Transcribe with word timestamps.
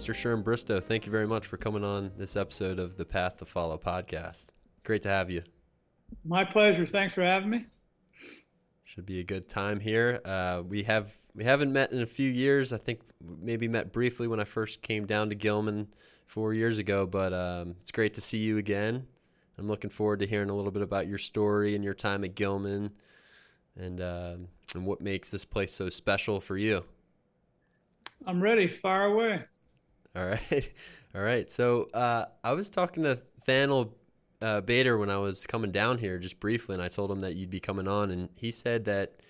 Mr. 0.00 0.14
Sherm 0.14 0.42
Bristow, 0.42 0.80
thank 0.80 1.04
you 1.04 1.12
very 1.12 1.26
much 1.26 1.46
for 1.46 1.58
coming 1.58 1.84
on 1.84 2.10
this 2.16 2.34
episode 2.34 2.78
of 2.78 2.96
the 2.96 3.04
Path 3.04 3.36
to 3.36 3.44
Follow 3.44 3.76
podcast. 3.76 4.48
Great 4.82 5.02
to 5.02 5.08
have 5.08 5.28
you. 5.28 5.42
My 6.24 6.42
pleasure. 6.42 6.86
Thanks 6.86 7.12
for 7.12 7.22
having 7.22 7.50
me. 7.50 7.66
Should 8.82 9.04
be 9.04 9.20
a 9.20 9.22
good 9.22 9.46
time 9.46 9.78
here. 9.78 10.22
Uh, 10.24 10.62
we 10.66 10.84
have 10.84 11.14
we 11.34 11.44
haven't 11.44 11.70
met 11.70 11.92
in 11.92 12.00
a 12.00 12.06
few 12.06 12.30
years. 12.30 12.72
I 12.72 12.78
think 12.78 13.02
maybe 13.42 13.68
met 13.68 13.92
briefly 13.92 14.26
when 14.26 14.40
I 14.40 14.44
first 14.44 14.80
came 14.80 15.04
down 15.04 15.28
to 15.28 15.34
Gilman 15.34 15.88
four 16.24 16.54
years 16.54 16.78
ago, 16.78 17.04
but 17.04 17.34
um, 17.34 17.76
it's 17.82 17.90
great 17.90 18.14
to 18.14 18.22
see 18.22 18.38
you 18.38 18.56
again. 18.56 19.06
I'm 19.58 19.68
looking 19.68 19.90
forward 19.90 20.20
to 20.20 20.26
hearing 20.26 20.48
a 20.48 20.54
little 20.54 20.72
bit 20.72 20.82
about 20.82 21.08
your 21.08 21.18
story 21.18 21.74
and 21.74 21.84
your 21.84 21.92
time 21.92 22.24
at 22.24 22.34
Gilman, 22.34 22.92
and 23.76 24.00
uh, 24.00 24.36
and 24.74 24.86
what 24.86 25.02
makes 25.02 25.30
this 25.30 25.44
place 25.44 25.74
so 25.74 25.90
special 25.90 26.40
for 26.40 26.56
you. 26.56 26.86
I'm 28.24 28.42
ready. 28.42 28.66
Fire 28.66 29.04
away. 29.04 29.40
All 30.16 30.26
right, 30.26 30.72
all 31.14 31.22
right. 31.22 31.50
So 31.50 31.88
uh, 31.94 32.26
I 32.42 32.52
was 32.52 32.70
talking 32.70 33.04
to 33.04 33.18
Thanel 33.46 33.92
uh, 34.42 34.60
Bader 34.60 34.98
when 34.98 35.10
I 35.10 35.18
was 35.18 35.46
coming 35.46 35.70
down 35.70 35.98
here 35.98 36.18
just 36.18 36.40
briefly, 36.40 36.74
and 36.74 36.82
I 36.82 36.88
told 36.88 37.10
him 37.10 37.20
that 37.20 37.34
you'd 37.36 37.50
be 37.50 37.60
coming 37.60 37.86
on, 37.88 38.10
and 38.10 38.28
he 38.34 38.50
said 38.50 38.84
that 38.86 39.20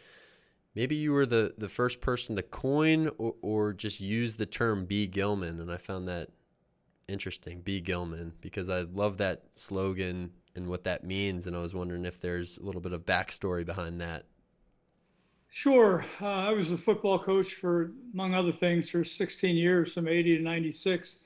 maybe 0.75 0.95
you 0.95 1.12
were 1.12 1.27
the, 1.27 1.55
the 1.59 1.69
first 1.69 2.01
person 2.01 2.37
to 2.37 2.43
coin 2.43 3.09
or, 3.19 3.34
or 3.43 3.73
just 3.73 4.01
use 4.01 4.37
the 4.37 4.47
term 4.47 4.87
B 4.87 5.06
Gilman, 5.06 5.61
and 5.61 5.70
I 5.70 5.77
found 5.77 6.09
that 6.09 6.29
interesting, 7.09 7.61
B 7.61 7.81
Gilman, 7.81 8.34
because 8.41 8.69
I 8.69 8.83
love 8.83 9.19
that 9.19 9.45
slogan 9.55 10.33
and 10.55 10.69
what 10.69 10.84
that 10.84 11.05
means, 11.05 11.47
and 11.47 11.56
I 11.56 11.61
was 11.61 11.75
wondering 11.75 12.05
if 12.05 12.20
there's 12.20 12.58
a 12.58 12.62
little 12.62 12.81
bit 12.81 12.92
of 12.92 13.05
backstory 13.05 13.67
behind 13.67 14.01
that. 14.01 14.27
Sure. 15.53 16.05
Uh, 16.23 16.27
I 16.27 16.53
was 16.53 16.70
a 16.70 16.77
football 16.77 17.19
coach 17.19 17.55
for, 17.55 17.93
among 18.15 18.34
other 18.34 18.53
things, 18.53 18.89
for 18.89 19.05
16 19.05 19.57
years, 19.57 19.92
from 19.92 20.07
80 20.07 20.39
to 20.39 20.42
96. 20.42 21.17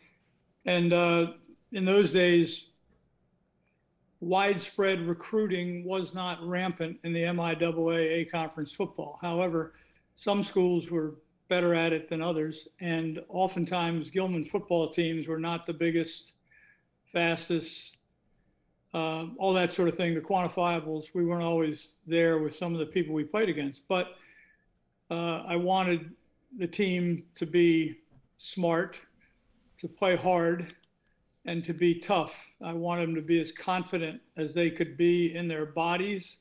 And 0.64 0.92
uh, 0.94 1.33
in 1.72 1.84
those 1.84 2.11
days, 2.11 2.66
widespread 4.20 5.06
recruiting 5.06 5.84
was 5.84 6.14
not 6.14 6.42
rampant 6.47 6.98
in 7.05 7.12
the 7.12 7.22
MIAA 7.25 8.31
conference 8.31 8.72
football. 8.72 9.19
However, 9.20 9.75
some 10.14 10.42
schools 10.42 10.91
were 10.91 11.16
better 11.48 11.75
at 11.75 11.92
it 11.92 12.09
than 12.09 12.22
others, 12.22 12.66
and 12.81 13.20
oftentimes 13.28 14.09
Gilman 14.09 14.47
football 14.47 14.88
teams 14.88 15.28
were 15.28 15.38
not 15.38 15.66
the 15.66 15.75
biggest, 15.75 16.33
fastest, 17.05 17.98
uh, 18.95 19.27
all 19.39 19.53
that 19.53 19.73
sort 19.73 19.89
of 19.89 19.97
thing. 19.97 20.14
The 20.14 20.20
quantifiables, 20.20 21.09
we 21.12 21.25
weren't 21.25 21.42
always 21.42 21.95
there 22.06 22.39
with 22.39 22.55
some 22.55 22.73
of 22.73 22.78
the 22.78 22.87
people 22.87 23.12
we 23.12 23.25
played 23.25 23.48
against, 23.48 23.87
but 23.89 24.14
uh, 25.11 25.42
I 25.47 25.56
wanted 25.56 26.12
the 26.56 26.69
team 26.69 27.25
to 27.34 27.45
be 27.45 27.98
smart, 28.37 29.00
to 29.78 29.89
play 29.89 30.15
hard, 30.17 30.72
and 31.45 31.65
to 31.65 31.75
be 31.75 31.97
tough. 31.97 32.50
I 32.62 32.72
wanted 32.72 33.09
them 33.09 33.15
to 33.17 33.22
be 33.22 33.41
as 33.41 33.53
confident 33.53 34.20
as 34.37 34.55
they 34.55 34.70
could 34.70 34.97
be 34.97 35.34
in 35.34 35.48
their 35.48 35.67
bodies. 35.67 36.39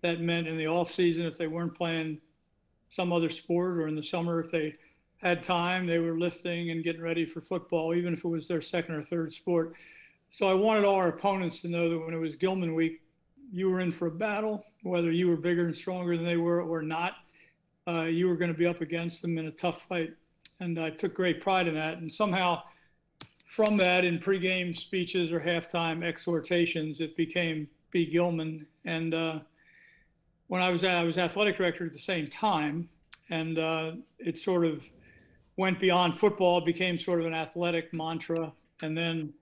That 0.00 0.20
meant 0.20 0.48
in 0.48 0.56
the 0.56 0.66
off 0.66 0.90
season, 0.90 1.26
if 1.26 1.36
they 1.36 1.46
weren't 1.46 1.76
playing 1.76 2.18
some 2.88 3.12
other 3.12 3.28
sport, 3.28 3.78
or 3.78 3.86
in 3.86 3.94
the 3.94 4.02
summer, 4.02 4.40
if 4.40 4.50
they 4.50 4.74
had 5.18 5.42
time, 5.42 5.86
they 5.86 5.98
were 5.98 6.18
lifting 6.18 6.70
and 6.70 6.82
getting 6.82 7.02
ready 7.02 7.26
for 7.26 7.42
football, 7.42 7.94
even 7.94 8.14
if 8.14 8.24
it 8.24 8.28
was 8.28 8.48
their 8.48 8.62
second 8.62 8.94
or 8.94 9.02
third 9.02 9.32
sport. 9.34 9.74
So 10.30 10.46
I 10.46 10.54
wanted 10.54 10.84
all 10.84 10.94
our 10.94 11.08
opponents 11.08 11.60
to 11.62 11.68
know 11.68 11.90
that 11.90 11.98
when 11.98 12.14
it 12.14 12.18
was 12.18 12.36
Gilman 12.36 12.74
week, 12.74 13.02
you 13.52 13.68
were 13.68 13.80
in 13.80 13.90
for 13.90 14.06
a 14.06 14.12
battle, 14.12 14.64
whether 14.84 15.10
you 15.10 15.28
were 15.28 15.36
bigger 15.36 15.64
and 15.64 15.74
stronger 15.74 16.16
than 16.16 16.24
they 16.24 16.36
were 16.36 16.62
or 16.62 16.82
not. 16.82 17.14
Uh, 17.88 18.02
you 18.02 18.28
were 18.28 18.36
going 18.36 18.52
to 18.52 18.56
be 18.56 18.66
up 18.66 18.80
against 18.80 19.22
them 19.22 19.38
in 19.38 19.46
a 19.46 19.50
tough 19.50 19.82
fight. 19.82 20.14
And 20.60 20.78
I 20.78 20.90
took 20.90 21.14
great 21.14 21.40
pride 21.40 21.66
in 21.66 21.74
that. 21.74 21.98
And 21.98 22.12
somehow, 22.12 22.62
from 23.44 23.76
that 23.78 24.04
in 24.04 24.20
pregame 24.20 24.76
speeches 24.76 25.32
or 25.32 25.40
halftime 25.40 26.04
exhortations, 26.04 27.00
it 27.00 27.16
became 27.16 27.66
B. 27.90 28.06
Gilman. 28.06 28.66
And 28.84 29.12
uh, 29.12 29.40
when 30.46 30.62
I 30.62 30.70
was 30.70 30.84
I 30.84 31.02
was 31.02 31.18
athletic 31.18 31.56
director 31.56 31.86
at 31.86 31.92
the 31.92 31.98
same 31.98 32.28
time, 32.28 32.88
and 33.30 33.58
uh, 33.58 33.92
it 34.20 34.38
sort 34.38 34.64
of 34.64 34.84
went 35.56 35.80
beyond 35.80 36.20
football, 36.20 36.60
became 36.60 36.96
sort 36.98 37.18
of 37.18 37.26
an 37.26 37.34
athletic 37.34 37.92
mantra. 37.92 38.52
And 38.82 38.96
then 38.96 39.32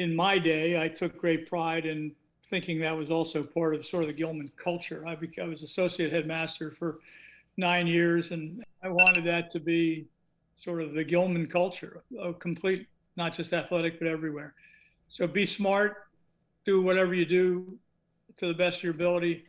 in 0.00 0.16
my 0.16 0.38
day, 0.38 0.82
I 0.82 0.88
took 0.88 1.18
great 1.18 1.46
pride 1.46 1.84
in 1.84 2.12
thinking 2.48 2.80
that 2.80 2.96
was 2.96 3.10
also 3.10 3.42
part 3.42 3.74
of 3.74 3.84
sort 3.84 4.02
of 4.02 4.06
the 4.06 4.14
Gilman 4.14 4.50
culture. 4.56 5.04
I, 5.06 5.18
I 5.40 5.44
was 5.44 5.62
associate 5.62 6.10
headmaster 6.10 6.70
for 6.70 7.00
nine 7.58 7.86
years, 7.86 8.30
and 8.30 8.64
I 8.82 8.88
wanted 8.88 9.26
that 9.26 9.50
to 9.50 9.60
be 9.60 10.06
sort 10.56 10.80
of 10.80 10.94
the 10.94 11.04
Gilman 11.04 11.46
culture, 11.48 12.02
a 12.18 12.32
complete, 12.32 12.88
not 13.16 13.34
just 13.34 13.52
athletic, 13.52 13.98
but 13.98 14.08
everywhere. 14.08 14.54
So 15.10 15.26
be 15.26 15.44
smart, 15.44 16.08
do 16.64 16.80
whatever 16.80 17.12
you 17.12 17.26
do 17.26 17.78
to 18.38 18.46
the 18.46 18.54
best 18.54 18.78
of 18.78 18.84
your 18.84 18.94
ability, 18.94 19.44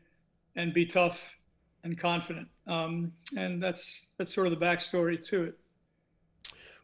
and 0.57 0.73
be 0.73 0.85
tough 0.85 1.37
and 1.85 1.97
confident. 1.97 2.49
Um, 2.67 3.13
and 3.37 3.63
that's 3.63 4.07
that's 4.17 4.33
sort 4.33 4.47
of 4.47 4.59
the 4.59 4.65
backstory 4.65 5.23
to 5.27 5.43
it. 5.45 5.59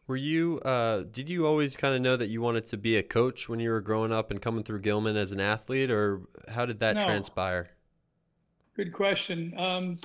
Were 0.08 0.16
you? 0.16 0.58
Uh, 0.64 1.04
did 1.10 1.28
you 1.28 1.46
always 1.46 1.76
kind 1.76 1.94
of 1.94 2.00
know 2.00 2.16
that 2.16 2.28
you 2.28 2.40
wanted 2.40 2.64
to 2.66 2.78
be 2.78 2.96
a 2.96 3.02
coach 3.02 3.46
when 3.46 3.60
you 3.60 3.68
were 3.68 3.82
growing 3.82 4.10
up 4.10 4.30
and 4.30 4.40
coming 4.40 4.64
through 4.64 4.80
Gilman 4.80 5.18
as 5.18 5.32
an 5.32 5.40
athlete, 5.40 5.90
or 5.90 6.22
how 6.48 6.64
did 6.64 6.78
that 6.78 6.96
no. 6.96 7.04
transpire? 7.04 7.68
Good 8.74 8.94
question. 8.94 9.52
Um, 9.58 9.98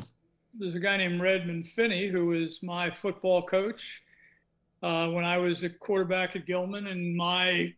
there's 0.59 0.75
a 0.75 0.79
guy 0.79 0.97
named 0.97 1.21
Redmond 1.21 1.69
Finney 1.69 2.09
who 2.09 2.25
was 2.27 2.61
my 2.61 2.91
football 2.91 3.43
coach 3.43 4.03
uh, 4.83 5.07
when 5.07 5.23
I 5.23 5.37
was 5.37 5.63
a 5.63 5.69
quarterback 5.69 6.35
at 6.35 6.45
Gilman, 6.45 6.87
and 6.87 7.15
my, 7.15 7.73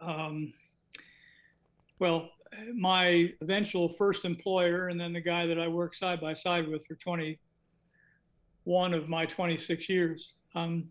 um, 0.00 0.52
well, 2.00 2.30
my 2.74 3.32
eventual 3.40 3.88
first 3.88 4.24
employer, 4.24 4.88
and 4.88 5.00
then 5.00 5.12
the 5.12 5.20
guy 5.20 5.46
that 5.46 5.60
I 5.60 5.68
worked 5.68 5.94
side 5.94 6.20
by 6.20 6.34
side 6.34 6.66
with 6.66 6.84
for 6.84 6.96
21 6.96 8.92
of 8.92 9.08
my 9.08 9.24
26 9.24 9.88
years. 9.88 10.34
Um, 10.54 10.88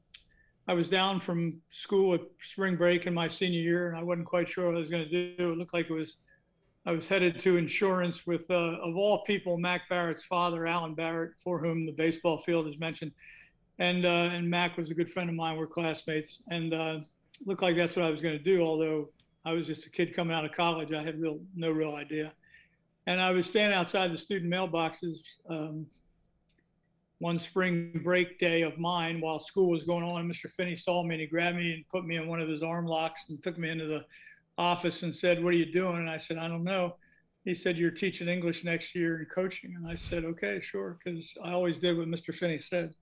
I 0.67 0.73
was 0.73 0.87
down 0.87 1.19
from 1.19 1.61
school 1.71 2.13
at 2.13 2.21
spring 2.41 2.75
break 2.75 3.07
in 3.07 3.13
my 3.13 3.27
senior 3.27 3.59
year, 3.59 3.89
and 3.89 3.97
I 3.97 4.03
wasn't 4.03 4.27
quite 4.27 4.47
sure 4.47 4.67
what 4.67 4.75
I 4.75 4.79
was 4.79 4.89
going 4.89 5.07
to 5.07 5.35
do. 5.37 5.51
It 5.51 5.57
looked 5.57 5.73
like 5.73 5.89
it 5.89 5.93
was 5.93 6.17
I 6.85 6.91
was 6.91 7.09
headed 7.09 7.39
to 7.41 7.57
insurance 7.57 8.25
with, 8.25 8.49
uh, 8.49 8.77
of 8.81 8.95
all 8.95 9.23
people, 9.23 9.57
Mac 9.57 9.89
Barrett's 9.89 10.23
father, 10.23 10.65
Alan 10.65 10.95
Barrett, 10.95 11.31
for 11.43 11.59
whom 11.59 11.85
the 11.85 11.91
baseball 11.91 12.37
field 12.39 12.67
is 12.67 12.79
mentioned 12.79 13.11
and 13.79 14.05
uh, 14.05 14.29
and 14.33 14.49
Mac 14.49 14.77
was 14.77 14.91
a 14.91 14.93
good 14.93 15.09
friend 15.09 15.29
of 15.29 15.35
mine. 15.35 15.57
We're 15.57 15.67
classmates, 15.67 16.43
and 16.49 16.73
uh, 16.73 16.99
looked 17.45 17.61
like 17.61 17.75
that's 17.75 17.95
what 17.95 18.05
I 18.05 18.11
was 18.11 18.21
going 18.21 18.37
to 18.37 18.43
do. 18.43 18.61
Although 18.61 19.09
I 19.45 19.53
was 19.53 19.65
just 19.65 19.85
a 19.85 19.89
kid 19.89 20.13
coming 20.13 20.35
out 20.35 20.45
of 20.45 20.51
college, 20.51 20.93
I 20.93 21.01
had 21.01 21.19
real 21.19 21.39
no 21.55 21.71
real 21.71 21.95
idea. 21.95 22.33
And 23.07 23.19
I 23.19 23.31
was 23.31 23.47
standing 23.47 23.75
outside 23.75 24.11
the 24.11 24.17
student 24.17 24.53
mailboxes 24.53 25.15
um, 25.49 25.87
one 27.19 27.39
spring 27.39 28.01
break 28.03 28.39
day 28.39 28.61
of 28.61 28.77
mine 28.77 29.21
while 29.21 29.39
school 29.39 29.69
was 29.69 29.83
going 29.83 30.03
on. 30.03 30.29
Mr. 30.29 30.49
Finney 30.49 30.75
saw 30.75 31.03
me 31.03 31.15
and 31.15 31.21
he 31.21 31.27
grabbed 31.27 31.57
me 31.57 31.73
and 31.73 31.87
put 31.89 32.05
me 32.05 32.15
in 32.15 32.27
one 32.27 32.41
of 32.41 32.49
his 32.49 32.63
arm 32.63 32.85
locks 32.85 33.29
and 33.29 33.41
took 33.43 33.57
me 33.57 33.69
into 33.69 33.85
the 33.85 34.05
office 34.57 35.03
and 35.03 35.15
said, 35.15 35.43
"What 35.43 35.53
are 35.53 35.57
you 35.57 35.71
doing?" 35.71 35.97
And 35.97 36.09
I 36.09 36.17
said, 36.17 36.37
"I 36.37 36.47
don't 36.47 36.63
know." 36.63 36.95
He 37.45 37.53
said, 37.53 37.77
"You're 37.77 37.91
teaching 37.91 38.27
English 38.27 38.63
next 38.63 38.95
year 38.95 39.17
and 39.17 39.29
coaching." 39.29 39.75
And 39.75 39.87
I 39.87 39.95
said, 39.95 40.25
"Okay, 40.25 40.59
sure," 40.61 40.97
because 41.03 41.33
I 41.43 41.51
always 41.51 41.77
did 41.77 41.97
what 41.97 42.07
Mr. 42.07 42.33
Finney 42.33 42.59
said 42.59 42.95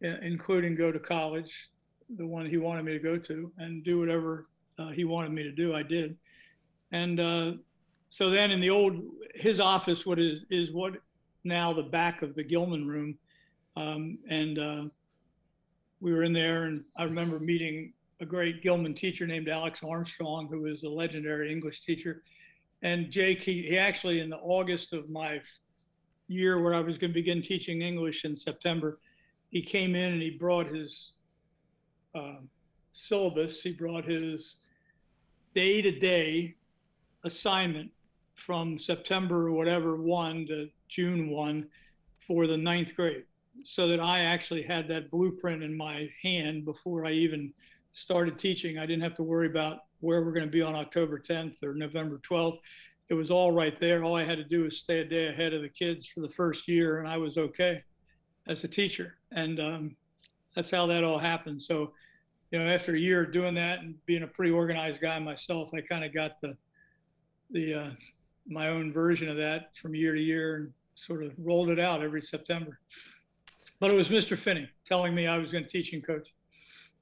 including 0.00 0.74
go 0.74 0.90
to 0.90 0.98
college, 0.98 1.70
the 2.16 2.26
one 2.26 2.46
he 2.46 2.56
wanted 2.56 2.84
me 2.84 2.92
to 2.92 2.98
go 2.98 3.18
to, 3.18 3.52
and 3.58 3.84
do 3.84 3.98
whatever 3.98 4.48
uh, 4.78 4.88
he 4.88 5.04
wanted 5.04 5.32
me 5.32 5.42
to 5.42 5.52
do. 5.52 5.74
I 5.74 5.82
did, 5.82 6.16
and 6.92 7.20
uh, 7.20 7.52
so 8.08 8.30
then 8.30 8.50
in 8.50 8.60
the 8.60 8.70
old 8.70 9.02
his 9.34 9.60
office, 9.60 10.06
what 10.06 10.18
is 10.18 10.44
is 10.50 10.72
what 10.72 10.94
now 11.44 11.72
the 11.72 11.82
back 11.82 12.22
of 12.22 12.34
the 12.34 12.42
Gilman 12.42 12.86
room, 12.86 13.16
um, 13.80 14.18
and 14.28 14.58
uh, 14.58 14.82
we 16.00 16.12
were 16.12 16.24
in 16.24 16.32
there, 16.32 16.64
and 16.64 16.84
I 16.96 17.04
remember 17.04 17.38
meeting 17.38 17.92
a 18.20 18.26
great 18.26 18.62
Gilman 18.62 18.94
teacher 18.94 19.26
named 19.26 19.48
Alex 19.48 19.80
Armstrong, 19.82 20.48
who 20.48 20.60
was 20.60 20.82
a 20.82 20.88
legendary 20.88 21.50
English 21.50 21.80
teacher. 21.80 22.22
And 22.82 23.10
Jake, 23.10 23.40
he, 23.40 23.62
he 23.62 23.78
actually, 23.78 24.20
in 24.20 24.28
the 24.28 24.36
August 24.38 24.92
of 24.92 25.08
my 25.08 25.40
year 26.28 26.60
where 26.60 26.74
I 26.74 26.80
was 26.80 26.98
going 26.98 27.10
to 27.10 27.14
begin 27.14 27.42
teaching 27.42 27.82
English 27.82 28.24
in 28.24 28.36
September, 28.36 28.98
he 29.50 29.62
came 29.62 29.94
in 29.94 30.12
and 30.12 30.22
he 30.22 30.30
brought 30.30 30.66
his 30.66 31.12
uh, 32.14 32.40
syllabus. 32.92 33.62
He 33.62 33.72
brought 33.72 34.04
his 34.04 34.58
day 35.54 35.82
to 35.82 35.90
day 35.98 36.54
assignment 37.24 37.90
from 38.34 38.78
September 38.78 39.48
or 39.48 39.52
whatever 39.52 39.96
one 39.96 40.46
to 40.46 40.68
June 40.88 41.30
one 41.30 41.66
for 42.18 42.46
the 42.46 42.56
ninth 42.56 42.94
grade, 42.94 43.24
so 43.64 43.88
that 43.88 44.00
I 44.00 44.20
actually 44.20 44.62
had 44.62 44.88
that 44.88 45.10
blueprint 45.10 45.62
in 45.62 45.76
my 45.76 46.08
hand 46.22 46.64
before 46.64 47.04
I 47.04 47.12
even 47.12 47.52
started 47.92 48.38
teaching. 48.38 48.78
I 48.78 48.86
didn't 48.86 49.02
have 49.02 49.14
to 49.16 49.22
worry 49.22 49.46
about 49.46 49.80
where 50.00 50.22
we're 50.22 50.32
going 50.32 50.46
to 50.46 50.50
be 50.50 50.62
on 50.62 50.74
October 50.74 51.18
10th 51.18 51.62
or 51.62 51.74
November 51.74 52.20
12th. 52.28 52.58
It 53.08 53.14
was 53.14 53.30
all 53.30 53.52
right 53.52 53.78
there. 53.80 54.04
All 54.04 54.16
I 54.16 54.24
had 54.24 54.38
to 54.38 54.44
do 54.44 54.62
was 54.62 54.78
stay 54.78 55.00
a 55.00 55.04
day 55.04 55.28
ahead 55.28 55.52
of 55.52 55.62
the 55.62 55.68
kids 55.68 56.06
for 56.06 56.20
the 56.20 56.30
first 56.30 56.68
year, 56.68 57.00
and 57.00 57.08
I 57.08 57.16
was 57.16 57.38
okay 57.38 57.82
as 58.46 58.64
a 58.64 58.68
teacher. 58.68 59.16
And 59.32 59.60
um, 59.60 59.96
that's 60.54 60.70
how 60.70 60.86
that 60.86 61.04
all 61.04 61.18
happened. 61.18 61.62
So, 61.62 61.92
you 62.50 62.58
know, 62.58 62.72
after 62.72 62.94
a 62.94 62.98
year 62.98 63.24
of 63.24 63.32
doing 63.32 63.54
that 63.56 63.80
and 63.80 63.94
being 64.06 64.22
a 64.22 64.28
pretty 64.28 64.52
organized 64.52 65.00
guy 65.00 65.18
myself, 65.18 65.70
I 65.74 65.80
kind 65.80 66.04
of 66.04 66.14
got 66.14 66.40
the 66.40 66.56
the 67.52 67.74
uh, 67.74 67.90
my 68.46 68.68
own 68.68 68.92
version 68.92 69.28
of 69.28 69.36
that 69.36 69.76
from 69.76 69.94
year 69.94 70.14
to 70.14 70.20
year 70.20 70.56
and 70.56 70.72
sort 70.94 71.24
of 71.24 71.32
rolled 71.38 71.70
it 71.70 71.80
out 71.80 72.02
every 72.02 72.22
September. 72.22 72.78
But 73.80 73.92
it 73.92 73.96
was 73.96 74.08
Mr. 74.08 74.38
Finney 74.38 74.68
telling 74.84 75.14
me 75.14 75.26
I 75.26 75.38
was 75.38 75.50
going 75.50 75.64
to 75.64 75.70
teach 75.70 75.92
and 75.92 76.06
coach. 76.06 76.34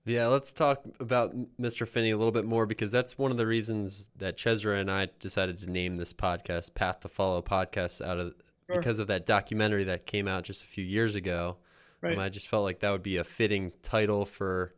Yeah, 0.04 0.28
let's 0.28 0.52
talk 0.54 0.84
about 1.00 1.34
Mr. 1.60 1.86
Finney 1.86 2.12
a 2.12 2.16
little 2.16 2.32
bit 2.32 2.46
more 2.46 2.64
because 2.64 2.90
that's 2.90 3.18
one 3.18 3.30
of 3.30 3.36
the 3.36 3.46
reasons 3.46 4.08
that 4.16 4.38
Chesra 4.38 4.80
and 4.80 4.90
I 4.90 5.08
decided 5.18 5.58
to 5.58 5.70
name 5.70 5.96
this 5.96 6.14
podcast 6.14 6.74
Path 6.74 7.00
to 7.00 7.08
Follow 7.08 7.42
podcast 7.42 8.00
out 8.00 8.18
of 8.18 8.34
sure. 8.66 8.76
because 8.78 8.98
of 8.98 9.08
that 9.08 9.26
documentary 9.26 9.84
that 9.84 10.06
came 10.06 10.26
out 10.26 10.44
just 10.44 10.62
a 10.62 10.66
few 10.66 10.84
years 10.84 11.14
ago. 11.14 11.58
Right. 12.00 12.14
Um, 12.14 12.20
I 12.20 12.28
just 12.28 12.48
felt 12.48 12.64
like 12.64 12.80
that 12.80 12.90
would 12.90 13.02
be 13.02 13.16
a 13.16 13.24
fitting 13.24 13.72
title 13.82 14.24
for 14.24 14.72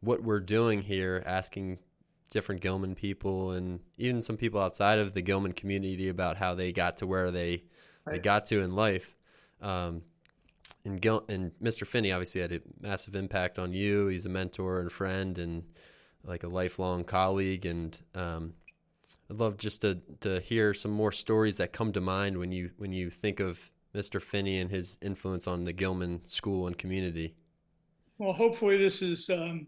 what 0.00 0.22
we're 0.22 0.40
doing 0.40 0.82
here, 0.82 1.22
asking 1.26 1.80
different 2.30 2.60
Gilman 2.60 2.94
people 2.94 3.52
and 3.52 3.80
even 3.98 4.20
some 4.20 4.36
people 4.36 4.60
outside 4.60 4.98
of 4.98 5.14
the 5.14 5.22
Gilman 5.22 5.52
community 5.52 6.08
about 6.08 6.36
how 6.36 6.54
they 6.54 6.70
got 6.70 6.98
to 6.98 7.06
where 7.06 7.30
they 7.30 7.64
right. 8.04 8.14
they 8.14 8.18
got 8.18 8.46
to 8.46 8.60
in 8.60 8.76
life. 8.76 9.16
Um, 9.60 10.02
and 10.86 11.00
Gil- 11.00 11.24
and 11.28 11.50
Mr. 11.62 11.86
Finney 11.86 12.12
obviously 12.12 12.40
had 12.40 12.52
a 12.52 12.60
massive 12.80 13.16
impact 13.16 13.58
on 13.58 13.72
you. 13.72 14.06
He's 14.06 14.24
a 14.24 14.28
mentor 14.28 14.80
and 14.80 14.90
friend 14.90 15.38
and 15.38 15.64
like 16.24 16.44
a 16.44 16.48
lifelong 16.48 17.04
colleague. 17.04 17.66
And 17.66 17.98
um, 18.14 18.54
I'd 19.30 19.36
love 19.36 19.56
just 19.58 19.80
to 19.82 19.98
to 20.20 20.40
hear 20.40 20.72
some 20.72 20.92
more 20.92 21.12
stories 21.12 21.56
that 21.58 21.72
come 21.72 21.92
to 21.92 22.00
mind 22.00 22.38
when 22.38 22.52
you 22.52 22.70
when 22.78 22.92
you 22.92 23.10
think 23.10 23.40
of 23.40 23.70
Mr. 23.94 24.22
Finney 24.22 24.60
and 24.60 24.70
his 24.70 24.98
influence 25.02 25.46
on 25.46 25.64
the 25.64 25.72
Gilman 25.72 26.20
school 26.26 26.66
and 26.66 26.78
community. 26.78 27.34
Well, 28.18 28.32
hopefully 28.32 28.76
this 28.76 29.02
is 29.02 29.28
um, 29.28 29.66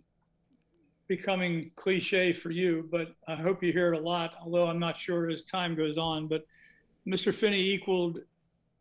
becoming 1.07 1.71
cliche 1.77 2.33
for 2.33 2.51
you, 2.51 2.89
but 2.91 3.09
I 3.27 3.35
hope 3.35 3.63
you 3.63 3.73
hear 3.73 3.93
it 3.93 3.99
a 3.99 4.03
lot. 4.03 4.35
Although 4.43 4.67
I'm 4.67 4.79
not 4.79 4.99
sure 4.99 5.31
as 5.31 5.43
time 5.43 5.75
goes 5.75 5.99
on, 5.99 6.29
but 6.29 6.47
Mr. 7.07 7.35
Finney 7.35 7.61
equaled 7.61 8.21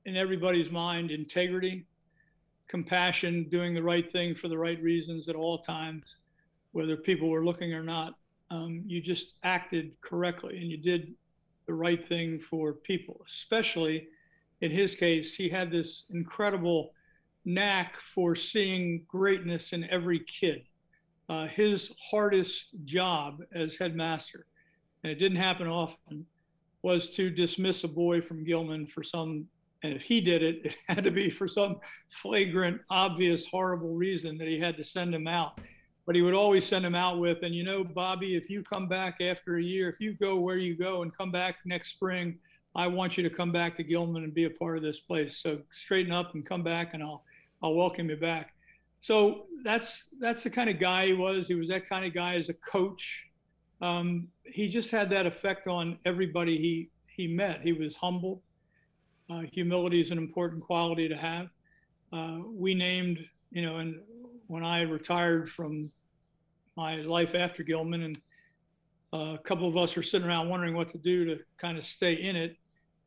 in 0.05 0.15
everybody's 0.15 0.69
mind 0.71 1.11
integrity 1.11 1.85
compassion, 2.67 3.47
doing 3.49 3.73
the 3.73 3.83
right 3.83 4.11
thing 4.11 4.35
for 4.35 4.47
the 4.47 4.57
right 4.57 4.81
reasons 4.81 5.29
at 5.29 5.35
all 5.35 5.59
times, 5.59 6.17
whether 6.71 6.97
people 6.97 7.29
were 7.29 7.45
looking 7.45 7.73
or 7.73 7.83
not. 7.83 8.13
Um, 8.49 8.83
you 8.85 9.01
just 9.01 9.33
acted 9.43 9.99
correctly 10.01 10.57
and 10.57 10.71
you 10.71 10.77
did 10.77 11.13
the 11.65 11.73
right 11.73 12.07
thing 12.07 12.39
for 12.39 12.73
people, 12.73 13.21
especially 13.27 14.07
in 14.61 14.71
his 14.71 14.95
case, 14.95 15.35
he 15.35 15.49
had 15.49 15.69
this 15.69 16.05
incredible 16.09 16.93
knack 17.45 17.95
for 17.97 18.35
seeing 18.35 19.03
greatness 19.07 19.73
in 19.73 19.83
every 19.89 20.19
kid. 20.19 20.63
Uh, 21.29 21.47
his 21.47 21.91
hardest 22.09 22.67
job 22.85 23.41
as 23.53 23.75
headmaster, 23.75 24.47
and 25.03 25.11
it 25.11 25.15
didn't 25.15 25.37
happen 25.37 25.67
often, 25.67 26.25
was 26.81 27.09
to 27.09 27.29
dismiss 27.29 27.83
a 27.83 27.87
boy 27.87 28.21
from 28.21 28.45
Gilman 28.45 28.87
for 28.87 29.03
some 29.03 29.45
and 29.83 29.93
if 29.93 30.01
he 30.01 30.21
did 30.21 30.43
it, 30.43 30.61
it 30.63 30.77
had 30.87 31.03
to 31.03 31.11
be 31.11 31.29
for 31.29 31.47
some 31.47 31.77
flagrant, 32.09 32.81
obvious, 32.89 33.45
horrible 33.45 33.93
reason 33.93 34.37
that 34.37 34.47
he 34.47 34.59
had 34.59 34.77
to 34.77 34.83
send 34.83 35.13
him 35.13 35.27
out. 35.27 35.59
But 36.05 36.15
he 36.15 36.21
would 36.21 36.33
always 36.33 36.65
send 36.65 36.85
him 36.85 36.95
out 36.95 37.19
with, 37.19 37.39
and 37.43 37.53
you 37.53 37.63
know, 37.63 37.83
Bobby, 37.83 38.35
if 38.35 38.49
you 38.49 38.63
come 38.63 38.87
back 38.87 39.19
after 39.19 39.57
a 39.57 39.63
year, 39.63 39.89
if 39.89 39.99
you 39.99 40.13
go 40.13 40.37
where 40.37 40.57
you 40.57 40.77
go 40.77 41.01
and 41.01 41.15
come 41.15 41.31
back 41.31 41.57
next 41.65 41.91
spring, 41.91 42.39
I 42.75 42.87
want 42.87 43.17
you 43.17 43.23
to 43.23 43.29
come 43.29 43.51
back 43.51 43.75
to 43.77 43.83
Gilman 43.83 44.23
and 44.23 44.33
be 44.33 44.45
a 44.45 44.49
part 44.49 44.77
of 44.77 44.83
this 44.83 44.99
place. 44.99 45.37
So 45.37 45.59
straighten 45.71 46.13
up 46.13 46.33
and 46.33 46.45
come 46.45 46.63
back, 46.63 46.93
and 46.93 47.03
I'll 47.03 47.23
I'll 47.61 47.73
welcome 47.73 48.09
you 48.09 48.15
back. 48.15 48.53
So 49.01 49.47
that's 49.63 50.09
that's 50.19 50.43
the 50.43 50.49
kind 50.49 50.69
of 50.69 50.79
guy 50.79 51.07
he 51.07 51.13
was. 51.13 51.47
He 51.47 51.55
was 51.55 51.67
that 51.69 51.87
kind 51.89 52.05
of 52.05 52.13
guy 52.13 52.35
as 52.35 52.49
a 52.49 52.53
coach. 52.53 53.25
Um, 53.81 54.27
he 54.45 54.69
just 54.69 54.91
had 54.91 55.09
that 55.09 55.25
effect 55.25 55.67
on 55.67 55.97
everybody 56.05 56.57
he 56.57 56.89
he 57.07 57.27
met. 57.27 57.61
He 57.61 57.73
was 57.73 57.95
humble. 57.95 58.41
Uh, 59.29 59.41
humility 59.51 59.99
is 59.99 60.11
an 60.11 60.17
important 60.17 60.63
quality 60.63 61.07
to 61.09 61.17
have. 61.17 61.49
Uh, 62.13 62.39
we 62.45 62.73
named, 62.73 63.19
you 63.51 63.61
know, 63.61 63.77
and 63.77 63.99
when 64.47 64.63
I 64.63 64.81
retired 64.81 65.49
from 65.49 65.91
my 66.77 66.97
life 66.97 67.35
after 67.35 67.63
Gilman, 67.63 68.03
and 68.03 68.21
uh, 69.13 69.35
a 69.35 69.39
couple 69.39 69.67
of 69.67 69.75
us 69.75 69.95
were 69.95 70.03
sitting 70.03 70.27
around 70.27 70.49
wondering 70.49 70.75
what 70.75 70.89
to 70.89 70.97
do 70.97 71.25
to 71.25 71.39
kind 71.57 71.77
of 71.77 71.85
stay 71.85 72.13
in 72.13 72.35
it, 72.35 72.55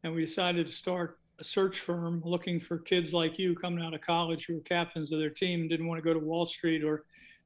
and 0.04 0.14
we 0.14 0.24
decided 0.24 0.66
to 0.66 0.72
start 0.72 1.18
a 1.38 1.44
search 1.44 1.78
firm 1.80 2.20
looking 2.24 2.60
for 2.60 2.78
kids 2.78 3.14
like 3.14 3.38
you 3.38 3.54
coming 3.54 3.82
out 3.82 3.94
of 3.94 4.02
college 4.02 4.46
who 4.46 4.56
were 4.56 4.60
captains 4.60 5.12
of 5.12 5.18
their 5.18 5.30
team, 5.30 5.68
didn't 5.68 5.86
want 5.86 5.98
to 5.98 6.04
go 6.04 6.12
to 6.12 6.24
Wall 6.24 6.44
Street 6.44 6.84
or 6.84 7.04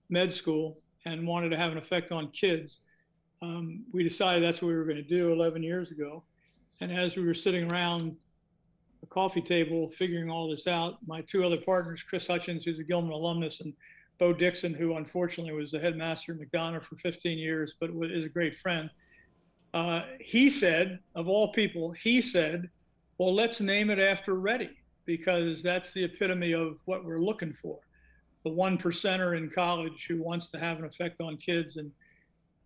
med 0.09 0.35
school, 0.35 0.79
and 1.05 1.27
wanted 1.27 1.51
to 1.51 1.57
have 1.57 1.71
an 1.71 1.79
effect 1.79 2.11
on 2.11 2.31
kids. 2.33 2.81
Um, 3.43 3.85
we 3.93 4.03
decided 4.03 4.43
that's 4.43 4.63
what 4.63 4.69
we 4.69 4.75
were 4.75 4.85
going 4.85 4.97
to 4.97 5.03
do 5.03 5.33
11 5.33 5.63
years 5.63 5.91
ago. 5.91 6.25
And 6.81 6.91
as 6.91 7.17
we 7.17 7.25
were 7.25 7.35
sitting 7.35 7.71
around 7.71 8.17
the 9.05 9.11
coffee 9.11 9.43
table 9.43 9.87
figuring 9.91 10.31
all 10.31 10.49
this 10.49 10.67
out. 10.67 10.97
My 11.07 11.21
two 11.21 11.45
other 11.45 11.59
partners, 11.59 12.03
Chris 12.03 12.27
Hutchins, 12.27 12.65
who's 12.65 12.79
a 12.79 12.85
Gilman 12.85 13.13
alumnus, 13.13 13.61
and 13.61 13.75
Bo 14.19 14.33
Dixon, 14.33 14.73
who 14.73 14.97
unfortunately 14.97 15.53
was 15.53 15.71
the 15.71 15.79
headmaster 15.79 16.33
at 16.33 16.39
McDonough 16.39 16.83
for 16.83 16.97
15 16.97 17.37
years, 17.37 17.75
but 17.79 17.91
is 18.05 18.25
a 18.25 18.31
great 18.31 18.57
friend. 18.57 18.89
Uh, 19.75 20.03
he 20.21 20.49
said, 20.49 21.01
of 21.15 21.29
all 21.29 21.53
people, 21.53 21.93
he 21.93 22.23
said, 22.23 22.71
well, 23.19 23.35
let's 23.35 23.61
name 23.61 23.91
it 23.91 23.99
after 23.99 24.37
Reddy 24.37 24.71
because 25.05 25.63
that's 25.63 25.93
the 25.93 26.05
epitome 26.05 26.53
of 26.53 26.79
what 26.87 27.05
we're 27.05 27.21
looking 27.21 27.53
for. 27.53 27.79
The 28.45 28.51
one 28.51 28.79
percenter 28.79 29.37
in 29.37 29.51
college 29.51 30.07
who 30.09 30.23
wants 30.23 30.51
to 30.53 30.59
have 30.59 30.79
an 30.79 30.87
effect 30.87 31.21
on 31.21 31.37
kids 31.37 31.77
and 31.77 31.91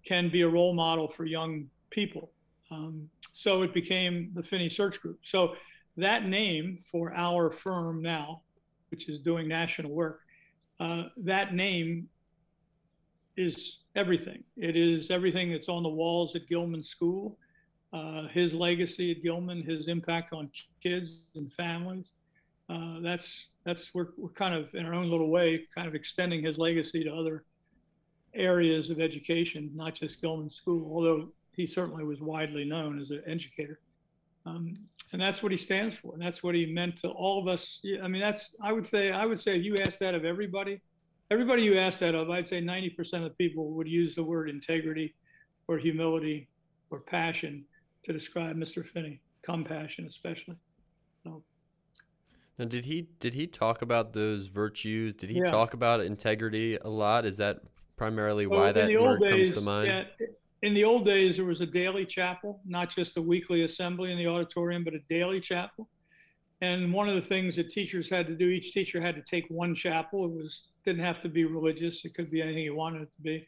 can 0.04 0.28
be 0.28 0.42
a 0.42 0.48
role 0.48 0.74
model 0.74 1.08
for 1.08 1.24
young 1.24 1.66
people. 1.90 2.30
Um, 2.70 3.08
so 3.32 3.62
it 3.62 3.74
became 3.74 4.30
the 4.34 4.42
Finney 4.42 4.68
Search 4.68 5.00
Group. 5.00 5.18
So 5.22 5.54
that 5.98 6.26
name 6.26 6.78
for 6.90 7.12
our 7.14 7.50
firm 7.50 8.02
now, 8.02 8.42
which 8.90 9.08
is 9.08 9.18
doing 9.18 9.48
national 9.48 9.92
work, 9.92 10.20
uh, 10.80 11.04
that 11.16 11.54
name 11.54 12.08
is 13.36 13.80
everything. 13.94 14.42
It 14.56 14.76
is 14.76 15.10
everything 15.10 15.52
that's 15.52 15.68
on 15.68 15.82
the 15.82 15.88
walls 15.88 16.34
at 16.34 16.48
Gilman 16.48 16.82
School, 16.82 17.36
uh, 17.92 18.28
his 18.28 18.54
legacy 18.54 19.10
at 19.10 19.22
Gilman, 19.22 19.62
his 19.62 19.88
impact 19.88 20.32
on 20.32 20.50
kids 20.82 21.20
and 21.34 21.52
families. 21.52 22.12
Uh, 22.70 23.00
that's 23.00 23.50
that's 23.64 23.94
we're, 23.94 24.08
we're 24.16 24.28
kind 24.30 24.54
of 24.54 24.74
in 24.74 24.84
our 24.84 24.94
own 24.94 25.10
little 25.10 25.30
way, 25.30 25.66
kind 25.74 25.88
of 25.88 25.94
extending 25.94 26.42
his 26.44 26.58
legacy 26.58 27.02
to 27.04 27.14
other 27.14 27.44
areas 28.34 28.90
of 28.90 29.00
education, 29.00 29.70
not 29.74 29.94
just 29.94 30.20
Gilman 30.20 30.50
School, 30.50 30.90
although 30.92 31.28
he 31.56 31.66
certainly 31.66 32.04
was 32.04 32.20
widely 32.20 32.64
known 32.64 33.00
as 33.00 33.10
an 33.10 33.22
educator. 33.26 33.80
Um, 34.48 34.74
and 35.12 35.20
that's 35.20 35.42
what 35.42 35.52
he 35.52 35.58
stands 35.58 35.96
for. 35.96 36.12
And 36.12 36.22
that's 36.22 36.42
what 36.42 36.54
he 36.54 36.66
meant 36.66 36.98
to 36.98 37.08
all 37.08 37.40
of 37.40 37.48
us. 37.48 37.80
I 38.02 38.08
mean, 38.08 38.20
that's, 38.20 38.54
I 38.62 38.72
would 38.72 38.86
say, 38.86 39.10
I 39.10 39.26
would 39.26 39.40
say 39.40 39.56
if 39.56 39.64
you 39.64 39.76
ask 39.86 39.98
that 39.98 40.14
of 40.14 40.24
everybody, 40.24 40.80
everybody 41.30 41.62
you 41.62 41.78
ask 41.78 41.98
that 42.00 42.14
of, 42.14 42.30
I'd 42.30 42.48
say 42.48 42.60
90% 42.60 43.24
of 43.24 43.36
people 43.38 43.70
would 43.72 43.88
use 43.88 44.14
the 44.14 44.22
word 44.22 44.50
integrity 44.50 45.14
or 45.66 45.78
humility 45.78 46.48
or 46.90 47.00
passion 47.00 47.64
to 48.02 48.12
describe 48.12 48.56
Mr. 48.56 48.84
Finney, 48.84 49.20
compassion 49.42 50.06
especially. 50.06 50.56
So. 51.24 51.42
Now, 52.58 52.64
did 52.64 52.84
he 52.84 53.08
did 53.20 53.34
he 53.34 53.46
talk 53.46 53.82
about 53.82 54.12
those 54.12 54.46
virtues? 54.46 55.14
Did 55.14 55.30
he 55.30 55.38
yeah. 55.38 55.50
talk 55.50 55.74
about 55.74 56.00
integrity 56.00 56.76
a 56.76 56.88
lot? 56.88 57.24
Is 57.24 57.36
that 57.36 57.58
primarily 57.96 58.46
why 58.46 58.72
that 58.72 58.90
word 59.00 59.20
days, 59.20 59.52
comes 59.52 59.52
to 59.52 59.60
mind? 59.60 59.90
Yeah, 59.90 60.26
in 60.62 60.74
the 60.74 60.84
old 60.84 61.04
days, 61.04 61.36
there 61.36 61.44
was 61.44 61.60
a 61.60 61.66
daily 61.66 62.04
chapel, 62.04 62.60
not 62.66 62.90
just 62.90 63.16
a 63.16 63.22
weekly 63.22 63.62
assembly 63.62 64.10
in 64.10 64.18
the 64.18 64.26
auditorium, 64.26 64.84
but 64.84 64.94
a 64.94 65.00
daily 65.08 65.40
chapel. 65.40 65.88
And 66.60 66.92
one 66.92 67.08
of 67.08 67.14
the 67.14 67.22
things 67.22 67.54
that 67.56 67.70
teachers 67.70 68.10
had 68.10 68.26
to 68.26 68.34
do, 68.34 68.48
each 68.48 68.72
teacher 68.72 69.00
had 69.00 69.14
to 69.14 69.22
take 69.22 69.46
one 69.48 69.74
chapel. 69.74 70.24
It 70.24 70.32
was 70.32 70.68
didn't 70.84 71.04
have 71.04 71.22
to 71.22 71.28
be 71.28 71.44
religious; 71.44 72.04
it 72.04 72.14
could 72.14 72.30
be 72.30 72.42
anything 72.42 72.64
you 72.64 72.74
wanted 72.74 73.02
it 73.02 73.12
to 73.14 73.20
be. 73.20 73.46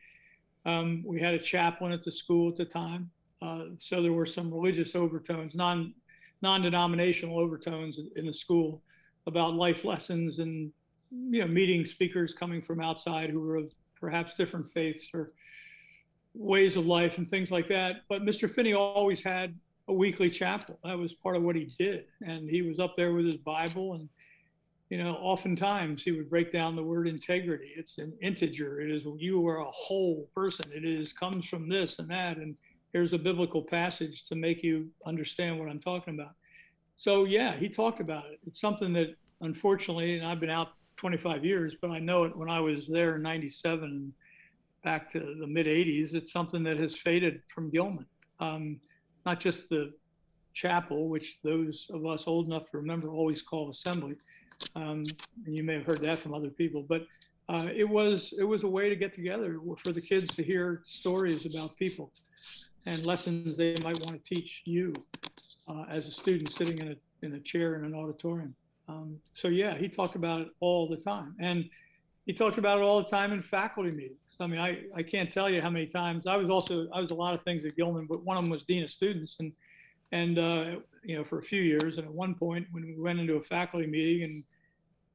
Um, 0.64 1.02
we 1.04 1.20
had 1.20 1.34
a 1.34 1.38
chaplain 1.38 1.90
at 1.90 2.04
the 2.04 2.12
school 2.12 2.48
at 2.50 2.56
the 2.56 2.64
time, 2.64 3.10
uh, 3.42 3.64
so 3.78 4.02
there 4.02 4.12
were 4.12 4.26
some 4.26 4.52
religious 4.52 4.94
overtones, 4.94 5.56
non 5.56 5.94
non-denominational 6.42 7.38
overtones 7.38 7.98
in 8.16 8.26
the 8.26 8.32
school 8.32 8.82
about 9.26 9.54
life 9.54 9.84
lessons 9.84 10.38
and 10.38 10.72
you 11.10 11.40
know 11.40 11.46
meeting 11.46 11.84
speakers 11.84 12.32
coming 12.32 12.62
from 12.62 12.80
outside 12.80 13.28
who 13.30 13.40
were 13.40 13.56
of 13.56 13.72
perhaps 13.98 14.34
different 14.34 14.66
faiths 14.70 15.08
or 15.12 15.32
ways 16.40 16.76
of 16.76 16.86
life 16.86 17.18
and 17.18 17.28
things 17.28 17.50
like 17.50 17.68
that. 17.68 18.02
But 18.08 18.22
Mr. 18.22 18.50
Finney 18.50 18.72
always 18.72 19.22
had 19.22 19.54
a 19.88 19.92
weekly 19.92 20.30
chapel. 20.30 20.78
That 20.84 20.98
was 20.98 21.12
part 21.12 21.36
of 21.36 21.42
what 21.42 21.54
he 21.54 21.70
did. 21.78 22.06
And 22.26 22.48
he 22.48 22.62
was 22.62 22.80
up 22.80 22.96
there 22.96 23.12
with 23.12 23.26
his 23.26 23.36
Bible. 23.36 23.92
And, 23.94 24.08
you 24.88 24.96
know, 24.96 25.16
oftentimes 25.16 26.02
he 26.02 26.12
would 26.12 26.30
break 26.30 26.50
down 26.50 26.76
the 26.76 26.82
word 26.82 27.06
integrity. 27.06 27.72
It's 27.76 27.98
an 27.98 28.14
integer. 28.22 28.80
It 28.80 28.90
is 28.90 29.02
you 29.18 29.46
are 29.48 29.58
a 29.58 29.70
whole 29.70 30.28
person. 30.34 30.64
It 30.74 30.84
is 30.84 31.12
comes 31.12 31.44
from 31.44 31.68
this 31.68 31.98
and 31.98 32.08
that. 32.08 32.38
And 32.38 32.56
here's 32.94 33.12
a 33.12 33.18
biblical 33.18 33.62
passage 33.62 34.24
to 34.24 34.34
make 34.34 34.62
you 34.62 34.88
understand 35.04 35.58
what 35.58 35.68
I'm 35.68 35.80
talking 35.80 36.14
about. 36.14 36.32
So, 36.96 37.24
yeah, 37.24 37.54
he 37.54 37.68
talked 37.68 38.00
about 38.00 38.24
it. 38.26 38.40
It's 38.46 38.60
something 38.60 38.94
that 38.94 39.14
unfortunately, 39.42 40.16
and 40.16 40.26
I've 40.26 40.40
been 40.40 40.50
out 40.50 40.68
25 40.96 41.44
years, 41.44 41.76
but 41.80 41.90
I 41.90 41.98
know 41.98 42.24
it 42.24 42.34
when 42.34 42.48
I 42.48 42.60
was 42.60 42.86
there 42.86 43.16
in 43.16 43.22
97 43.22 44.12
back 44.82 45.10
to 45.12 45.36
the 45.38 45.46
mid 45.46 45.66
80s. 45.66 46.14
It's 46.14 46.32
something 46.32 46.62
that 46.64 46.78
has 46.78 46.94
faded 46.94 47.42
from 47.48 47.70
Gilman. 47.70 48.06
Um, 48.38 48.80
not 49.26 49.40
just 49.40 49.68
the 49.68 49.92
chapel, 50.54 51.08
which 51.08 51.38
those 51.42 51.88
of 51.92 52.06
us 52.06 52.26
old 52.26 52.46
enough 52.46 52.70
to 52.70 52.78
remember 52.78 53.10
always 53.10 53.42
called 53.42 53.70
assembly. 53.70 54.16
Um, 54.74 55.04
and 55.46 55.56
you 55.56 55.62
may 55.62 55.74
have 55.74 55.86
heard 55.86 56.00
that 56.02 56.18
from 56.18 56.34
other 56.34 56.50
people, 56.50 56.84
but 56.88 57.06
uh, 57.48 57.68
it 57.74 57.88
was 57.88 58.32
it 58.38 58.44
was 58.44 58.62
a 58.62 58.68
way 58.68 58.88
to 58.88 58.96
get 58.96 59.12
together 59.12 59.58
for 59.78 59.92
the 59.92 60.00
kids 60.00 60.36
to 60.36 60.42
hear 60.42 60.82
stories 60.84 61.46
about 61.46 61.74
people 61.76 62.12
and 62.86 63.04
lessons 63.04 63.56
they 63.56 63.74
might 63.82 63.98
want 64.04 64.24
to 64.24 64.34
teach 64.34 64.62
you 64.64 64.92
uh, 65.68 65.84
as 65.90 66.06
a 66.06 66.10
student 66.10 66.50
sitting 66.52 66.78
in 66.78 66.92
a 66.92 67.26
in 67.26 67.34
a 67.34 67.40
chair 67.40 67.74
in 67.74 67.84
an 67.84 67.94
auditorium. 67.94 68.54
Um, 68.88 69.18
so 69.34 69.48
yeah, 69.48 69.74
he 69.76 69.88
talked 69.88 70.16
about 70.16 70.40
it 70.42 70.48
all 70.60 70.88
the 70.88 70.96
time, 70.96 71.34
and 71.40 71.68
he 72.30 72.34
talked 72.34 72.58
about 72.58 72.78
it 72.78 72.82
all 72.82 73.02
the 73.02 73.08
time 73.08 73.32
in 73.32 73.42
faculty 73.42 73.90
meetings. 73.90 74.36
I 74.38 74.46
mean, 74.46 74.60
I, 74.60 74.84
I 74.94 75.02
can't 75.02 75.32
tell 75.32 75.50
you 75.50 75.60
how 75.60 75.68
many 75.68 75.88
times 75.88 76.28
I 76.28 76.36
was 76.36 76.48
also 76.48 76.86
I 76.94 77.00
was 77.00 77.10
a 77.10 77.14
lot 77.16 77.34
of 77.34 77.42
things 77.42 77.64
at 77.64 77.74
Gilman, 77.74 78.06
but 78.06 78.22
one 78.22 78.36
of 78.36 78.44
them 78.44 78.50
was 78.52 78.62
dean 78.62 78.84
of 78.84 78.90
students, 78.92 79.38
and 79.40 79.52
and 80.12 80.38
uh, 80.38 80.76
you 81.02 81.16
know 81.16 81.24
for 81.24 81.40
a 81.40 81.42
few 81.42 81.60
years. 81.60 81.98
And 81.98 82.06
at 82.06 82.14
one 82.14 82.36
point, 82.36 82.68
when 82.70 82.84
we 82.84 82.94
went 82.96 83.18
into 83.18 83.34
a 83.34 83.42
faculty 83.42 83.88
meeting, 83.88 84.22
and 84.22 84.44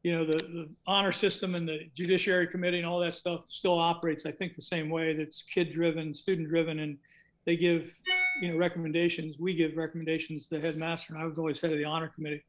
you 0.04 0.12
know 0.12 0.26
the 0.26 0.40
the 0.40 0.70
honor 0.88 1.14
system 1.14 1.56
and 1.56 1.66
the 1.66 1.90
judiciary 1.94 2.48
committee 2.48 2.80
and 2.80 2.86
all 2.86 3.00
that 3.00 3.16
stuff 3.16 3.46
still 3.48 3.80
operates, 3.80 4.26
I 4.26 4.34
think, 4.34 4.54
the 4.54 4.62
same 4.62 4.90
way. 4.90 5.14
That's 5.14 5.42
kid 5.42 5.72
driven, 5.72 6.14
student 6.14 6.50
driven, 6.50 6.80
and 6.80 6.98
they 7.46 7.56
give 7.56 7.96
you 8.42 8.52
know 8.52 8.58
recommendations. 8.58 9.38
We 9.40 9.56
give 9.56 9.78
recommendations 9.78 10.48
to 10.48 10.56
the 10.56 10.60
headmaster, 10.60 11.14
and 11.14 11.24
I 11.24 11.26
was 11.26 11.38
always 11.38 11.62
head 11.62 11.72
of 11.72 11.78
the 11.78 11.86
honor 11.86 12.10
committee. 12.10 12.44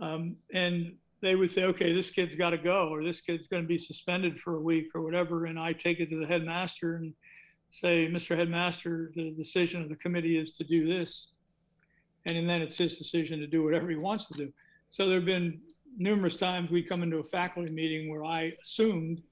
Um, 0.00 0.36
and 0.54 0.94
they 1.22 1.36
would 1.36 1.50
say, 1.50 1.64
okay, 1.64 1.92
this 1.92 2.10
kid's 2.10 2.34
got 2.34 2.50
to 2.50 2.58
go, 2.58 2.88
or 2.88 3.02
this 3.04 3.20
kid's 3.20 3.46
going 3.46 3.62
to 3.62 3.68
be 3.68 3.78
suspended 3.78 4.38
for 4.38 4.56
a 4.56 4.60
week, 4.60 4.88
or 4.94 5.02
whatever. 5.02 5.46
And 5.46 5.58
I 5.58 5.72
take 5.72 6.00
it 6.00 6.10
to 6.10 6.18
the 6.18 6.26
headmaster 6.26 6.96
and 6.96 7.14
say, 7.70 8.08
Mr. 8.08 8.36
Headmaster, 8.36 9.12
the 9.14 9.30
decision 9.30 9.80
of 9.80 9.88
the 9.88 9.96
committee 9.96 10.36
is 10.36 10.52
to 10.54 10.64
do 10.64 10.86
this. 10.86 11.28
And 12.26 12.48
then 12.48 12.60
it's 12.60 12.76
his 12.76 12.98
decision 12.98 13.38
to 13.38 13.46
do 13.46 13.64
whatever 13.64 13.88
he 13.88 13.96
wants 13.96 14.26
to 14.26 14.34
do. 14.34 14.52
So 14.90 15.06
there 15.08 15.18
have 15.18 15.24
been 15.24 15.60
numerous 15.96 16.36
times 16.36 16.70
we 16.70 16.82
come 16.82 17.02
into 17.02 17.18
a 17.18 17.24
faculty 17.24 17.72
meeting 17.72 18.10
where 18.10 18.24
I 18.24 18.52
assumed 18.60 19.22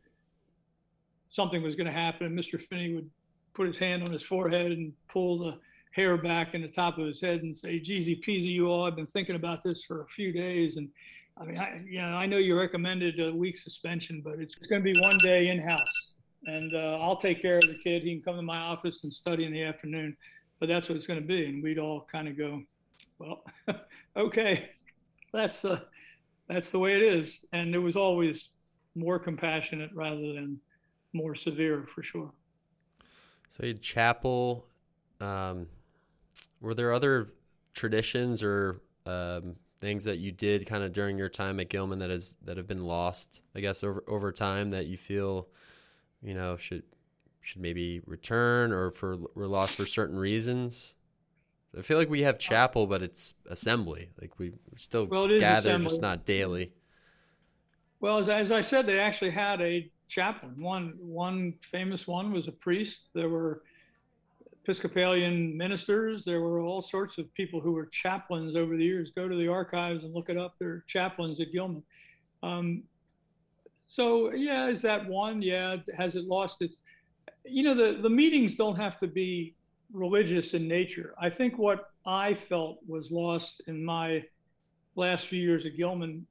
something 1.28 1.62
was 1.62 1.74
going 1.74 1.86
to 1.86 1.92
happen, 1.92 2.26
and 2.26 2.38
Mr. 2.38 2.60
Finney 2.60 2.94
would 2.94 3.10
put 3.54 3.66
his 3.66 3.78
hand 3.78 4.02
on 4.04 4.12
his 4.12 4.22
forehead 4.22 4.72
and 4.72 4.92
pull 5.08 5.38
the 5.38 5.58
hair 5.92 6.16
back 6.16 6.54
in 6.54 6.62
the 6.62 6.68
top 6.68 6.98
of 6.98 7.06
his 7.06 7.20
head 7.20 7.42
and 7.42 7.56
say, 7.56 7.80
"Geezy 7.80 8.22
peasy, 8.24 8.52
you 8.52 8.68
all. 8.68 8.84
I've 8.84 8.96
been 8.96 9.06
thinking 9.06 9.36
about 9.36 9.62
this 9.62 9.84
for 9.84 10.02
a 10.02 10.08
few 10.08 10.32
days, 10.32 10.76
and 10.76 10.88
I 11.40 11.44
mean, 11.44 11.58
I, 11.58 11.82
know, 11.88 12.16
I 12.16 12.26
know 12.26 12.36
you 12.36 12.58
recommended 12.58 13.18
a 13.18 13.32
week 13.32 13.56
suspension, 13.56 14.20
but 14.22 14.38
it's, 14.38 14.56
it's 14.56 14.66
going 14.66 14.84
to 14.84 14.92
be 14.92 15.00
one 15.00 15.18
day 15.18 15.48
in 15.48 15.58
house, 15.58 16.16
and 16.44 16.74
uh, 16.74 16.98
I'll 17.00 17.16
take 17.16 17.40
care 17.40 17.56
of 17.56 17.66
the 17.66 17.78
kid. 17.82 18.02
He 18.02 18.14
can 18.14 18.22
come 18.22 18.36
to 18.36 18.42
my 18.42 18.58
office 18.58 19.04
and 19.04 19.12
study 19.12 19.46
in 19.46 19.52
the 19.52 19.62
afternoon, 19.62 20.16
but 20.58 20.68
that's 20.68 20.88
what 20.88 20.96
it's 20.96 21.06
going 21.06 21.20
to 21.20 21.26
be. 21.26 21.46
And 21.46 21.62
we'd 21.62 21.78
all 21.78 22.06
kind 22.12 22.28
of 22.28 22.36
go, 22.36 22.62
well, 23.18 23.42
okay, 24.16 24.70
that's 25.32 25.64
uh, 25.64 25.80
that's 26.48 26.70
the 26.70 26.78
way 26.78 26.94
it 26.94 27.02
is. 27.02 27.40
And 27.52 27.74
it 27.74 27.78
was 27.78 27.96
always 27.96 28.52
more 28.94 29.18
compassionate 29.18 29.90
rather 29.94 30.34
than 30.34 30.60
more 31.14 31.34
severe, 31.34 31.86
for 31.94 32.02
sure. 32.02 32.32
So 33.48 33.62
you 33.62 33.68
had 33.68 33.80
chapel. 33.80 34.66
Um, 35.20 35.66
were 36.60 36.74
there 36.74 36.92
other 36.92 37.32
traditions 37.72 38.44
or 38.44 38.82
um, 39.06 39.56
things 39.80 40.04
that 40.04 40.18
you 40.18 40.30
did 40.30 40.66
kind 40.66 40.84
of 40.84 40.92
during 40.92 41.16
your 41.16 41.28
time 41.28 41.58
at 41.58 41.70
Gilman 41.70 41.98
that 42.00 42.10
has 42.10 42.36
that 42.44 42.56
have 42.56 42.66
been 42.66 42.84
lost, 42.84 43.40
I 43.54 43.60
guess, 43.60 43.82
over 43.82 44.04
over 44.06 44.30
time 44.30 44.70
that 44.70 44.86
you 44.86 44.96
feel, 44.96 45.48
you 46.22 46.34
know, 46.34 46.56
should 46.56 46.82
should 47.40 47.62
maybe 47.62 48.00
return 48.06 48.72
or 48.72 48.90
for 48.90 49.16
were 49.34 49.46
lost 49.46 49.76
for 49.76 49.86
certain 49.86 50.18
reasons? 50.18 50.94
I 51.76 51.82
feel 51.82 51.98
like 51.98 52.10
we 52.10 52.22
have 52.22 52.38
chapel, 52.38 52.86
but 52.86 53.02
it's 53.02 53.34
assembly. 53.48 54.10
Like 54.20 54.38
we 54.38 54.52
still 54.76 55.06
well, 55.06 55.26
gather, 55.38 55.78
just 55.78 56.02
not 56.02 56.26
daily. 56.26 56.72
Well, 58.00 58.18
as, 58.18 58.28
as 58.28 58.50
I 58.50 58.60
said, 58.60 58.86
they 58.86 58.98
actually 58.98 59.30
had 59.30 59.60
a 59.60 59.90
chaplain. 60.08 60.60
One 60.60 60.94
one 60.98 61.54
famous 61.62 62.06
one 62.06 62.32
was 62.32 62.48
a 62.48 62.52
priest. 62.52 63.00
There 63.14 63.28
were 63.28 63.62
Episcopalian 64.64 65.56
ministers. 65.56 66.24
There 66.24 66.40
were 66.40 66.60
all 66.60 66.82
sorts 66.82 67.18
of 67.18 67.32
people 67.34 67.60
who 67.60 67.72
were 67.72 67.86
chaplains 67.86 68.56
over 68.56 68.76
the 68.76 68.84
years. 68.84 69.10
Go 69.10 69.28
to 69.28 69.36
the 69.36 69.48
archives 69.48 70.04
and 70.04 70.14
look 70.14 70.28
it 70.28 70.36
up. 70.36 70.54
They're 70.58 70.84
chaplains 70.86 71.40
at 71.40 71.52
Gilman. 71.52 71.82
Um, 72.42 72.82
so 73.86 74.32
yeah, 74.32 74.68
is 74.68 74.82
that 74.82 75.08
one? 75.08 75.42
Yeah, 75.42 75.76
has 75.96 76.14
it 76.14 76.24
lost 76.24 76.62
its? 76.62 76.80
You 77.44 77.62
know, 77.64 77.74
the 77.74 78.00
the 78.00 78.10
meetings 78.10 78.54
don't 78.54 78.76
have 78.76 79.00
to 79.00 79.06
be 79.06 79.56
religious 79.92 80.54
in 80.54 80.68
nature. 80.68 81.14
I 81.20 81.30
think 81.30 81.58
what 81.58 81.90
I 82.06 82.34
felt 82.34 82.78
was 82.86 83.10
lost 83.10 83.62
in 83.66 83.84
my 83.84 84.24
last 84.94 85.26
few 85.26 85.40
years 85.40 85.66
at 85.66 85.76
Gilman 85.76 86.26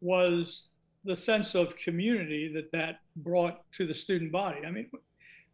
was 0.00 0.68
the 1.04 1.16
sense 1.16 1.54
of 1.54 1.76
community 1.76 2.52
that 2.54 2.70
that 2.72 3.00
brought 3.16 3.70
to 3.72 3.86
the 3.86 3.94
student 3.94 4.32
body. 4.32 4.64
I 4.66 4.70
mean, 4.70 4.90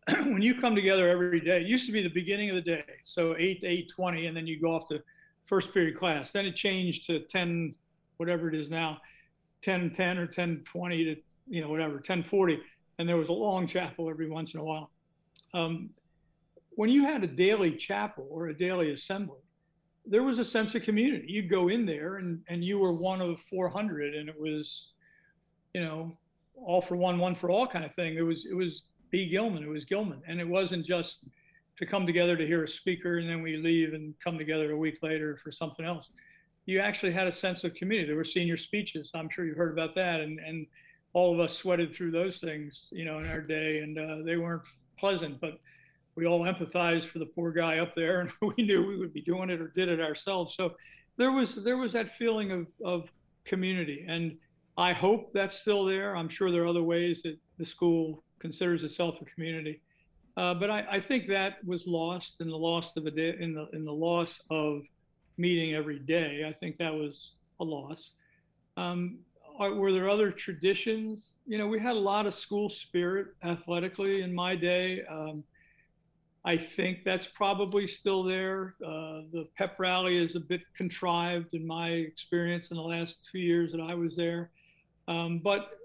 when 0.27 0.43
you 0.43 0.55
come 0.55 0.75
together 0.75 1.09
every 1.09 1.41
day, 1.41 1.61
it 1.61 1.67
used 1.67 1.87
to 1.87 1.93
be 1.93 2.03
the 2.03 2.09
beginning 2.09 2.49
of 2.51 2.55
the 2.55 2.63
day, 2.63 2.85
so 3.05 3.35
8 3.37 3.61
to 3.61 3.67
8.20, 3.67 4.29
and 4.29 4.37
then 4.37 4.47
you 4.47 4.61
go 4.61 4.75
off 4.75 4.89
to 4.89 5.03
first 5.45 5.73
period 5.73 5.97
class. 5.97 6.31
Then 6.31 6.47
it 6.47 6.57
changed 6.57 7.07
to 7.07 7.21
10, 7.21 7.75
whatever 8.17 8.49
it 8.49 8.55
is 8.55 8.71
now, 8.71 8.99
10, 9.63 9.91
10 9.91 10.19
or 10.19 10.27
10, 10.27 10.63
20 10.65 11.05
to, 11.05 11.17
you 11.49 11.61
know, 11.61 11.69
whatever, 11.69 11.99
10, 11.99 12.23
40. 12.23 12.61
And 12.99 13.09
there 13.09 13.17
was 13.17 13.29
a 13.29 13.33
long 13.33 13.67
chapel 13.67 14.09
every 14.09 14.29
once 14.29 14.55
in 14.55 14.61
a 14.61 14.65
while. 14.65 14.91
Um, 15.55 15.91
when 16.71 16.91
you 16.91 17.05
had 17.05 17.25
a 17.25 17.27
daily 17.27 17.73
chapel 17.73 18.27
or 18.31 18.49
a 18.49 18.57
daily 18.57 18.93
assembly, 18.93 19.41
there 20.07 20.23
was 20.23 20.39
a 20.39 20.45
sense 20.45 20.75
of 20.75 20.83
community. 20.83 21.27
You'd 21.29 21.51
go 21.51 21.69
in 21.69 21.85
there 21.85 22.17
and, 22.17 22.41
and 22.49 22.65
you 22.65 22.79
were 22.79 22.93
one 22.93 23.21
of 23.21 23.41
400 23.41 24.15
and 24.15 24.29
it 24.29 24.39
was, 24.39 24.93
you 25.75 25.83
know, 25.83 26.17
all 26.55 26.81
for 26.81 26.97
one, 26.97 27.19
one 27.19 27.35
for 27.35 27.51
all 27.51 27.67
kind 27.67 27.85
of 27.85 27.95
thing. 27.95 28.17
It 28.17 28.23
was, 28.23 28.47
it 28.47 28.55
was 28.55 28.83
be 29.11 29.29
Gilman. 29.29 29.63
It 29.63 29.69
was 29.69 29.85
Gilman. 29.85 30.23
And 30.27 30.41
it 30.41 30.49
wasn't 30.49 30.85
just 30.85 31.25
to 31.77 31.87
come 31.87 32.07
together 32.07 32.37
to 32.37 32.47
hear 32.47 32.65
a 32.65 32.69
speaker 32.69 33.19
and 33.19 33.29
then 33.29 33.41
we 33.41 33.57
leave 33.57 33.95
and 33.95 34.15
come 34.23 34.37
together 34.37 34.73
a 34.73 34.77
week 34.77 34.99
later 35.03 35.39
for 35.43 35.53
something 35.53 35.85
else. 35.85 36.11
You 36.67 36.81
actually 36.81 37.13
had 37.13 37.27
a 37.27 37.33
sense 37.33 37.65
of 37.65 37.75
community. 37.75 38.09
There 38.09 38.17
were 38.17 38.25
senior 38.25 38.57
speeches. 38.57 39.11
I'm 39.15 39.31
sure 39.31 39.47
you 39.47 39.55
heard 39.55 39.73
about 39.73 39.95
that. 39.95 40.21
And, 40.21 40.39
and 40.41 40.67
all 41.13 41.33
of 41.33 41.41
us 41.41 41.57
sweated 41.57 41.95
through 41.95 42.11
those 42.11 42.41
things, 42.41 42.89
you 42.91 43.05
know, 43.05 43.21
in 43.21 43.31
our 43.31 43.41
day. 43.41 43.79
And 43.79 43.99
uh, 43.99 44.17
they 44.25 44.37
weren't 44.37 44.63
pleasant, 44.99 45.41
but 45.41 45.61
we 46.17 46.27
all 46.27 46.41
empathized 46.41 47.05
for 47.05 47.21
the 47.21 47.27
poor 47.27 47.53
guy 47.53 47.79
up 47.79 47.95
there 47.95 48.21
and 48.21 48.31
we 48.57 48.65
knew 48.65 48.85
we 48.85 48.97
would 48.97 49.15
be 49.15 49.23
doing 49.23 49.51
it 49.51 49.61
or 49.61 49.69
did 49.69 49.89
it 49.89 50.01
ourselves. 50.01 50.55
So 50.55 50.75
there 51.17 51.33
was, 51.33 51.63
there 51.63 51.77
was 51.77 51.93
that 51.93 52.11
feeling 52.11 52.51
of, 52.51 52.69
of 52.85 53.09
community. 53.45 54.05
And 54.09 54.37
I 54.77 54.93
hope 54.93 55.33
that's 55.33 55.57
still 55.57 55.85
there. 55.85 56.17
I'm 56.17 56.29
sure 56.29 56.51
there 56.51 56.65
are 56.65 56.69
other 56.69 56.83
ways 56.83 57.23
that 57.23 57.39
the 57.57 57.65
school 57.65 58.23
considers 58.39 58.85
itself 58.85 59.21
a 59.21 59.25
community. 59.25 59.81
Uh, 60.37 60.55
but 60.55 60.71
I, 60.71 60.87
I, 60.93 61.01
think 61.01 61.27
that 61.29 61.65
was 61.65 61.87
lost 61.87 62.41
in 62.41 62.49
the 62.49 62.57
loss 62.57 62.97
of 62.97 63.07
a 63.07 63.11
day, 63.11 63.35
in 63.41 63.55
the 63.55 63.69
in 63.73 63.85
the 63.85 63.93
loss 63.93 64.41
of 64.51 64.85
meeting 65.37 65.75
every 65.75 65.99
day. 65.99 66.45
I 66.49 66.53
think 66.53 66.77
that 66.77 66.95
was 66.95 67.33
a 67.61 67.65
loss. 67.65 68.13
Um, 68.77 69.19
are, 69.59 69.75
were 69.75 69.93
there 69.93 70.09
other 70.09 70.31
traditions? 70.31 71.33
You 71.47 71.59
know, 71.59 71.67
we 71.67 71.81
had 71.81 71.97
a 71.97 71.99
lot 71.99 72.27
of 72.27 72.35
school 72.35 72.71
spirit 72.71 73.29
athletically 73.43 74.23
in 74.23 74.33
my 74.33 74.55
day. 74.55 75.03
Um, 75.11 75.43
I 76.45 76.57
think 76.57 77.05
that's 77.05 77.27
probably 77.27 77.87
still 77.87 78.23
there. 78.23 78.77
Uh, 78.85 79.23
the 79.33 79.49
pep 79.57 79.79
rally 79.79 80.17
is 80.17 80.37
a 80.37 80.41
bit 80.41 80.63
contrived 80.75 81.55
in 81.55 81.67
my 81.67 81.89
experience 81.91 82.71
in 82.71 82.77
the 82.77 82.83
last 82.83 83.29
two 83.31 83.39
years 83.39 83.73
that 83.73 83.81
I 83.81 83.95
was 83.95 84.15
there. 84.17 84.51
Um, 85.09 85.41
but, 85.41 85.79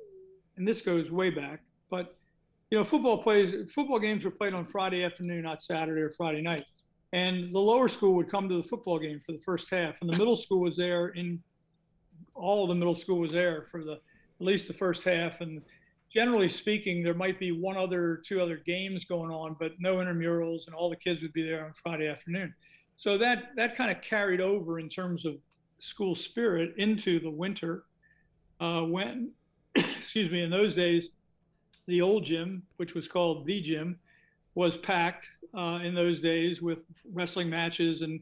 and 0.58 0.68
this 0.68 0.82
goes 0.82 1.10
way 1.10 1.32
back, 1.32 1.62
but 1.90 2.18
you 2.74 2.80
know, 2.80 2.84
football 2.84 3.22
plays 3.22 3.72
football 3.72 4.00
games 4.00 4.26
were 4.26 4.32
played 4.32 4.56
on 4.56 4.66
Friday 4.66 5.04
afternoon, 5.04 5.44
not 5.44 5.62
Saturday 5.62 6.02
or 6.02 6.10
Friday 6.10 6.42
night. 6.42 6.66
And 7.12 7.48
the 7.52 7.60
lower 7.60 7.88
school 7.88 8.16
would 8.16 8.32
come 8.32 8.50
to 8.50 8.58
the 8.58 8.68
football 8.68 8.98
game 8.98 9.20
for 9.24 9.32
the 9.32 9.42
first 9.42 9.70
half, 9.70 10.02
and 10.02 10.12
the 10.12 10.18
middle 10.18 10.36
school 10.36 10.60
was 10.60 10.76
there. 10.76 11.10
In 11.10 11.40
all 12.34 12.64
of 12.64 12.70
the 12.70 12.74
middle 12.74 12.96
school 12.96 13.20
was 13.20 13.32
there 13.32 13.68
for 13.70 13.84
the 13.84 13.92
at 13.92 14.00
least 14.40 14.68
the 14.68 14.74
first 14.74 15.04
half. 15.04 15.40
And 15.40 15.62
generally 16.12 16.50
speaking, 16.50 17.04
there 17.04 17.14
might 17.14 17.40
be 17.40 17.52
one 17.52 17.78
other, 17.78 18.24
two 18.26 18.42
other 18.42 18.58
games 18.66 19.06
going 19.06 19.30
on, 19.30 19.56
but 19.60 19.74
no 19.78 19.98
intramurals, 19.98 20.66
and 20.66 20.74
all 20.74 20.90
the 20.90 20.96
kids 20.96 21.22
would 21.22 21.34
be 21.34 21.44
there 21.44 21.64
on 21.64 21.74
Friday 21.74 22.08
afternoon. 22.08 22.56
So 22.98 23.20
that 23.20 23.52
that 23.56 23.78
kind 23.78 23.92
of 23.92 24.02
carried 24.02 24.42
over 24.42 24.80
in 24.80 24.90
terms 24.90 25.28
of 25.28 25.36
school 25.78 26.16
spirit 26.16 26.74
into 26.80 27.20
the 27.20 27.30
winter. 27.30 27.84
Uh, 28.60 28.82
when, 28.82 29.30
excuse 29.76 30.32
me, 30.32 30.42
in 30.42 30.50
those 30.50 30.74
days, 30.74 31.12
the 31.88 32.02
old 32.02 32.24
gym, 32.24 32.64
which 32.78 32.94
was 32.94 33.08
called 33.08 33.46
the 33.46 33.62
gym, 33.62 33.98
was 34.56 34.78
packed 34.78 35.30
uh, 35.58 35.80
in 35.84 35.94
those 35.94 36.20
days 36.20 36.62
with 36.62 36.86
wrestling 37.12 37.50
matches 37.50 38.02
and 38.02 38.20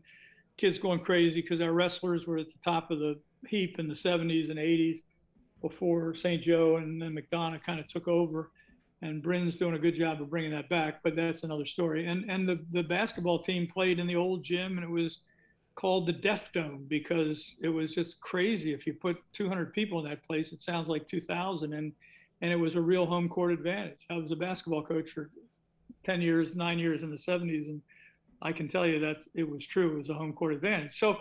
kids 0.58 0.77
going 0.80 1.00
crazy 1.00 1.41
because 1.41 1.62
our 1.62 1.74
wrestlers 1.74 2.27
were 2.27 2.38
at 2.38 2.48
the 2.48 2.60
top 2.63 2.91
of 2.91 3.00
the 3.00 3.20
heap 3.48 3.80
in 3.80 3.88
the 3.88 3.94
70s 3.94 4.50
and 4.50 4.60
80s. 4.60 5.01
before 5.62 6.13
St. 6.15 6.41
Joe 6.41 6.77
and 6.77 7.01
then 7.01 7.15
McDonough 7.15 7.63
kind 7.63 7.80
of 7.80 7.88
took 7.88 8.08
over. 8.08 8.51
And 9.03 9.24
Brynn's 9.24 9.58
doing 9.58 9.74
a 9.74 9.80
good 9.80 9.96
job 9.96 10.22
of 10.22 10.30
bringing 10.30 10.51
that 10.51 10.70
back, 10.70 11.01
but 11.03 11.15
that's 11.15 11.44
another 11.44 11.65
story. 11.65 12.06
And 12.06 12.30
and 12.30 12.48
the, 12.48 12.63
the 12.72 12.84
basketball 12.84 13.39
team 13.39 13.65
played 13.65 13.98
in 13.98 14.06
the 14.06 14.15
old 14.15 14.44
gym, 14.44 14.77
and 14.77 14.84
it 14.84 14.89
was 14.89 15.22
called 15.74 16.06
the 16.06 16.13
Deaf 16.13 16.53
Dome 16.53 16.86
because 16.88 17.56
it 17.62 17.70
was 17.70 17.96
just 17.96 18.22
crazy. 18.22 18.74
If 18.74 18.86
you 18.86 18.94
put 18.94 19.18
200 19.34 19.74
people 19.74 19.98
in 19.98 20.08
that 20.08 20.24
place, 20.24 20.51
it 20.53 20.62
sounds 20.62 20.88
like 20.88 21.08
2,000, 21.08 21.74
and 21.74 21.94
and 22.41 22.51
it 22.51 22.55
was 22.55 22.75
a 22.75 22.81
real 22.81 23.05
home 23.05 23.29
court 23.29 23.51
advantage. 23.51 24.05
I 24.10 24.15
was 24.15 24.31
a 24.31 24.36
basketball 24.36 24.83
coach 24.83 25.10
for 25.10 25.29
10 26.05 26.21
years, 26.21 26.55
nine 26.55 26.79
years 26.79 27.03
in 27.03 27.12
the 27.12 27.17
70s, 27.17 27.67
and 27.67 27.81
I 28.41 28.51
can 28.51 28.67
tell 28.67 28.88
you 28.88 29.00
that 29.00 29.17
it 29.36 29.48
was 29.50 29.65
true. 29.65 29.93
It 29.93 29.98
was 29.98 30.10
a 30.10 30.13
home 30.13 30.33
court 30.33 30.53
advantage. 30.53 30.98
So, 30.98 31.17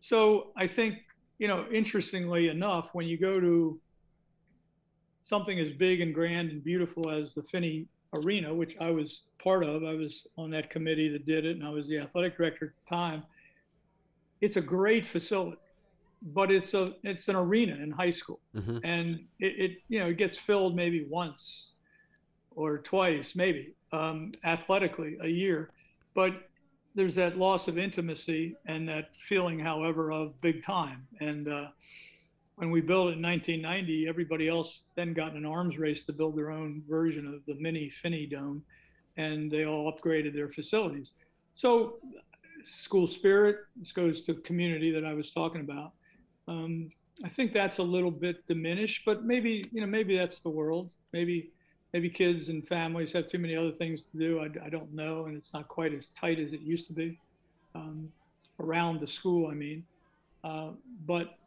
so 0.00 0.52
I 0.56 0.66
think 0.66 0.98
you 1.38 1.48
know, 1.48 1.66
interestingly 1.72 2.48
enough, 2.48 2.90
when 2.92 3.06
you 3.06 3.18
go 3.18 3.40
to 3.40 3.80
something 5.22 5.58
as 5.58 5.72
big 5.72 6.00
and 6.00 6.14
grand 6.14 6.50
and 6.50 6.62
beautiful 6.62 7.10
as 7.10 7.34
the 7.34 7.42
Finney 7.42 7.86
Arena, 8.12 8.54
which 8.54 8.76
I 8.80 8.90
was 8.90 9.22
part 9.42 9.64
of, 9.64 9.82
I 9.82 9.94
was 9.94 10.26
on 10.38 10.50
that 10.50 10.70
committee 10.70 11.08
that 11.08 11.26
did 11.26 11.44
it, 11.44 11.56
and 11.56 11.66
I 11.66 11.70
was 11.70 11.88
the 11.88 11.98
athletic 11.98 12.36
director 12.36 12.66
at 12.66 12.72
the 12.74 12.88
time. 12.88 13.24
It's 14.40 14.56
a 14.56 14.60
great 14.60 15.06
facility, 15.06 15.56
but 16.32 16.50
it's 16.50 16.74
a 16.74 16.94
it's 17.02 17.28
an 17.28 17.36
arena 17.36 17.74
in 17.74 17.90
high 17.90 18.10
school, 18.10 18.40
mm-hmm. 18.56 18.78
and 18.82 19.20
it, 19.38 19.60
it, 19.60 19.78
you 19.88 19.98
know 19.98 20.06
it 20.06 20.16
gets 20.16 20.38
filled 20.38 20.74
maybe 20.74 21.06
once 21.08 21.72
or 22.56 22.78
twice, 22.78 23.34
maybe 23.34 23.74
um, 23.92 24.32
athletically 24.44 25.16
a 25.20 25.28
year, 25.28 25.70
but 26.14 26.48
there's 26.94 27.16
that 27.16 27.36
loss 27.36 27.68
of 27.68 27.76
intimacy 27.76 28.56
and 28.66 28.88
that 28.88 29.10
feeling, 29.16 29.58
however, 29.58 30.12
of 30.12 30.40
big 30.40 30.62
time. 30.62 31.06
And 31.20 31.48
uh, 31.48 31.66
when 32.56 32.70
we 32.70 32.80
built 32.80 33.08
it 33.08 33.16
in 33.16 33.22
1990, 33.22 34.08
everybody 34.08 34.48
else 34.48 34.84
then 34.94 35.12
got 35.12 35.32
in 35.32 35.38
an 35.38 35.46
arms 35.46 35.76
race 35.76 36.02
to 36.04 36.12
build 36.12 36.36
their 36.36 36.50
own 36.50 36.82
version 36.88 37.26
of 37.26 37.44
the 37.46 37.60
mini 37.60 37.90
Finney 37.90 38.26
Dome, 38.26 38.62
and 39.16 39.50
they 39.50 39.64
all 39.64 39.92
upgraded 39.92 40.34
their 40.34 40.48
facilities. 40.48 41.12
So, 41.54 41.96
school 42.64 43.06
spirit. 43.06 43.58
This 43.76 43.92
goes 43.92 44.22
to 44.22 44.34
community 44.34 44.90
that 44.92 45.04
I 45.04 45.14
was 45.14 45.30
talking 45.30 45.60
about. 45.60 45.92
Um, 46.48 46.88
I 47.24 47.28
think 47.28 47.52
that's 47.52 47.78
a 47.78 47.82
little 47.82 48.10
bit 48.10 48.46
diminished, 48.46 49.02
but 49.06 49.24
maybe 49.24 49.68
you 49.72 49.80
know 49.80 49.86
maybe 49.86 50.16
that's 50.16 50.40
the 50.40 50.50
world. 50.50 50.92
Maybe 51.12 51.52
maybe 51.92 52.10
kids 52.10 52.48
and 52.48 52.66
families 52.66 53.12
have 53.12 53.28
too 53.28 53.38
many 53.38 53.54
other 53.54 53.70
things 53.70 54.02
to 54.02 54.18
do. 54.18 54.40
I, 54.40 54.66
I 54.66 54.68
don't 54.68 54.92
know, 54.92 55.26
and 55.26 55.36
it's 55.36 55.52
not 55.52 55.68
quite 55.68 55.94
as 55.94 56.08
tight 56.18 56.40
as 56.40 56.52
it 56.52 56.60
used 56.60 56.86
to 56.88 56.92
be 56.92 57.18
um, 57.74 58.08
around 58.60 59.00
the 59.00 59.06
school. 59.06 59.50
I 59.50 59.54
mean, 59.54 59.84
uh, 60.42 60.70
but 61.06 61.38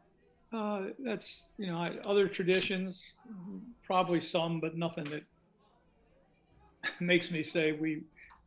uh, 0.52 0.84
that's 0.98 1.48
you 1.58 1.66
know 1.66 1.78
other 2.06 2.28
traditions, 2.28 3.14
probably 3.82 4.20
some, 4.20 4.60
but 4.60 4.76
nothing 4.76 5.04
that 5.04 5.22
makes 7.00 7.30
me 7.30 7.42
say 7.42 7.72
we 7.72 8.02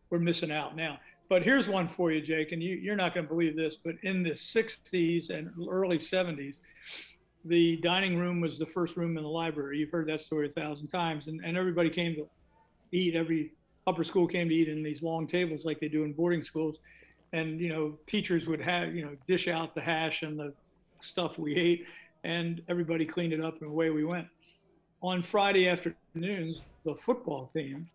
we're 0.09 0.19
missing 0.19 0.51
out 0.51 0.75
now. 0.75 0.99
But 1.31 1.43
here's 1.43 1.69
one 1.69 1.87
for 1.87 2.11
you, 2.11 2.19
Jake, 2.19 2.51
and 2.51 2.61
you, 2.61 2.75
you're 2.75 2.97
not 2.97 3.13
going 3.13 3.25
to 3.25 3.33
believe 3.33 3.55
this, 3.55 3.77
but 3.77 3.95
in 4.03 4.21
the 4.21 4.31
60s 4.31 5.29
and 5.29 5.49
early 5.69 5.97
70s, 5.97 6.57
the 7.45 7.77
dining 7.77 8.17
room 8.17 8.41
was 8.41 8.59
the 8.59 8.65
first 8.65 8.97
room 8.97 9.15
in 9.15 9.23
the 9.23 9.29
library. 9.29 9.77
You've 9.77 9.91
heard 9.91 10.09
that 10.09 10.19
story 10.19 10.47
a 10.47 10.51
thousand 10.51 10.89
times, 10.89 11.29
and, 11.29 11.39
and 11.45 11.55
everybody 11.55 11.89
came 11.89 12.15
to 12.15 12.27
eat. 12.91 13.15
Every 13.15 13.53
upper 13.87 14.03
school 14.03 14.27
came 14.27 14.49
to 14.49 14.53
eat 14.53 14.67
in 14.67 14.83
these 14.83 15.01
long 15.01 15.25
tables 15.25 15.63
like 15.63 15.79
they 15.79 15.87
do 15.87 16.03
in 16.03 16.11
boarding 16.11 16.43
schools, 16.43 16.79
and 17.31 17.61
you 17.61 17.69
know 17.69 17.97
teachers 18.07 18.45
would 18.45 18.59
have 18.59 18.93
you 18.93 19.05
know 19.05 19.15
dish 19.25 19.47
out 19.47 19.73
the 19.73 19.79
hash 19.79 20.23
and 20.23 20.37
the 20.37 20.51
stuff 20.99 21.39
we 21.39 21.55
ate, 21.55 21.85
and 22.25 22.61
everybody 22.67 23.05
cleaned 23.05 23.31
it 23.31 23.39
up, 23.39 23.61
and 23.61 23.71
away 23.71 23.89
we 23.89 24.03
went. 24.03 24.27
On 25.01 25.23
Friday 25.23 25.69
afternoons, 25.69 26.63
the 26.83 26.93
football 26.93 27.49
team 27.55 27.87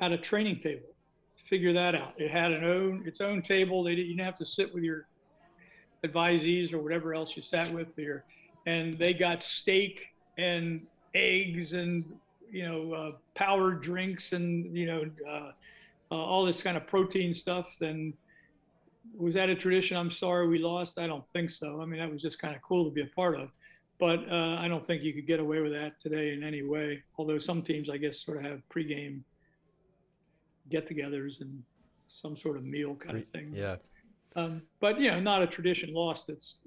had 0.00 0.12
a 0.12 0.18
training 0.18 0.60
table. 0.60 0.93
Figure 1.44 1.72
that 1.72 1.94
out. 1.94 2.14
It 2.16 2.30
had 2.30 2.52
an 2.52 2.64
own 2.64 3.02
its 3.06 3.20
own 3.20 3.42
table. 3.42 3.82
They 3.82 3.94
didn't, 3.94 4.06
you 4.08 4.16
didn't 4.16 4.26
have 4.26 4.36
to 4.36 4.46
sit 4.46 4.72
with 4.74 4.82
your 4.82 5.06
advisees 6.04 6.72
or 6.72 6.78
whatever 6.78 7.14
else 7.14 7.36
you 7.36 7.42
sat 7.42 7.70
with 7.72 7.88
your 7.96 8.24
and 8.66 8.98
they 8.98 9.14
got 9.14 9.42
steak 9.42 10.14
and 10.38 10.86
eggs 11.14 11.72
and 11.72 12.04
you 12.50 12.66
know 12.66 12.92
uh, 12.92 13.70
drinks 13.80 14.32
and 14.32 14.76
you 14.76 14.86
know 14.86 15.04
uh, 15.28 15.50
uh, 16.10 16.14
all 16.14 16.44
this 16.44 16.62
kind 16.62 16.76
of 16.76 16.86
protein 16.86 17.34
stuff. 17.34 17.80
And 17.80 18.14
was 19.16 19.34
that 19.34 19.48
a 19.48 19.54
tradition? 19.54 19.96
I'm 19.96 20.10
sorry 20.10 20.48
we 20.48 20.58
lost. 20.58 20.98
I 20.98 21.06
don't 21.06 21.24
think 21.32 21.50
so. 21.50 21.80
I 21.80 21.84
mean 21.84 22.00
that 22.00 22.10
was 22.10 22.22
just 22.22 22.38
kind 22.38 22.54
of 22.54 22.62
cool 22.62 22.84
to 22.84 22.90
be 22.90 23.02
a 23.02 23.06
part 23.06 23.38
of, 23.38 23.50
but 23.98 24.20
uh, 24.30 24.56
I 24.58 24.68
don't 24.68 24.86
think 24.86 25.02
you 25.02 25.12
could 25.12 25.26
get 25.26 25.40
away 25.40 25.60
with 25.60 25.72
that 25.72 26.00
today 26.00 26.32
in 26.32 26.42
any 26.42 26.62
way. 26.62 27.02
Although 27.18 27.38
some 27.38 27.62
teams, 27.62 27.90
I 27.90 27.96
guess, 27.96 28.20
sort 28.20 28.38
of 28.38 28.44
have 28.44 28.62
pregame 28.74 29.20
get-togethers 30.74 31.40
and 31.40 31.62
some 32.06 32.36
sort 32.36 32.56
of 32.56 32.64
meal 32.64 32.94
kind 32.94 33.18
of 33.18 33.26
thing. 33.28 33.52
Yeah. 33.54 33.76
Um, 34.36 34.62
but 34.80 35.00
you 35.00 35.10
know, 35.10 35.20
not 35.20 35.42
a 35.42 35.46
tradition 35.46 35.94
lost. 35.94 36.28
It's 36.28 36.58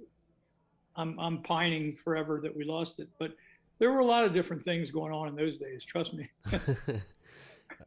I'm 0.96 1.20
I'm 1.20 1.42
pining 1.44 1.96
forever 1.96 2.40
that 2.42 2.56
we 2.56 2.64
lost 2.64 3.00
it. 3.00 3.10
But 3.20 3.36
there 3.80 3.92
were 3.92 4.00
a 4.00 4.06
lot 4.06 4.24
of 4.24 4.34
different 4.34 4.64
things 4.64 4.92
going 4.92 5.14
on 5.14 5.28
in 5.28 5.36
those 5.36 5.58
days. 5.58 5.84
Trust 5.84 6.14
me. 6.14 6.30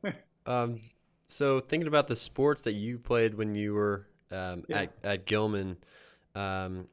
um, 0.46 0.80
so 1.26 1.60
thinking 1.60 1.88
about 1.88 2.08
the 2.08 2.16
sports 2.16 2.62
that 2.64 2.74
you 2.74 2.98
played 2.98 3.34
when 3.34 3.54
you 3.54 3.74
were 3.74 4.06
um, 4.30 4.64
yeah. 4.68 4.82
at 4.82 4.92
at 5.02 5.26
Gilman, 5.26 5.76
um, 6.34 6.86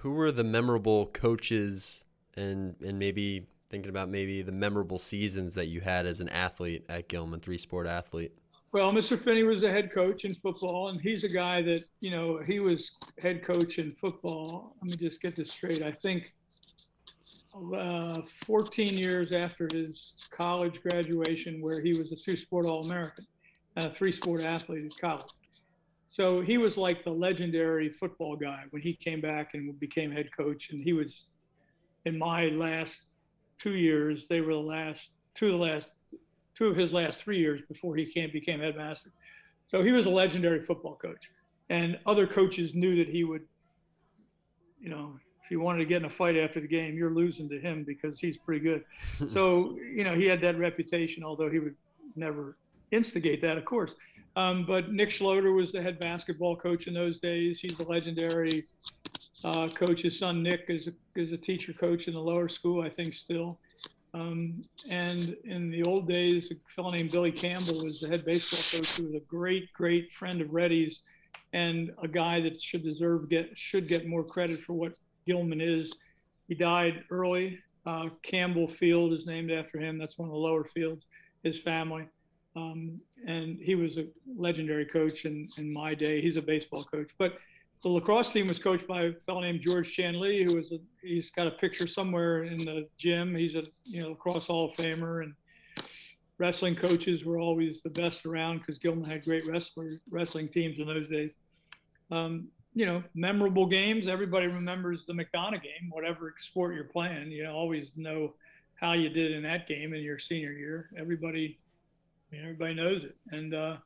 who 0.00 0.12
were 0.12 0.30
the 0.30 0.44
memorable 0.44 1.06
coaches 1.06 2.04
and 2.36 2.76
and 2.84 2.98
maybe 2.98 3.46
thinking 3.70 3.90
about 3.90 4.08
maybe 4.08 4.42
the 4.42 4.52
memorable 4.52 4.98
seasons 4.98 5.54
that 5.54 5.66
you 5.66 5.80
had 5.80 6.06
as 6.06 6.20
an 6.20 6.28
athlete 6.30 6.84
at 6.88 7.08
Gilman, 7.08 7.40
three 7.40 7.58
sport 7.58 7.86
athlete? 7.86 8.32
Well, 8.72 8.92
Mr. 8.92 9.18
Finney 9.18 9.42
was 9.42 9.60
the 9.60 9.70
head 9.70 9.92
coach 9.92 10.24
in 10.24 10.34
football, 10.34 10.88
and 10.88 11.00
he's 11.00 11.24
a 11.24 11.28
guy 11.28 11.62
that, 11.62 11.82
you 12.00 12.10
know, 12.10 12.40
he 12.46 12.60
was 12.60 12.92
head 13.18 13.42
coach 13.42 13.78
in 13.78 13.92
football. 13.92 14.74
Let 14.80 14.90
me 14.90 14.96
just 14.96 15.20
get 15.20 15.36
this 15.36 15.50
straight. 15.50 15.82
I 15.82 15.92
think 15.92 16.34
uh, 17.76 18.22
14 18.46 18.96
years 18.96 19.32
after 19.32 19.68
his 19.72 20.14
college 20.30 20.80
graduation, 20.82 21.60
where 21.60 21.80
he 21.80 21.90
was 21.90 22.12
a 22.12 22.16
two 22.16 22.36
sport 22.36 22.66
All 22.66 22.84
American 22.84 23.26
and 23.76 23.86
a 23.86 23.90
three 23.90 24.12
sport 24.12 24.42
athlete 24.44 24.86
at 24.86 24.98
college. 24.98 25.30
So 26.08 26.40
he 26.40 26.56
was 26.56 26.78
like 26.78 27.04
the 27.04 27.10
legendary 27.10 27.90
football 27.90 28.34
guy 28.34 28.64
when 28.70 28.80
he 28.80 28.94
came 28.94 29.20
back 29.20 29.52
and 29.52 29.78
became 29.78 30.10
head 30.10 30.30
coach. 30.34 30.70
And 30.70 30.82
he 30.82 30.94
was 30.94 31.26
in 32.06 32.18
my 32.18 32.46
last 32.46 33.07
two 33.58 33.74
years. 33.74 34.26
They 34.28 34.40
were 34.40 34.54
the 34.54 34.60
last 34.60 35.10
two 35.34 35.46
of 35.46 35.52
the 35.52 35.58
last 35.58 35.90
two 36.54 36.66
of 36.66 36.76
his 36.76 36.92
last 36.92 37.22
three 37.22 37.38
years 37.38 37.60
before 37.68 37.96
he 37.96 38.04
came 38.04 38.30
became 38.32 38.60
headmaster. 38.60 39.10
So 39.68 39.82
he 39.82 39.92
was 39.92 40.06
a 40.06 40.10
legendary 40.10 40.62
football 40.62 40.96
coach, 40.96 41.30
and 41.68 41.98
other 42.06 42.26
coaches 42.26 42.74
knew 42.74 42.96
that 42.96 43.08
he 43.08 43.24
would, 43.24 43.42
you 44.80 44.88
know, 44.88 45.18
if 45.44 45.50
you 45.50 45.60
wanted 45.60 45.78
to 45.78 45.84
get 45.84 45.98
in 45.98 46.04
a 46.04 46.10
fight 46.10 46.36
after 46.36 46.60
the 46.60 46.66
game, 46.66 46.96
you're 46.96 47.14
losing 47.14 47.48
to 47.48 47.60
him 47.60 47.84
because 47.84 48.18
he's 48.18 48.36
pretty 48.36 48.60
good. 48.60 48.84
so 49.28 49.76
you 49.80 50.04
know 50.04 50.14
he 50.14 50.26
had 50.26 50.40
that 50.42 50.58
reputation, 50.58 51.24
although 51.24 51.50
he 51.50 51.58
would 51.58 51.76
never 52.16 52.56
instigate 52.90 53.40
that, 53.42 53.56
of 53.56 53.64
course. 53.64 53.94
Um, 54.36 54.64
but 54.66 54.92
Nick 54.92 55.10
Schloeder 55.10 55.52
was 55.52 55.72
the 55.72 55.82
head 55.82 55.98
basketball 55.98 56.54
coach 56.54 56.86
in 56.86 56.94
those 56.94 57.18
days. 57.18 57.60
He's 57.60 57.78
a 57.80 57.88
legendary 57.88 58.66
uh, 59.44 59.68
coach. 59.68 60.02
His 60.02 60.18
son 60.18 60.42
Nick 60.42 60.66
is 60.68 60.88
a, 60.88 60.92
is 61.14 61.32
a 61.32 61.36
teacher 61.36 61.72
coach 61.72 62.08
in 62.08 62.14
the 62.14 62.20
lower 62.20 62.48
school, 62.48 62.82
I 62.82 62.88
think, 62.88 63.14
still. 63.14 63.58
Um, 64.14 64.62
and 64.88 65.36
in 65.44 65.70
the 65.70 65.82
old 65.84 66.08
days, 66.08 66.50
a 66.50 66.54
fellow 66.74 66.90
named 66.90 67.12
Billy 67.12 67.32
Campbell 67.32 67.84
was 67.84 68.00
the 68.00 68.08
head 68.08 68.24
baseball 68.24 68.80
coach, 68.80 68.96
who 68.96 69.06
was 69.06 69.14
a 69.14 69.24
great, 69.26 69.72
great 69.72 70.12
friend 70.12 70.40
of 70.40 70.52
Reddy's, 70.52 71.02
and 71.52 71.90
a 72.02 72.08
guy 72.08 72.40
that 72.40 72.60
should 72.60 72.82
deserve 72.82 73.28
get 73.28 73.50
should 73.54 73.86
get 73.86 74.08
more 74.08 74.24
credit 74.24 74.60
for 74.60 74.72
what 74.72 74.94
Gilman 75.26 75.60
is. 75.60 75.92
He 76.48 76.54
died 76.54 77.04
early. 77.10 77.58
Uh, 77.86 78.08
Campbell 78.22 78.68
Field 78.68 79.12
is 79.12 79.26
named 79.26 79.50
after 79.50 79.78
him. 79.78 79.98
That's 79.98 80.18
one 80.18 80.28
of 80.28 80.32
the 80.32 80.38
lower 80.38 80.64
fields. 80.64 81.06
His 81.42 81.58
family, 81.58 82.06
um, 82.56 83.00
and 83.26 83.58
he 83.60 83.74
was 83.74 83.98
a 83.98 84.06
legendary 84.36 84.86
coach 84.86 85.26
in 85.26 85.48
in 85.58 85.72
my 85.72 85.94
day. 85.94 86.20
He's 86.20 86.36
a 86.36 86.42
baseball 86.42 86.84
coach, 86.84 87.10
but 87.18 87.38
the 87.82 87.88
lacrosse 87.88 88.32
team 88.32 88.48
was 88.48 88.58
coached 88.58 88.86
by 88.86 89.02
a 89.02 89.12
fellow 89.26 89.40
named 89.40 89.60
George 89.60 89.92
Chan 89.92 90.18
Lee, 90.18 90.44
who 90.44 90.56
was 90.56 90.72
a 90.72 90.78
he's 91.02 91.30
got 91.30 91.46
a 91.46 91.52
picture 91.52 91.86
somewhere 91.86 92.44
in 92.44 92.56
the 92.56 92.88
gym. 92.96 93.34
He's 93.34 93.54
a 93.54 93.64
you 93.84 94.02
know 94.02 94.10
lacrosse 94.10 94.46
Hall 94.46 94.70
of 94.70 94.76
Famer, 94.76 95.22
and 95.22 95.34
wrestling 96.38 96.74
coaches 96.74 97.24
were 97.24 97.38
always 97.38 97.82
the 97.82 97.90
best 97.90 98.26
around 98.26 98.58
because 98.58 98.78
Gilman 98.78 99.04
had 99.04 99.24
great 99.24 99.46
wrestler 99.46 99.90
wrestling 100.10 100.48
teams 100.48 100.78
in 100.78 100.86
those 100.86 101.08
days. 101.08 101.32
Um, 102.10 102.48
you 102.74 102.86
know, 102.86 103.02
memorable 103.14 103.66
games. 103.66 104.08
Everybody 104.08 104.46
remembers 104.46 105.04
the 105.06 105.12
McDonough 105.12 105.62
game, 105.62 105.90
whatever 105.90 106.34
sport 106.38 106.74
you're 106.74 106.84
playing. 106.84 107.30
You 107.30 107.44
know, 107.44 107.54
always 107.54 107.90
know 107.96 108.34
how 108.74 108.92
you 108.92 109.08
did 109.08 109.32
in 109.32 109.42
that 109.42 109.66
game 109.68 109.94
in 109.94 110.02
your 110.02 110.18
senior 110.18 110.52
year. 110.52 110.90
Everybody, 110.96 111.58
I 112.30 112.36
mean, 112.36 112.44
everybody 112.44 112.74
knows 112.74 113.04
it, 113.04 113.16
and 113.30 113.54
uh, 113.54 113.76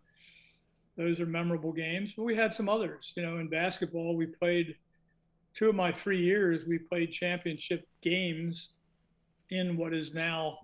those 0.97 1.21
are 1.21 1.27
memorable 1.27 1.73
games. 1.73 2.13
But 2.17 2.25
we 2.25 2.37
had 2.37 2.53
some 2.53 2.69
others. 2.69 3.13
You 3.17 3.23
know, 3.23 3.39
in 3.39 3.49
basketball, 3.49 4.17
we 4.17 4.27
played 4.27 4.75
two 5.55 5.69
of 5.69 5.75
my 5.75 5.93
three 5.93 6.23
years. 6.23 6.67
We 6.67 6.79
played 6.79 7.13
championship 7.13 7.87
games 8.01 8.71
in 9.51 9.77
what 9.77 9.95
is 9.95 10.15
now 10.15 10.59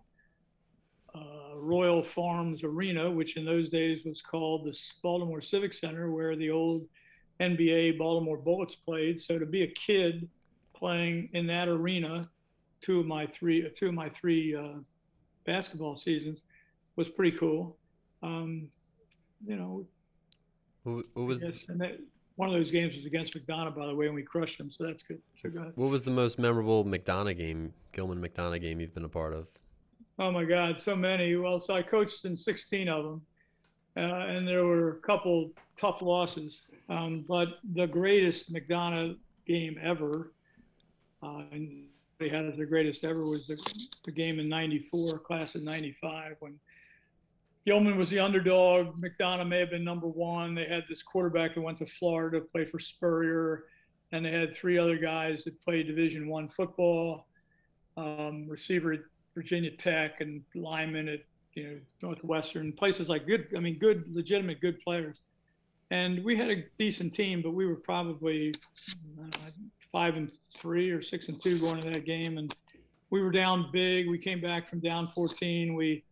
uh, 1.14 1.56
Royal 1.56 2.02
Farms 2.02 2.62
Arena, 2.64 3.10
which 3.10 3.36
in 3.36 3.44
those 3.44 3.68
days 3.68 4.04
was 4.04 4.20
called 4.20 4.66
the 4.66 4.78
Baltimore 5.02 5.40
Civic 5.40 5.72
Center, 5.72 6.10
where 6.10 6.36
the 6.36 6.50
old 6.50 6.86
NBA 7.40 7.98
Baltimore 7.98 8.36
Bullets 8.36 8.74
played. 8.74 9.18
So 9.18 9.38
to 9.38 9.46
be 9.46 9.62
a 9.62 9.70
kid 9.72 10.28
playing 10.74 11.30
in 11.32 11.46
that 11.46 11.68
arena, 11.68 12.28
two 12.80 13.00
of 13.00 13.06
my 13.06 13.26
three, 13.26 13.68
two 13.74 13.88
of 13.88 13.94
my 13.94 14.08
three 14.10 14.54
uh, 14.54 14.78
basketball 15.44 15.96
seasons, 15.96 16.42
was 16.96 17.08
pretty 17.08 17.36
cool. 17.36 17.76
Um, 18.22 18.68
you 19.46 19.56
know, 19.56 19.86
what, 20.82 21.04
what 21.14 21.26
was 21.26 21.40
that, 21.40 21.98
one 22.36 22.48
of 22.48 22.54
those 22.54 22.70
games 22.70 22.96
was 22.96 23.04
against 23.04 23.34
McDonough, 23.34 23.76
by 23.76 23.86
the 23.86 23.94
way, 23.94 24.06
and 24.06 24.14
we 24.14 24.22
crushed 24.22 24.58
them. 24.58 24.70
So 24.70 24.84
that's 24.86 25.02
good. 25.02 25.20
So 25.42 25.50
go 25.50 25.60
ahead. 25.60 25.72
What 25.74 25.90
was 25.90 26.04
the 26.04 26.12
most 26.12 26.38
memorable 26.38 26.84
McDonough 26.84 27.36
game, 27.36 27.72
Gilman 27.92 28.20
McDonough 28.20 28.60
game 28.60 28.80
you've 28.80 28.94
been 28.94 29.04
a 29.04 29.08
part 29.08 29.34
of? 29.34 29.48
Oh 30.20 30.30
my 30.30 30.44
God, 30.44 30.80
so 30.80 30.94
many. 30.94 31.34
Well, 31.34 31.58
so 31.58 31.74
I 31.74 31.82
coached 31.82 32.24
in 32.24 32.36
16 32.36 32.88
of 32.88 33.04
them, 33.04 33.22
uh, 33.96 34.26
and 34.26 34.46
there 34.46 34.64
were 34.64 34.90
a 34.90 35.00
couple 35.00 35.50
tough 35.76 36.00
losses. 36.00 36.60
Um, 36.88 37.24
but 37.28 37.58
the 37.74 37.86
greatest 37.86 38.52
McDonough 38.52 39.16
game 39.46 39.76
ever, 39.82 40.32
uh, 41.22 41.42
and 41.50 41.86
they 42.18 42.28
had 42.28 42.56
the 42.56 42.66
greatest 42.66 43.04
ever 43.04 43.26
was 43.26 43.46
the, 43.46 43.56
the 44.04 44.12
game 44.12 44.38
in 44.38 44.48
'94, 44.48 45.18
class 45.18 45.54
of 45.54 45.62
'95, 45.62 46.36
when 46.40 46.54
Gilman 47.68 47.98
was 47.98 48.08
the 48.08 48.18
underdog. 48.18 48.98
McDonough 48.98 49.46
may 49.46 49.58
have 49.58 49.68
been 49.68 49.84
number 49.84 50.08
one. 50.08 50.54
They 50.54 50.64
had 50.64 50.84
this 50.88 51.02
quarterback 51.02 51.54
that 51.54 51.60
went 51.60 51.76
to 51.80 51.86
Florida 51.86 52.40
to 52.40 52.46
play 52.46 52.64
for 52.64 52.78
Spurrier, 52.78 53.64
and 54.10 54.24
they 54.24 54.30
had 54.30 54.56
three 54.56 54.78
other 54.78 54.96
guys 54.96 55.44
that 55.44 55.62
played 55.62 55.86
Division 55.86 56.28
One 56.28 56.48
football. 56.48 57.26
Um, 57.98 58.46
receiver 58.48 59.10
Virginia 59.34 59.70
Tech 59.76 60.22
and 60.22 60.42
linemen 60.54 61.08
at 61.08 61.20
you 61.52 61.64
know 61.64 61.78
Northwestern, 62.00 62.72
places 62.72 63.10
like 63.10 63.26
good. 63.26 63.48
I 63.54 63.60
mean, 63.60 63.78
good, 63.78 64.04
legitimate, 64.14 64.62
good 64.62 64.80
players. 64.80 65.18
And 65.90 66.24
we 66.24 66.38
had 66.38 66.48
a 66.48 66.64
decent 66.78 67.12
team, 67.12 67.42
but 67.42 67.50
we 67.50 67.66
were 67.66 67.76
probably 67.76 68.54
know, 69.14 69.28
five 69.92 70.16
and 70.16 70.32
three 70.56 70.90
or 70.90 71.02
six 71.02 71.28
and 71.28 71.38
two 71.38 71.58
going 71.58 71.76
into 71.76 71.90
that 71.90 72.06
game, 72.06 72.38
and 72.38 72.50
we 73.10 73.20
were 73.20 73.30
down 73.30 73.68
big. 73.74 74.08
We 74.08 74.16
came 74.16 74.40
back 74.40 74.70
from 74.70 74.80
down 74.80 75.08
14. 75.08 75.74
We 75.74 76.02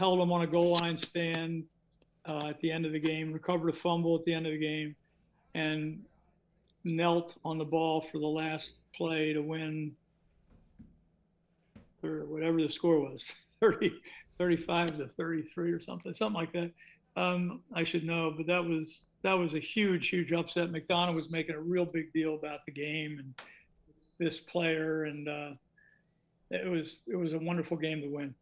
held 0.00 0.18
them 0.18 0.32
on 0.32 0.40
a 0.40 0.46
goal 0.46 0.72
line 0.72 0.96
stand 0.96 1.62
uh, 2.24 2.46
at 2.48 2.58
the 2.60 2.72
end 2.72 2.86
of 2.86 2.92
the 2.92 2.98
game, 2.98 3.34
recovered 3.34 3.68
a 3.68 3.72
fumble 3.72 4.16
at 4.16 4.24
the 4.24 4.32
end 4.32 4.46
of 4.46 4.52
the 4.52 4.58
game, 4.58 4.96
and 5.54 6.02
knelt 6.84 7.36
on 7.44 7.58
the 7.58 7.64
ball 7.64 8.00
for 8.00 8.18
the 8.18 8.26
last 8.26 8.76
play 8.94 9.34
to 9.34 9.42
win 9.42 9.92
or 12.02 12.24
whatever 12.24 12.62
the 12.62 12.68
score 12.68 12.98
was 12.98 13.26
30, 13.60 13.92
35 14.38 14.96
to 14.96 15.06
33 15.06 15.70
or 15.70 15.80
something, 15.80 16.14
something 16.14 16.40
like 16.40 16.52
that. 16.54 16.70
Um, 17.16 17.60
I 17.74 17.84
should 17.84 18.04
know, 18.04 18.32
but 18.34 18.46
that 18.46 18.64
was 18.64 19.04
that 19.22 19.34
was 19.34 19.52
a 19.52 19.58
huge, 19.58 20.08
huge 20.08 20.32
upset. 20.32 20.72
McDonough 20.72 21.14
was 21.14 21.30
making 21.30 21.56
a 21.56 21.60
real 21.60 21.84
big 21.84 22.10
deal 22.14 22.36
about 22.36 22.64
the 22.64 22.72
game 22.72 23.18
and 23.18 23.34
this 24.18 24.40
player, 24.40 25.04
and 25.04 25.28
uh, 25.28 25.50
it 26.50 26.70
was 26.70 27.00
it 27.06 27.16
was 27.16 27.34
a 27.34 27.38
wonderful 27.38 27.76
game 27.76 28.00
to 28.00 28.08
win. 28.08 28.34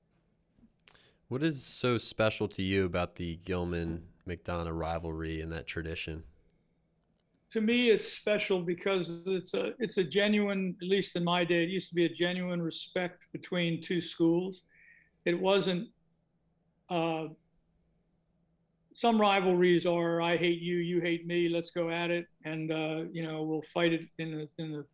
What 1.29 1.43
is 1.43 1.62
so 1.62 1.99
special 1.99 2.49
to 2.49 2.62
you 2.62 2.87
about 2.87 3.17
the 3.17 3.38
Gilman 3.45 4.03
McDonough 4.27 4.79
rivalry 4.79 5.41
and 5.41 5.53
that 5.53 5.67
tradition? 5.67 6.25
to 7.51 7.61
me 7.61 7.88
it's 7.88 8.07
special 8.07 8.61
because 8.61 9.11
it's 9.27 9.55
a 9.55 9.73
it's 9.79 9.97
a 9.97 10.05
genuine 10.05 10.77
at 10.83 10.88
least 10.88 11.17
in 11.17 11.25
my 11.25 11.45
day 11.45 11.62
it 11.62 11.71
used 11.71 11.88
to 11.88 11.95
be 11.95 12.05
a 12.05 12.09
genuine 12.09 12.61
respect 12.61 13.21
between 13.33 13.81
two 13.81 14.01
schools. 14.01 14.62
It 15.25 15.38
wasn't 15.38 15.88
uh, 16.91 17.27
some 18.95 19.21
rivalries 19.21 19.87
are 19.87 20.21
i 20.21 20.37
hate 20.37 20.61
you 20.61 20.77
you 20.77 21.01
hate 21.01 21.27
me 21.27 21.49
let's 21.49 21.71
go 21.71 21.88
at 21.91 22.11
it 22.11 22.27
and 22.45 22.73
uh, 22.73 23.05
you 23.12 23.23
know 23.23 23.43
we'll 23.43 23.64
fight 23.73 23.93
it 23.93 24.03
in 24.19 24.31
the 24.33 24.62
in 24.62 24.73
the 24.73 24.85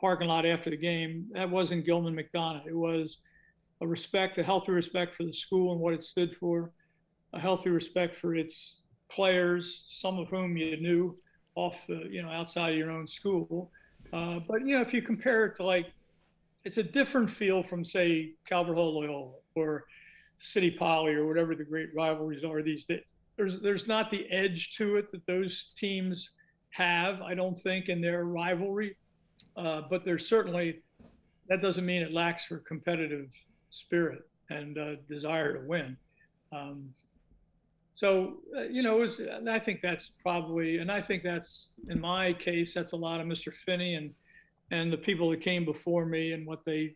parking 0.00 0.28
lot 0.28 0.46
after 0.46 0.70
the 0.70 0.76
game. 0.76 1.26
That 1.32 1.50
wasn't 1.50 1.84
gilman 1.84 2.16
mcdonough. 2.16 2.66
It 2.66 2.76
was 2.76 3.18
a 3.82 3.86
respect 3.86 4.38
a 4.38 4.42
healthy 4.42 4.72
respect 4.72 5.14
for 5.14 5.24
the 5.24 5.32
school 5.32 5.72
and 5.72 5.80
what 5.80 5.94
it 5.94 6.02
stood 6.02 6.36
for 6.36 6.70
a 7.32 7.40
healthy 7.40 7.70
respect 7.70 8.14
for 8.14 8.34
its 8.34 8.76
players 9.10 9.84
some 9.88 10.18
of 10.18 10.28
whom 10.28 10.56
you 10.56 10.76
knew 10.80 11.16
off 11.54 11.86
the 11.86 12.06
you 12.10 12.22
know 12.22 12.30
outside 12.30 12.72
of 12.72 12.78
your 12.78 12.90
own 12.90 13.06
school. 13.06 13.70
Uh, 14.12 14.40
but 14.48 14.66
you 14.66 14.74
know 14.76 14.82
if 14.82 14.92
you 14.92 15.02
compare 15.02 15.46
it 15.46 15.56
to 15.56 15.64
like 15.64 15.92
it's 16.64 16.78
a 16.78 16.82
different 16.82 17.30
feel 17.30 17.62
from 17.62 17.84
say 17.84 18.32
Calvert 18.44 18.76
Hall 18.76 19.00
Loyola 19.00 19.32
or 19.54 19.84
City 20.38 20.70
Poly 20.70 21.14
or 21.14 21.26
whatever 21.26 21.54
the 21.54 21.64
great 21.64 21.88
rivalries 21.94 22.44
are 22.44 22.62
these 22.62 22.84
days. 22.84 23.02
There's 23.36 23.60
there's 23.60 23.86
not 23.86 24.10
the 24.10 24.30
edge 24.30 24.74
to 24.76 24.96
it 24.96 25.10
that 25.12 25.26
those 25.26 25.72
teams 25.76 26.30
have. 26.70 27.20
I 27.22 27.34
don't 27.34 27.60
think 27.62 27.88
in 27.88 28.00
their 28.00 28.24
rivalry, 28.24 28.96
uh, 29.56 29.82
but 29.90 30.04
there's 30.04 30.28
certainly 30.28 30.82
that 31.48 31.62
doesn't 31.62 31.84
mean 31.84 32.02
it 32.02 32.12
lacks 32.12 32.44
for 32.44 32.58
competitive 32.58 33.32
spirit 33.70 34.28
and 34.50 34.78
uh, 34.78 34.94
desire 35.08 35.54
to 35.54 35.66
win. 35.66 35.96
Um, 36.52 36.90
so 37.94 38.38
uh, 38.56 38.62
you 38.62 38.82
know, 38.82 38.96
was, 38.96 39.20
I 39.48 39.58
think 39.58 39.80
that's 39.82 40.08
probably, 40.22 40.78
and 40.78 40.90
I 40.90 41.02
think 41.02 41.22
that's 41.22 41.72
in 41.88 42.00
my 42.00 42.32
case, 42.32 42.72
that's 42.72 42.92
a 42.92 42.96
lot 42.96 43.20
of 43.20 43.26
Mr. 43.26 43.52
Finney 43.54 43.94
and 43.94 44.14
and 44.70 44.92
the 44.92 44.96
people 44.96 45.30
that 45.30 45.40
came 45.40 45.64
before 45.64 46.06
me 46.06 46.32
and 46.32 46.46
what 46.46 46.64
they, 46.64 46.94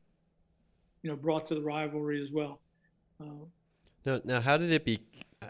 you 1.02 1.10
know, 1.10 1.16
brought 1.16 1.46
to 1.46 1.54
the 1.54 1.60
rivalry 1.60 2.22
as 2.22 2.30
well. 2.32 2.60
Uh, 3.20 3.44
now, 4.06 4.20
now, 4.24 4.40
how 4.40 4.56
did 4.56 4.72
it 4.72 4.84
be? 4.84 5.00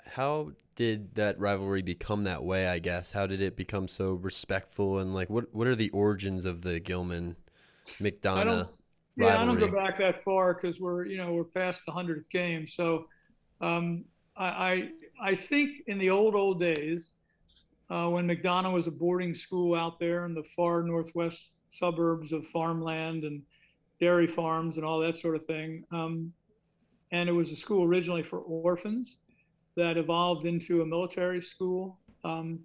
How 0.07 0.53
did 0.75 1.15
that 1.15 1.39
rivalry 1.39 1.83
become 1.83 2.25
that 2.25 2.43
way? 2.43 2.67
I 2.69 2.79
guess 2.79 3.13
how 3.13 3.27
did 3.27 3.41
it 3.41 3.57
become 3.57 3.89
so 3.89 4.15
respectful 4.15 4.99
and 4.99 5.15
like 5.15 5.31
what? 5.31 5.55
What 5.55 5.67
are 5.67 5.77
the 5.77 5.91
origins 5.91 6.45
of 6.45 6.63
the 6.63 6.81
Gilman 6.81 7.37
McDonough? 8.01 8.71
Yeah, 9.17 9.41
I 9.41 9.45
don't 9.45 9.59
go 9.59 9.69
back 9.69 9.99
that 9.99 10.25
far 10.25 10.55
because 10.55 10.81
we're 10.81 11.07
you 11.07 11.17
know 11.17 11.33
we're 11.33 11.45
past 11.45 11.83
the 11.87 11.93
hundredth 11.93 12.29
game. 12.31 12.67
So 12.67 13.07
um, 13.61 14.05
I, 14.37 14.47
I 14.47 14.89
I 15.21 15.35
think 15.35 15.83
in 15.87 15.99
the 15.99 16.11
old 16.11 16.35
old 16.35 16.59
days, 16.59 17.13
uh, 17.91 18.09
when 18.09 18.27
McDonough 18.27 18.73
was 18.73 18.87
a 18.87 18.91
boarding 18.91 19.35
school 19.35 19.75
out 19.75 20.01
there 20.01 20.25
in 20.25 20.35
the 20.35 20.43
far 20.57 20.83
northwest 20.83 21.51
suburbs 21.69 22.33
of 22.33 22.47
farmland 22.49 23.25
and 23.25 23.43
dairy 24.01 24.27
farms 24.27 24.77
and 24.77 24.85
all 24.85 25.01
that 25.01 25.17
sort 25.17 25.37
of 25.37 25.47
thing, 25.47 25.85
um, 25.93 26.33
and 27.13 27.29
it 27.29 27.33
was 27.33 27.53
a 27.53 27.57
school 27.57 27.85
originally 27.85 28.23
for 28.23 28.41
orphans 28.41 29.17
that 29.77 29.97
evolved 29.97 30.47
into 30.47 30.83
a 30.83 30.87
military 30.87 31.41
school. 31.43 31.99
Um, 32.25 32.61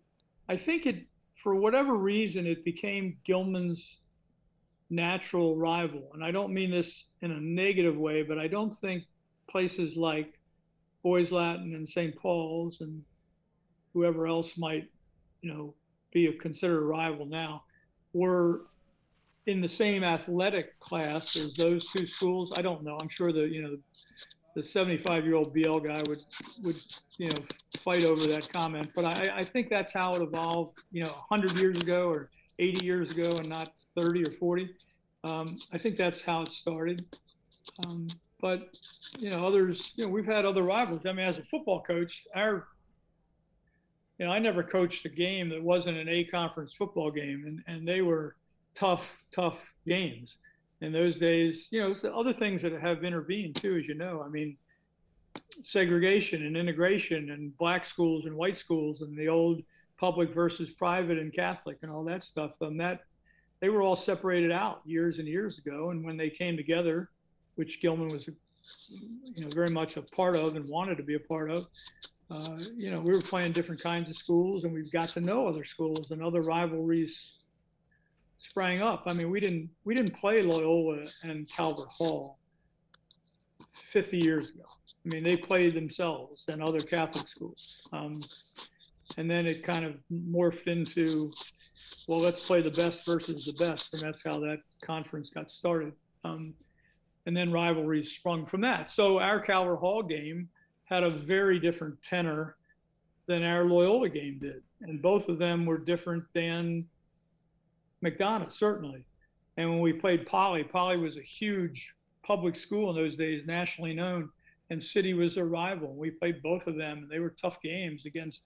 I 0.48 0.58
think 0.58 0.86
it, 0.86 1.06
for 1.36 1.56
whatever 1.56 1.96
reason, 1.96 2.48
it 2.48 2.64
became 2.66 3.18
Gilman's 3.24 3.98
natural 4.89 5.56
rival. 5.56 6.10
And 6.13 6.23
I 6.23 6.32
don't 6.32 6.54
mean 6.54 6.71
this 6.71 7.06
in 7.21 7.32
a 7.32 7.39
negative 7.39 7.97
way, 7.97 8.23
but 8.23 8.38
I 8.38 8.47
don't 8.47 8.78
think 8.80 9.04
places 9.49 9.95
like 9.95 10.34
Boys 11.04 11.32
Latin 11.32 11.75
and 11.75 11.88
St. 11.88 12.15
Paul's 12.15 12.82
and 12.82 13.04
whoever 13.93 14.28
else 14.28 14.58
might, 14.58 14.88
you 15.41 15.54
know, 15.54 15.73
be 16.12 16.28
a 16.28 16.34
considered 16.34 16.84
rival 16.84 17.25
now, 17.25 17.63
were 18.13 18.62
in 19.45 19.62
the 19.62 19.69
same 19.69 20.04
athletic 20.04 20.80
class 20.80 21.36
as 21.36 21.54
those 21.54 21.86
two 21.91 22.06
schools. 22.06 22.54
I 22.58 22.62
don't 22.62 22.84
know. 22.84 22.97
I'm 23.02 23.10
sure 23.10 23.32
the 23.32 23.47
you 23.47 23.62
know 23.62 23.78
the 24.56 24.63
75 24.63 25.25
year 25.25 25.36
old 25.36 25.54
BL 25.54 25.80
guy 25.80 26.02
would 26.08 26.23
would 26.63 26.80
you 27.17 27.30
know 27.30 27.43
fight 27.78 28.04
over 28.04 28.25
that 28.28 28.52
comment, 28.52 28.91
but 28.95 29.06
I, 29.06 29.38
I 29.38 29.43
think 29.43 29.69
that's 29.69 29.93
how 29.93 30.15
it 30.15 30.21
evolved. 30.21 30.80
You 30.91 31.04
know, 31.04 31.12
100 31.28 31.58
years 31.58 31.78
ago 31.80 32.10
or 32.10 32.30
80 32.60 32.86
years 32.86 33.12
ago, 33.12 33.36
and 33.38 33.48
not 33.48 33.74
30 33.95 34.26
or 34.26 34.32
40. 34.32 34.69
Um, 35.24 35.58
I 35.74 35.78
think 35.78 35.98
that's 35.98 36.22
how 36.22 36.43
it 36.43 36.52
started. 36.52 37.06
Um, 37.86 38.08
but 38.41 38.78
you 39.19 39.30
know, 39.30 39.45
others, 39.45 39.93
you 39.95 40.06
know, 40.06 40.12
we've 40.12 40.26
had 40.26 40.45
other 40.45 40.63
rivals. 40.63 41.02
I 41.06 41.12
mean, 41.12 41.26
as 41.26 41.38
a 41.38 41.43
football 41.43 41.82
coach, 41.82 42.26
our 42.36 42.67
you 44.19 44.26
know, 44.26 44.32
I 44.32 44.39
never 44.39 44.63
coached 44.63 45.06
a 45.06 45.10
game 45.10 45.48
that 45.50 45.63
wasn't 45.63 45.98
an 45.98 46.10
A 46.10 46.26
conference 46.26 46.74
football 46.74 47.10
game, 47.10 47.45
and, 47.48 47.63
and 47.67 47.88
they 47.88 48.02
were 48.02 48.36
tough, 48.74 49.24
tough 49.32 49.74
games. 49.88 50.38
In 50.82 50.91
those 50.91 51.17
days, 51.17 51.69
you 51.72 51.82
know, 51.82 51.93
other 52.13 52.34
things 52.34 52.62
that 52.62 52.74
have 52.74 53.04
intervened 53.04 53.56
too, 53.56 53.78
as 53.78 53.88
you 53.88 53.95
know. 53.95 54.22
I 54.26 54.30
mean, 54.30 54.58
segregation 55.62 56.45
and 56.45 56.58
integration, 56.58 57.32
and 57.32 57.58
black 57.58 57.86
schools 57.86 58.26
and 58.26 58.36
white 58.36 58.58
schools, 58.58 59.02
and 59.02 59.17
the 59.17 59.30
old 59.30 59.62
public 60.00 60.34
versus 60.34 60.72
private 60.72 61.18
and 61.18 61.34
Catholic, 61.34 61.78
and 61.82 61.92
all 61.92 62.04
that 62.06 62.24
stuff. 62.24 62.52
Um, 62.62 62.78
that 62.78 63.02
they 63.60 63.70
were 63.70 63.82
all 63.82 63.96
separated 63.96 64.52
out 64.52 64.82
years 64.86 65.20
and 65.20 65.28
years 65.28 65.58
ago, 65.58 65.90
and 65.90 66.04
when 66.04 66.18
they 66.18 66.30
came 66.30 66.56
together, 66.56 67.10
which 67.56 67.82
Gilman 67.82 68.08
was, 68.08 68.28
you 68.28 69.44
know, 69.44 69.50
very 69.50 69.70
much 69.70 69.98
a 69.98 70.02
part 70.02 70.36
of 70.36 70.56
and 70.56 70.68
wanted 70.70 70.96
to 70.98 71.04
be 71.04 71.16
a 71.16 71.20
part 71.20 71.52
of. 71.52 71.68
Uh, 72.32 72.60
you 72.78 72.92
know, 72.92 73.00
we 73.02 73.12
were 73.12 73.22
playing 73.22 73.52
different 73.52 73.82
kinds 73.82 74.10
of 74.10 74.16
schools, 74.16 74.64
and 74.64 74.74
we've 74.74 74.92
got 74.92 75.10
to 75.10 75.22
know 75.22 75.48
other 75.48 75.64
schools, 75.64 76.12
and 76.12 76.24
other 76.24 76.42
rivalries 76.42 77.34
sprang 78.38 78.82
up. 78.82 79.04
I 79.08 79.14
mean, 79.14 79.30
we 79.30 79.40
didn't 79.40 79.70
we 79.84 79.96
didn't 79.96 80.16
play 80.16 80.42
Loyola 80.42 81.06
and 81.24 81.50
Calvert 81.50 81.90
Hall. 81.90 82.40
50 83.74 84.18
years 84.20 84.50
ago. 84.50 84.64
I 85.06 85.10
mean, 85.10 85.24
they 85.24 85.38
played 85.38 85.74
themselves 85.74 86.48
and 86.48 86.62
other 86.62 86.80
Catholic 86.80 87.28
schools. 87.28 87.88
Um, 87.92 88.20
and 89.20 89.30
then 89.30 89.46
it 89.46 89.64
kind 89.64 89.84
of 89.84 89.96
morphed 90.10 90.68
into, 90.68 91.30
well, 92.08 92.22
let's 92.22 92.48
play 92.48 92.62
the 92.62 92.72
best 92.72 93.06
versus 93.06 93.44
the 93.44 93.52
best. 93.54 93.94
And 93.94 94.02
that's 94.02 94.24
how 94.24 94.40
that 94.40 94.60
conference 94.82 95.30
got 95.30 95.52
started. 95.52 95.92
Um, 96.24 96.54
and 97.26 97.36
then 97.36 97.52
rivalries 97.52 98.14
sprung 98.14 98.46
from 98.46 98.62
that. 98.62 98.90
So 98.90 99.20
our 99.20 99.42
Calvert 99.42 99.80
Hall 99.80 100.02
game 100.02 100.48
had 100.86 101.04
a 101.04 101.10
very 101.10 101.60
different 101.60 102.02
tenor 102.02 102.56
than 103.28 103.44
our 103.44 103.66
Loyola 103.66 104.08
game 104.08 104.40
did. 104.40 104.64
And 104.84 105.02
both 105.02 105.28
of 105.28 105.38
them 105.38 105.66
were 105.66 105.80
different 105.80 106.24
than 106.34 106.86
McDonough, 108.02 108.54
certainly. 108.54 109.04
And 109.58 109.70
when 109.70 109.82
we 109.82 109.92
played 109.92 110.28
Poly, 110.28 110.64
Poly 110.64 110.96
was 110.96 111.18
a 111.18 111.22
huge 111.22 111.94
public 112.24 112.56
school 112.56 112.90
in 112.90 112.96
those 112.96 113.18
days, 113.18 113.46
nationally 113.46 113.94
known, 113.94 114.30
and 114.70 114.82
City 114.82 115.14
was 115.14 115.36
a 115.36 115.44
rival. 115.44 115.94
We 115.94 116.10
played 116.10 116.42
both 116.42 116.68
of 116.68 116.78
them, 116.78 117.00
and 117.00 117.10
they 117.10 117.20
were 117.20 117.36
tough 117.42 117.62
games 117.62 118.06
against, 118.06 118.44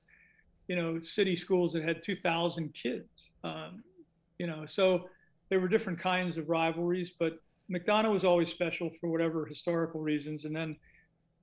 you 0.67 0.75
know, 0.75 0.99
city 1.01 1.35
schools 1.35 1.73
that 1.73 1.83
had 1.83 2.03
2,000 2.03 2.73
kids. 2.73 3.31
Um, 3.43 3.83
you 4.39 4.47
know, 4.47 4.65
so 4.65 5.07
there 5.49 5.59
were 5.59 5.67
different 5.67 5.99
kinds 5.99 6.37
of 6.37 6.49
rivalries, 6.49 7.11
but 7.19 7.33
McDonough 7.71 8.11
was 8.11 8.23
always 8.23 8.49
special 8.49 8.89
for 8.99 9.09
whatever 9.09 9.45
historical 9.45 10.01
reasons. 10.01 10.45
And 10.45 10.55
then 10.55 10.75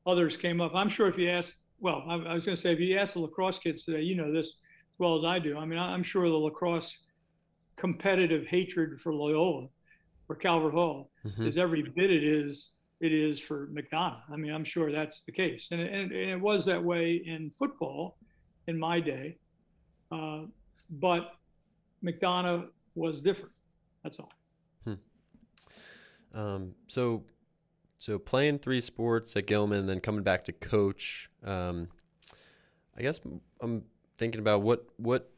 others 0.07 0.37
came 0.37 0.61
up. 0.61 0.73
I'm 0.75 0.89
sure 0.89 1.09
if 1.09 1.19
you 1.19 1.31
asked, 1.31 1.57
well, 1.81 2.05
I, 2.09 2.15
I 2.15 2.35
was 2.35 2.45
going 2.45 2.57
to 2.57 2.61
say, 2.61 2.73
if 2.73 2.81
you 2.81 2.99
ask 2.99 3.15
the 3.15 3.21
lacrosse 3.21 3.59
kids 3.59 3.85
today, 3.85 4.03
you 4.03 4.17
know 4.17 4.33
this 4.33 4.47
as 4.47 4.99
well 4.99 5.19
as 5.19 5.25
I 5.25 5.39
do. 5.39 5.59
I 5.59 5.65
mean, 5.65 5.79
I'm 5.79 6.03
sure 6.03 6.29
the 6.29 6.35
lacrosse 6.35 6.97
competitive 7.77 8.47
hatred 8.47 9.01
for 9.01 9.15
Loyola 9.15 9.69
or 10.29 10.37
Calvert 10.37 10.75
Hall 10.75 11.11
mm-hmm. 11.25 11.47
is 11.47 11.57
every 11.57 11.83
bit 11.83 12.11
it 12.11 12.23
is 12.23 12.73
it 13.01 13.13
is 13.13 13.41
for 13.41 13.69
McDonough. 13.69 14.21
I 14.31 14.37
mean, 14.37 14.53
I'm 14.53 14.65
sure 14.65 14.93
that's 14.93 15.23
the 15.23 15.33
case, 15.33 15.69
and, 15.73 15.81
and, 15.81 16.13
and 16.13 16.31
it 16.31 16.41
was 16.41 16.67
that 16.67 16.83
way 16.83 17.23
in 17.25 17.51
football 17.59 18.19
in 18.71 18.79
my 18.79 19.01
day, 19.01 19.37
uh, 20.11 20.43
but 20.89 21.35
McDonough 22.03 22.69
was 22.95 23.21
different. 23.21 23.53
That's 24.03 24.19
all. 24.19 24.33
Hmm. 24.85 24.95
Um, 26.33 26.75
so, 26.87 27.25
so 27.99 28.19
playing 28.19 28.61
three 28.61 28.81
sports 28.81 29.37
at 29.37 29.47
Gilman, 29.47 29.87
then 29.87 30.01
coming 30.01 30.23
back 30.23 30.45
to 30.45 30.53
coach. 30.53 31.29
Um, 31.45 31.89
I 32.97 33.03
guess 33.03 33.21
I'm 33.61 33.83
thinking 34.17 34.41
about 34.41 34.63
what 34.63 34.87
what 34.97 35.31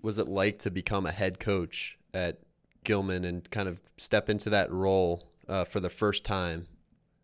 was 0.00 0.18
it 0.18 0.28
like 0.28 0.58
to 0.60 0.70
become 0.70 1.06
a 1.06 1.12
head 1.12 1.40
coach 1.40 1.98
at 2.12 2.38
Gilman 2.84 3.24
and 3.24 3.50
kind 3.50 3.68
of 3.68 3.80
step 3.96 4.28
into 4.28 4.50
that 4.50 4.70
role 4.70 5.30
uh, 5.48 5.64
for 5.64 5.80
the 5.80 5.90
first 5.90 6.24
time? 6.24 6.66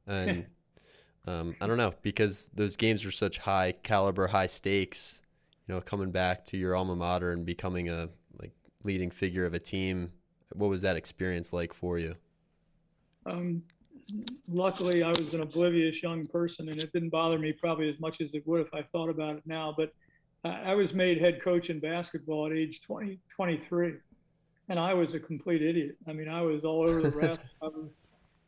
And 0.07 0.47
um, 1.27 1.55
I 1.61 1.67
don't 1.67 1.77
know 1.77 1.95
because 2.03 2.51
those 2.55 2.77
games 2.77 3.05
are 3.05 3.11
such 3.11 3.39
high 3.39 3.73
caliber, 3.83 4.29
high 4.29 4.47
stakes. 4.47 5.23
You 5.67 5.75
know, 5.75 5.81
coming 5.81 6.11
back 6.11 6.45
to 6.47 6.57
your 6.57 6.75
alma 6.75 6.97
mater 6.97 7.33
and 7.33 7.47
becoming 7.47 7.89
a 7.89 8.09
like 8.41 8.53
leading 8.83 9.11
figure 9.11 9.45
of 9.45 9.55
a 9.55 9.59
team. 9.59 10.11
What 10.53 10.69
was 10.69 10.83
that 10.83 10.97
experience 10.97 11.53
like 11.53 11.73
for 11.73 11.99
you? 11.99 12.17
Um, 13.27 13.63
luckily, 14.49 15.03
I 15.03 15.11
was 15.11 15.33
an 15.35 15.43
oblivious 15.43 16.03
young 16.03 16.27
person, 16.27 16.69
and 16.69 16.81
it 16.81 16.93
didn't 16.93 17.11
bother 17.11 17.39
me 17.39 17.53
probably 17.53 17.89
as 17.89 18.01
much 18.01 18.21
as 18.21 18.31
it 18.33 18.47
would 18.47 18.61
if 18.63 18.75
I 18.75 18.83
thought 18.83 19.09
about 19.09 19.37
it 19.37 19.43
now. 19.47 19.73
But 19.77 19.93
I 20.45 20.75
was 20.75 20.95
made 20.95 21.21
head 21.21 21.41
coach 21.41 21.71
in 21.71 21.81
basketball 21.81 22.47
at 22.47 22.53
age 22.53 22.81
20, 22.81 23.19
23, 23.29 23.95
and 24.71 24.79
I 24.79 24.95
was 24.95 25.15
a 25.15 25.21
complete 25.21 25.63
idiot. 25.63 25.97
I 26.09 26.13
mean, 26.13 26.29
I 26.29 26.41
was 26.41 26.65
all 26.65 26.83
over 26.83 27.03
the 27.03 27.11
refs. 27.17 27.39
I 27.63 27.67
was, 27.67 27.91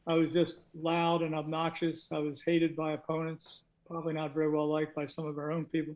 I 0.07 0.15
was 0.15 0.31
just 0.31 0.59
loud 0.75 1.23
and 1.23 1.35
obnoxious. 1.35 2.09
I 2.13 2.19
was 2.19 2.43
hated 2.45 2.75
by 2.75 2.93
opponents, 2.93 3.63
probably 3.89 4.15
not 4.15 4.35
very 4.35 4.51
well 4.51 4.69
liked 4.69 4.95
by 4.95 5.07
some 5.07 5.27
of 5.27 5.39
our 5.39 5.53
own 5.53 5.65
people. 5.67 5.95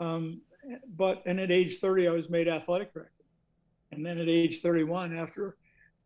Um, 0.00 0.40
but 0.96 1.22
and 1.26 1.40
at 1.40 1.50
age 1.50 1.78
30, 1.78 2.08
I 2.08 2.10
was 2.12 2.28
made 2.28 2.48
athletic 2.48 2.92
director. 2.92 3.12
And 3.90 4.04
then 4.04 4.18
at 4.18 4.28
age 4.28 4.60
31, 4.60 5.16
after 5.16 5.56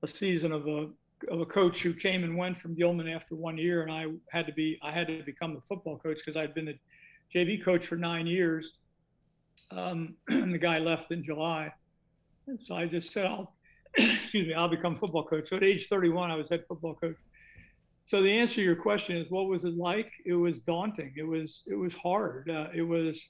a 0.03 0.09
season 0.09 0.53
of 0.53 0.67
a 0.67 0.89
of 1.29 1.41
a 1.41 1.47
coach 1.47 1.83
who 1.83 1.95
came 1.95 2.23
and 2.25 2.37
went 2.37 2.59
from 2.59 2.75
Gilman 2.75 3.09
after 3.09 3.35
one 3.35 3.57
year, 3.57 3.83
and 3.83 3.91
I 3.91 4.07
had 4.31 4.47
to 4.47 4.53
be 4.53 4.79
I 4.83 4.93
had 4.93 5.07
to 5.09 5.23
become 5.25 5.55
the 5.55 5.63
football 5.63 5.99
coach 5.99 6.19
because 6.25 6.37
I'd 6.37 6.55
been 6.55 6.67
the 6.67 6.79
JV 7.35 7.63
coach 7.63 7.87
for 7.87 7.97
nine 7.97 8.27
years 8.27 8.75
um, 9.71 10.15
the 10.29 10.59
guy 10.59 10.79
left 10.79 11.11
in 11.13 11.25
July. 11.25 11.73
And 12.47 12.61
so 12.61 12.75
I 12.75 12.87
just 12.87 13.13
said, 13.13 13.27
I'll, 13.27 13.55
excuse 14.27 14.49
me, 14.49 14.55
I'll 14.55 14.69
become 14.69 14.97
football 14.97 15.25
coach. 15.25 15.51
So 15.51 15.57
at 15.57 15.63
age 15.63 15.87
31, 15.87 16.33
I 16.33 16.35
was 16.35 16.51
head 16.51 16.65
football 16.67 16.95
coach. 16.95 17.15
So 18.07 18.21
the 18.21 18.31
answer 18.31 18.57
to 18.57 18.63
your 18.63 18.75
question 18.75 19.17
is, 19.17 19.31
what 19.31 19.47
was 19.47 19.65
it 19.65 19.77
like? 19.77 20.11
It 20.25 20.35
was 20.35 20.59
daunting. 20.59 21.15
It 21.17 21.23
was, 21.23 21.63
it 21.69 21.77
was 21.77 21.95
hard. 21.95 22.51
Uh, 22.51 22.67
it 22.75 22.83
was 22.83 23.25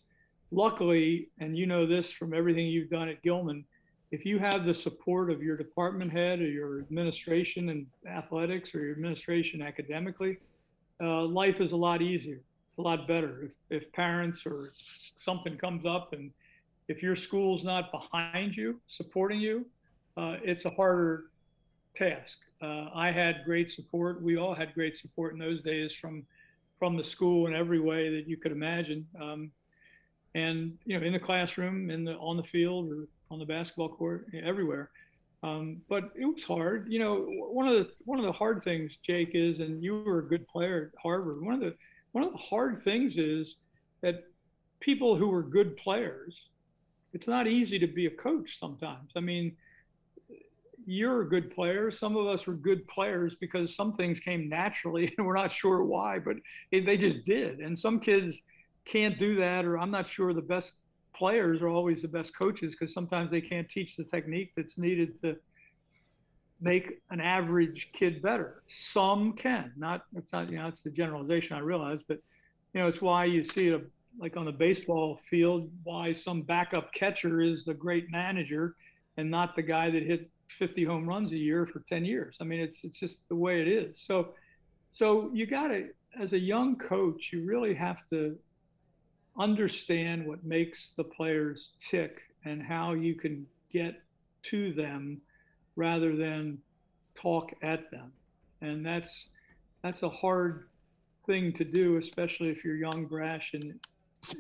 luckily, 0.51 1.29
and 1.39 1.55
you 1.55 1.67
know 1.67 1.85
this 1.85 2.11
from 2.13 2.33
everything 2.33 2.67
you've 2.67 2.89
done 2.89 3.11
at 3.11 3.23
Gilman, 3.23 3.63
if 4.11 4.25
you 4.25 4.39
have 4.39 4.65
the 4.65 4.73
support 4.73 5.31
of 5.31 5.43
your 5.43 5.59
department 5.59 6.11
head 6.11 6.41
or 6.41 6.49
your 6.49 6.79
administration 6.79 7.69
and 7.69 7.87
athletics 8.11 8.75
or 8.75 8.81
your 8.81 8.93
administration 8.93 9.61
academically, 9.61 10.39
uh, 11.03 11.25
life 11.25 11.61
is 11.61 11.73
a 11.73 11.77
lot 11.77 12.01
easier 12.01 12.41
It's 12.69 12.79
a 12.79 12.83
lot 12.83 13.07
better 13.07 13.43
if, 13.43 13.53
if 13.69 13.93
parents 13.93 14.47
or 14.47 14.73
something 14.75 15.59
comes 15.59 15.85
up 15.85 16.15
and 16.15 16.31
if 16.89 17.03
your 17.03 17.17
school's 17.17 17.65
not 17.65 17.93
behind 17.93 18.57
you, 18.57 18.81
supporting 18.87 19.41
you, 19.41 19.67
uh, 20.17 20.37
it's 20.43 20.65
a 20.65 20.71
harder 20.71 21.25
task. 21.95 22.39
Uh, 22.63 22.89
I 22.95 23.11
had 23.11 23.45
great 23.45 23.71
support. 23.71 24.23
We 24.23 24.37
all 24.37 24.55
had 24.55 24.75
great 24.75 24.97
support 24.97 25.33
in 25.33 25.39
those 25.39 25.63
days 25.63 25.95
from 25.95 26.25
from 26.79 26.97
the 26.97 27.05
school 27.05 27.47
in 27.47 27.55
every 27.55 27.81
way 27.81 28.11
that 28.11 28.29
you 28.29 28.37
could 28.37 28.53
imagine. 28.53 29.07
Um, 29.21 29.51
and 30.35 30.77
you 30.85 30.99
know, 30.99 31.07
in 31.07 31.13
the 31.13 31.19
classroom, 31.19 31.91
in 31.91 32.05
the 32.05 32.15
on 32.17 32.37
the 32.37 32.45
field, 32.45 32.91
or 32.91 33.09
on 33.31 33.39
the 33.39 33.47
basketball 33.47 33.89
court, 33.89 34.27
everywhere. 34.35 34.91
Um, 35.43 35.79
but 35.89 36.11
it 36.19 36.25
was 36.25 36.43
hard. 36.45 36.87
You 36.91 36.99
know, 36.99 37.27
one 37.27 37.69
of 37.69 37.75
the 37.75 37.91
one 38.05 38.19
of 38.19 38.25
the 38.25 38.33
hard 38.33 38.63
things, 38.63 38.97
Jake, 38.97 39.31
is, 39.35 39.61
and 39.61 39.83
you 39.83 40.03
were 40.03 40.21
a 40.21 40.29
good 40.29 40.47
player 40.49 40.91
at 40.93 41.01
Harvard. 41.01 41.43
One 41.43 41.55
of 41.55 41.61
the 41.61 41.75
one 42.13 42.25
of 42.25 42.33
the 42.33 42.39
hard 42.39 42.83
things 42.83 43.17
is 43.19 43.57
that 44.03 44.25
people 44.81 45.17
who 45.17 45.33
are 45.33 45.43
good 45.43 45.77
players, 45.77 46.37
it's 47.13 47.29
not 47.29 47.47
easy 47.47 47.79
to 47.79 47.87
be 47.87 48.07
a 48.07 48.11
coach 48.11 48.59
sometimes. 48.59 49.13
I 49.17 49.21
mean, 49.21 49.57
you're 50.87 51.23
a 51.23 51.29
good 51.29 51.53
player. 51.55 51.91
Some 51.91 52.17
of 52.17 52.27
us 52.27 52.47
were 52.47 52.55
good 52.55 52.87
players 52.87 53.35
because 53.35 53.75
some 53.75 53.93
things 53.93 54.21
came 54.21 54.49
naturally 54.49 55.13
and 55.19 55.27
we're 55.27 55.35
not 55.35 55.53
sure 55.53 55.83
why, 55.83 56.19
but 56.19 56.37
it, 56.71 56.87
they 56.87 56.97
just 56.97 57.25
did. 57.25 57.59
And 57.59 57.79
some 57.79 58.01
kids 58.01 58.43
can't 58.85 59.19
do 59.19 59.35
that, 59.37 59.65
or 59.65 59.79
I'm 59.79 59.91
not 59.91 60.07
sure 60.07 60.33
the 60.33 60.41
best 60.41 60.75
players 61.13 61.61
are 61.61 61.69
always 61.69 62.03
the 62.03 62.09
best 62.09 62.37
coaches 62.37 62.75
because 62.79 62.95
sometimes 62.95 63.31
they 63.31 63.41
can't 63.41 63.69
teach 63.69 63.97
the 63.97 64.05
technique 64.05 64.53
that's 64.57 64.79
needed 64.79 65.21
to 65.23 65.37
make 66.61 67.01
an 67.11 67.21
average 67.21 67.91
kid 67.93 68.23
better. 68.23 68.63
Some 68.67 69.33
can, 69.33 69.73
not 69.77 70.03
it's 70.15 70.33
not 70.33 70.51
you 70.51 70.59
know 70.59 70.69
it's 70.69 70.83
the 70.83 70.91
generalization 70.91 71.57
I 71.57 71.61
realize, 71.61 72.01
but 72.07 72.19
you 72.73 72.81
know 72.81 72.87
it's 72.87 73.03
why 73.03 73.25
you 73.25 73.43
see 73.43 73.69
it 73.69 73.91
like 74.19 74.37
on 74.37 74.47
the 74.47 74.53
baseball 74.53 75.21
field 75.29 75.71
why 75.85 76.13
some 76.13 76.43
backup 76.43 76.93
catcher 76.95 77.43
is 77.43 77.69
a 77.69 77.75
great 77.75 78.11
manager 78.11 78.77
and 79.19 79.31
not 79.31 79.55
the 79.57 79.63
guy 79.63 79.91
that 79.91 80.03
hit 80.03 80.31
50 80.49 80.85
home 80.85 81.07
runs 81.07 81.33
a 81.33 81.37
year 81.37 81.67
for 81.67 81.81
10 81.81 82.05
years. 82.05 82.39
I 82.41 82.45
mean 82.45 82.61
it's 82.61 82.85
it's 82.85 82.99
just 82.99 83.29
the 83.29 83.37
way 83.37 83.61
it 83.61 83.69
is. 83.69 84.01
So 84.01 84.35
so 84.93 85.31
you 85.33 85.47
got 85.47 85.69
to 85.69 85.89
as 86.19 86.33
a 86.33 86.39
young 86.39 86.77
coach 86.77 87.31
you 87.33 87.45
really 87.45 87.75
have 87.75 88.07
to 88.09 88.37
understand 89.39 90.27
what 90.27 90.43
makes 90.45 90.93
the 90.97 91.05
players 91.05 91.73
tick 91.79 92.23
and 92.45 92.63
how 92.63 92.95
you 92.95 93.15
can 93.15 93.47
get 93.73 94.03
to 94.43 94.73
them 94.73 95.19
rather 95.75 96.17
than 96.17 96.59
talk 97.15 97.53
at 97.63 97.91
them. 97.91 98.13
And 98.63 98.85
that's 98.85 99.29
that's 99.83 100.03
a 100.03 100.09
hard 100.09 100.69
thing 101.27 101.53
to 101.53 101.65
do, 101.65 101.97
especially 101.97 102.49
if 102.49 102.65
you're 102.65 102.77
young, 102.77 103.07
brash, 103.07 103.55
and 103.55 103.79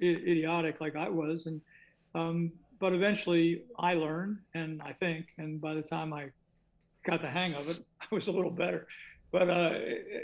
idiotic 0.03 0.81
like 0.81 0.97
I 0.97 1.09
was. 1.09 1.47
And 1.47 1.61
um, 2.15 2.53
but 2.79 2.93
eventually 2.93 3.63
I 3.79 3.95
learned, 3.95 4.39
and 4.55 4.83
I 4.83 4.93
think, 4.93 5.27
and 5.39 5.61
by 5.61 5.75
the 5.75 5.83
time 5.83 6.13
I 6.13 6.31
got 7.05 7.23
the 7.23 7.29
hang 7.29 7.55
of 7.55 7.69
it, 7.69 7.81
I 8.01 8.15
was 8.15 8.27
a 8.27 8.33
little 8.33 8.51
better. 8.51 8.87
But 9.33 9.51
uh, 9.51 9.79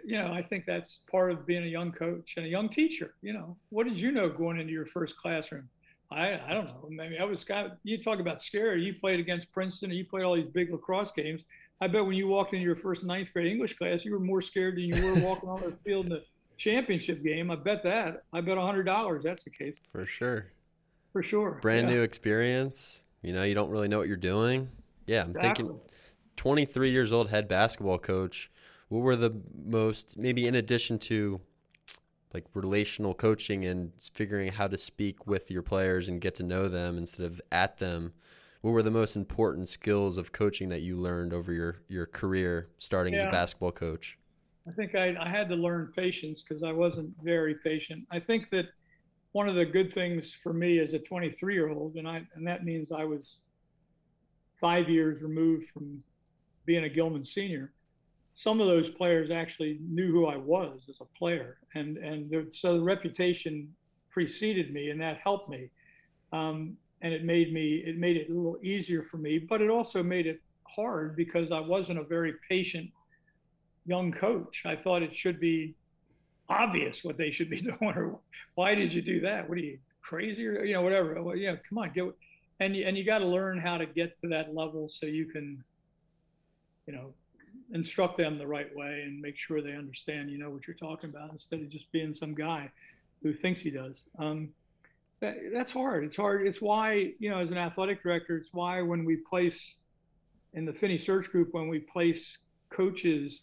you 0.04 0.16
know, 0.18 0.32
I 0.32 0.42
think 0.42 0.64
that's 0.66 1.00
part 1.10 1.32
of 1.32 1.46
being 1.46 1.64
a 1.64 1.68
young 1.68 1.92
coach 1.92 2.34
and 2.36 2.46
a 2.46 2.48
young 2.48 2.68
teacher. 2.68 3.14
You 3.20 3.32
know, 3.32 3.56
what 3.70 3.84
did 3.84 3.98
you 3.98 4.12
know 4.12 4.28
going 4.28 4.58
into 4.58 4.72
your 4.72 4.86
first 4.86 5.16
classroom? 5.16 5.68
I, 6.10 6.40
I 6.46 6.54
don't 6.54 6.66
know. 6.66 6.88
Maybe 6.90 7.18
I 7.18 7.24
was 7.24 7.44
of, 7.50 7.72
you 7.84 8.00
talk 8.00 8.20
about 8.20 8.42
scary. 8.42 8.82
You 8.82 8.94
played 8.94 9.18
against 9.18 9.50
Princeton 9.52 9.90
and 9.90 9.98
you 9.98 10.04
played 10.04 10.24
all 10.24 10.34
these 10.34 10.46
big 10.46 10.70
lacrosse 10.70 11.10
games. 11.10 11.42
I 11.80 11.88
bet 11.88 12.04
when 12.04 12.14
you 12.14 12.28
walked 12.28 12.52
into 12.52 12.64
your 12.64 12.76
first 12.76 13.02
ninth 13.02 13.32
grade 13.32 13.50
English 13.50 13.76
class, 13.76 14.04
you 14.04 14.12
were 14.12 14.20
more 14.20 14.40
scared 14.40 14.76
than 14.76 14.84
you 14.84 15.04
were 15.04 15.20
walking 15.26 15.48
on 15.48 15.60
the 15.60 15.76
field 15.84 16.06
in 16.06 16.12
the 16.12 16.22
championship 16.56 17.24
game. 17.24 17.50
I 17.50 17.56
bet 17.56 17.82
that. 17.82 18.22
I 18.32 18.40
bet 18.40 18.56
a 18.56 18.60
hundred 18.60 18.84
dollars 18.84 19.22
that's 19.24 19.42
the 19.44 19.50
case. 19.50 19.78
For 19.90 20.06
sure. 20.06 20.46
For 21.12 21.22
sure. 21.22 21.58
Brand 21.62 21.88
yeah. 21.88 21.96
new 21.96 22.02
experience. 22.02 23.02
You 23.22 23.32
know, 23.32 23.44
you 23.44 23.54
don't 23.54 23.70
really 23.70 23.88
know 23.88 23.98
what 23.98 24.08
you're 24.08 24.16
doing. 24.16 24.70
Yeah, 25.06 25.22
I'm 25.22 25.30
exactly. 25.30 25.64
thinking 25.64 25.80
23 26.36 26.90
years 26.90 27.12
old 27.12 27.30
head 27.30 27.48
basketball 27.48 27.98
coach. 27.98 28.50
what 28.88 29.00
were 29.00 29.16
the 29.16 29.32
most 29.64 30.18
maybe 30.18 30.46
in 30.46 30.54
addition 30.54 30.98
to 30.98 31.40
like 32.34 32.44
relational 32.54 33.14
coaching 33.14 33.64
and 33.64 33.92
figuring 34.12 34.48
out 34.48 34.54
how 34.54 34.66
to 34.66 34.78
speak 34.78 35.26
with 35.26 35.50
your 35.50 35.62
players 35.62 36.08
and 36.08 36.20
get 36.20 36.34
to 36.34 36.42
know 36.42 36.68
them 36.68 36.96
instead 36.96 37.26
of 37.26 37.40
at 37.50 37.78
them 37.78 38.12
what 38.62 38.70
were 38.70 38.82
the 38.82 38.90
most 38.90 39.16
important 39.16 39.68
skills 39.68 40.16
of 40.16 40.32
coaching 40.32 40.68
that 40.68 40.80
you 40.80 40.96
learned 40.96 41.32
over 41.32 41.52
your 41.52 41.76
your 41.88 42.06
career 42.06 42.68
starting 42.78 43.12
yeah. 43.14 43.20
as 43.20 43.24
a 43.26 43.30
basketball 43.30 43.72
coach 43.72 44.18
i 44.68 44.72
think 44.72 44.94
i, 44.94 45.14
I 45.20 45.28
had 45.28 45.48
to 45.50 45.56
learn 45.56 45.92
patience 45.94 46.42
because 46.42 46.62
i 46.62 46.72
wasn't 46.72 47.10
very 47.22 47.56
patient 47.56 48.06
i 48.10 48.18
think 48.18 48.50
that 48.50 48.66
one 49.32 49.48
of 49.48 49.54
the 49.54 49.64
good 49.64 49.92
things 49.92 50.32
for 50.32 50.52
me 50.52 50.78
as 50.78 50.92
a 50.92 50.98
23 50.98 51.54
year 51.54 51.70
old 51.70 51.96
and 51.96 52.08
i 52.08 52.22
and 52.34 52.46
that 52.46 52.64
means 52.64 52.92
i 52.92 53.04
was 53.04 53.40
five 54.60 54.88
years 54.88 55.22
removed 55.22 55.68
from 55.70 56.02
being 56.66 56.84
a 56.84 56.88
gilman 56.88 57.24
senior 57.24 57.72
some 58.34 58.60
of 58.60 58.66
those 58.66 58.88
players 58.88 59.30
actually 59.30 59.78
knew 59.86 60.10
who 60.10 60.26
I 60.26 60.36
was 60.36 60.86
as 60.88 61.00
a 61.00 61.18
player, 61.18 61.58
and 61.74 61.98
and 61.98 62.52
so 62.52 62.78
the 62.78 62.82
reputation 62.82 63.68
preceded 64.10 64.72
me, 64.72 64.90
and 64.90 65.00
that 65.00 65.18
helped 65.18 65.48
me, 65.48 65.70
um, 66.32 66.76
and 67.02 67.12
it 67.12 67.24
made 67.24 67.52
me 67.52 67.82
it 67.86 67.98
made 67.98 68.16
it 68.16 68.30
a 68.30 68.32
little 68.32 68.58
easier 68.62 69.02
for 69.02 69.18
me, 69.18 69.38
but 69.38 69.60
it 69.60 69.70
also 69.70 70.02
made 70.02 70.26
it 70.26 70.40
hard 70.64 71.16
because 71.16 71.52
I 71.52 71.60
wasn't 71.60 71.98
a 71.98 72.04
very 72.04 72.34
patient 72.48 72.90
young 73.84 74.12
coach. 74.12 74.62
I 74.64 74.76
thought 74.76 75.02
it 75.02 75.14
should 75.14 75.38
be 75.38 75.74
obvious 76.48 77.04
what 77.04 77.16
they 77.16 77.30
should 77.30 77.50
be 77.50 77.60
doing, 77.60 77.76
or 77.80 78.18
why 78.54 78.74
did 78.74 78.92
you 78.92 79.02
do 79.02 79.20
that? 79.20 79.48
What 79.48 79.58
are 79.58 79.62
you 79.62 79.78
crazy, 80.02 80.46
or 80.46 80.64
you 80.64 80.74
know 80.74 80.82
whatever? 80.82 81.22
Well, 81.22 81.36
know, 81.36 81.58
come 81.68 81.78
on, 81.78 81.92
get 81.94 82.04
and 82.60 82.76
you, 82.76 82.84
and 82.86 82.96
you 82.96 83.04
got 83.04 83.18
to 83.18 83.26
learn 83.26 83.58
how 83.58 83.78
to 83.78 83.86
get 83.86 84.18
to 84.20 84.28
that 84.28 84.54
level 84.54 84.88
so 84.88 85.06
you 85.06 85.26
can, 85.26 85.62
you 86.86 86.92
know, 86.92 87.12
instruct 87.72 88.18
them 88.18 88.38
the 88.38 88.46
right 88.46 88.74
way 88.76 89.02
and 89.04 89.20
make 89.20 89.36
sure 89.36 89.62
they 89.62 89.74
understand 89.74 90.30
you 90.30 90.38
know 90.38 90.50
what 90.50 90.66
you're 90.66 90.76
talking 90.76 91.10
about 91.10 91.30
instead 91.30 91.60
of 91.60 91.68
just 91.68 91.90
being 91.92 92.12
some 92.12 92.34
guy 92.34 92.70
who 93.22 93.32
thinks 93.32 93.60
he 93.60 93.70
does 93.70 94.02
um, 94.18 94.48
that, 95.20 95.36
that's 95.54 95.72
hard 95.72 96.04
it's 96.04 96.16
hard 96.16 96.46
it's 96.46 96.60
why 96.60 97.12
you 97.18 97.30
know 97.30 97.38
as 97.38 97.50
an 97.50 97.58
athletic 97.58 98.02
director 98.02 98.36
it's 98.36 98.50
why 98.52 98.82
when 98.82 99.04
we 99.04 99.16
place 99.16 99.74
in 100.54 100.66
the 100.66 100.72
finney 100.72 100.98
search 100.98 101.30
group 101.30 101.48
when 101.52 101.68
we 101.68 101.78
place 101.78 102.38
coaches 102.70 103.40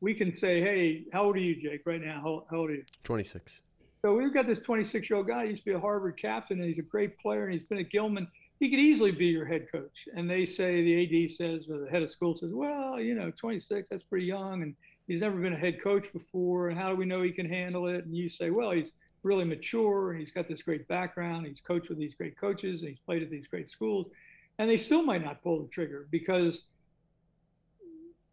we 0.00 0.14
can 0.14 0.36
say 0.36 0.60
hey 0.60 1.04
how 1.12 1.24
old 1.24 1.36
are 1.36 1.40
you 1.40 1.60
jake 1.60 1.82
right 1.84 2.02
now 2.02 2.20
how, 2.22 2.44
how 2.50 2.58
old 2.58 2.70
are 2.70 2.74
you 2.74 2.84
26 3.04 3.62
so 4.02 4.14
we've 4.14 4.32
got 4.32 4.46
this 4.46 4.60
26 4.60 5.10
year 5.10 5.16
old 5.16 5.28
guy 5.28 5.44
he 5.44 5.50
used 5.50 5.64
to 5.64 5.70
be 5.70 5.76
a 5.76 5.80
harvard 5.80 6.16
captain 6.16 6.58
and 6.58 6.68
he's 6.68 6.78
a 6.78 6.82
great 6.82 7.18
player 7.18 7.44
and 7.44 7.52
he's 7.52 7.66
been 7.68 7.78
at 7.78 7.90
gilman 7.90 8.28
he 8.60 8.70
could 8.70 8.80
easily 8.80 9.12
be 9.12 9.26
your 9.26 9.46
head 9.46 9.70
coach. 9.70 10.08
And 10.14 10.28
they 10.28 10.44
say 10.44 10.82
the 10.82 11.24
AD 11.24 11.30
says, 11.30 11.68
or 11.68 11.78
the 11.78 11.88
head 11.88 12.02
of 12.02 12.10
school 12.10 12.34
says, 12.34 12.50
well, 12.52 13.00
you 13.00 13.14
know, 13.14 13.30
26, 13.30 13.88
that's 13.88 14.02
pretty 14.02 14.26
young, 14.26 14.62
and 14.62 14.74
he's 15.06 15.20
never 15.20 15.36
been 15.36 15.52
a 15.52 15.58
head 15.58 15.80
coach 15.80 16.12
before. 16.12 16.68
And 16.68 16.78
how 16.78 16.90
do 16.90 16.96
we 16.96 17.04
know 17.04 17.22
he 17.22 17.30
can 17.30 17.48
handle 17.48 17.86
it? 17.86 18.04
And 18.04 18.16
you 18.16 18.28
say, 18.28 18.50
well, 18.50 18.72
he's 18.72 18.90
really 19.22 19.44
mature, 19.44 20.10
and 20.10 20.20
he's 20.20 20.32
got 20.32 20.48
this 20.48 20.62
great 20.62 20.88
background. 20.88 21.46
He's 21.46 21.60
coached 21.60 21.88
with 21.88 21.98
these 21.98 22.14
great 22.14 22.36
coaches, 22.36 22.80
and 22.80 22.90
he's 22.90 22.98
played 22.98 23.22
at 23.22 23.30
these 23.30 23.46
great 23.46 23.68
schools. 23.68 24.06
And 24.58 24.68
they 24.68 24.76
still 24.76 25.04
might 25.04 25.24
not 25.24 25.42
pull 25.42 25.62
the 25.62 25.68
trigger 25.68 26.08
because, 26.10 26.64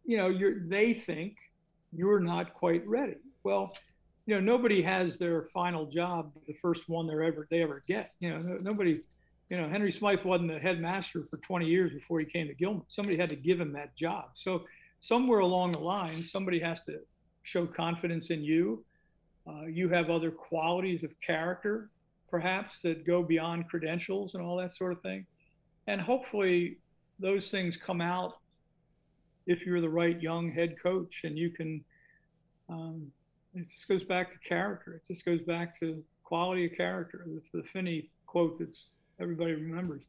you 0.04 0.16
know, 0.16 0.28
you're, 0.28 0.66
they 0.66 0.92
think 0.92 1.36
you're 1.96 2.20
not 2.20 2.54
quite 2.54 2.86
ready. 2.86 3.16
Well, 3.44 3.72
you 4.26 4.34
know, 4.34 4.40
nobody 4.40 4.82
has 4.82 5.16
their 5.18 5.44
final 5.44 5.86
job, 5.86 6.32
the 6.46 6.54
first 6.54 6.88
one 6.88 7.06
they 7.06 7.14
ever 7.14 7.46
they 7.50 7.62
ever 7.62 7.80
get. 7.86 8.12
You 8.20 8.30
know, 8.30 8.58
nobody 8.62 9.00
you 9.48 9.56
know, 9.56 9.68
Henry 9.68 9.92
Smythe 9.92 10.24
wasn't 10.24 10.50
the 10.50 10.58
headmaster 10.58 11.24
for 11.24 11.36
20 11.38 11.66
years 11.66 11.92
before 11.92 12.18
he 12.18 12.26
came 12.26 12.48
to 12.48 12.54
Gilman. 12.54 12.82
Somebody 12.88 13.16
had 13.16 13.28
to 13.28 13.36
give 13.36 13.60
him 13.60 13.72
that 13.74 13.94
job. 13.94 14.30
So 14.34 14.64
somewhere 14.98 15.40
along 15.40 15.72
the 15.72 15.78
line, 15.78 16.20
somebody 16.22 16.58
has 16.60 16.80
to 16.82 16.98
show 17.44 17.66
confidence 17.66 18.30
in 18.30 18.42
you. 18.42 18.84
Uh, 19.46 19.66
you 19.66 19.88
have 19.88 20.10
other 20.10 20.32
qualities 20.32 21.04
of 21.04 21.10
character, 21.20 21.90
perhaps, 22.28 22.80
that 22.80 23.06
go 23.06 23.22
beyond 23.22 23.68
credentials 23.68 24.34
and 24.34 24.42
all 24.42 24.56
that 24.56 24.72
sort 24.72 24.90
of 24.90 25.00
thing. 25.02 25.24
And 25.86 26.00
hopefully, 26.00 26.78
those 27.20 27.48
things 27.48 27.76
come 27.76 28.00
out 28.00 28.38
if 29.46 29.64
you're 29.64 29.80
the 29.80 29.88
right 29.88 30.20
young 30.20 30.50
head 30.50 30.76
coach 30.80 31.22
and 31.24 31.38
you 31.38 31.50
can. 31.50 31.84
Um, 32.68 33.06
it 33.54 33.68
just 33.70 33.88
goes 33.88 34.04
back 34.04 34.32
to 34.32 34.48
character. 34.48 34.94
It 34.94 35.02
just 35.06 35.24
goes 35.24 35.40
back 35.40 35.78
to 35.80 36.02
quality 36.24 36.66
of 36.66 36.76
character. 36.76 37.24
The, 37.26 37.60
the 37.60 37.66
Finney 37.66 38.10
quote 38.26 38.58
that's 38.58 38.88
everybody 39.20 39.52
remembers. 39.52 40.02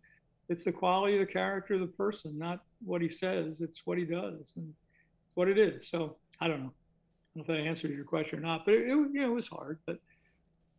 It's 0.50 0.63
the 0.63 0.71
quality 0.71 1.13
of 1.13 1.19
the 1.19 1.32
character 1.32 1.76
of 1.76 1.82
the 1.82 1.88
person, 1.88 2.38
not 2.38 2.62
what 2.84 3.02
he 3.02 3.10
says. 3.10 3.62
It's 3.62 3.86
what 3.86 3.97
he 3.97 4.06
does, 4.06 4.54
and 4.56 4.69
it's 4.69 5.36
what 5.36 5.47
it 5.47 5.58
is. 5.58 5.89
So 5.89 6.17
I 6.39 6.47
don't 6.47 6.63
know. 6.63 6.73
I 6.73 7.39
don't 7.39 7.47
know 7.47 7.54
if 7.54 7.60
that 7.60 7.67
answers 7.67 7.91
your 7.91 8.06
question 8.06 8.39
or 8.39 8.41
not, 8.41 8.65
but 8.65 8.73
it, 8.73 8.84
it 8.84 8.89
you 8.89 9.21
know 9.21 9.32
it 9.32 9.36
was 9.36 9.47
hard. 9.47 9.80
But 9.86 9.97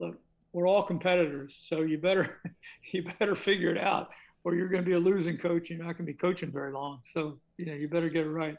look, 0.00 0.18
we're 0.52 0.66
all 0.66 0.82
competitors, 0.82 1.54
so 1.68 1.82
you 1.82 1.98
better 1.98 2.40
you 2.92 3.04
better 3.18 3.34
figure 3.34 3.70
it 3.70 3.78
out, 3.78 4.10
or 4.44 4.54
you're 4.54 4.68
going 4.68 4.82
to 4.82 4.86
be 4.88 4.94
a 4.94 4.98
losing 4.98 5.36
coach. 5.36 5.70
You're 5.70 5.78
not 5.78 5.96
going 5.96 6.06
to 6.06 6.12
be 6.12 6.14
coaching 6.14 6.50
very 6.50 6.72
long. 6.72 7.00
So 7.14 7.38
you 7.56 7.66
know 7.66 7.74
you 7.74 7.88
better 7.88 8.08
get 8.08 8.26
it 8.26 8.30
right. 8.30 8.56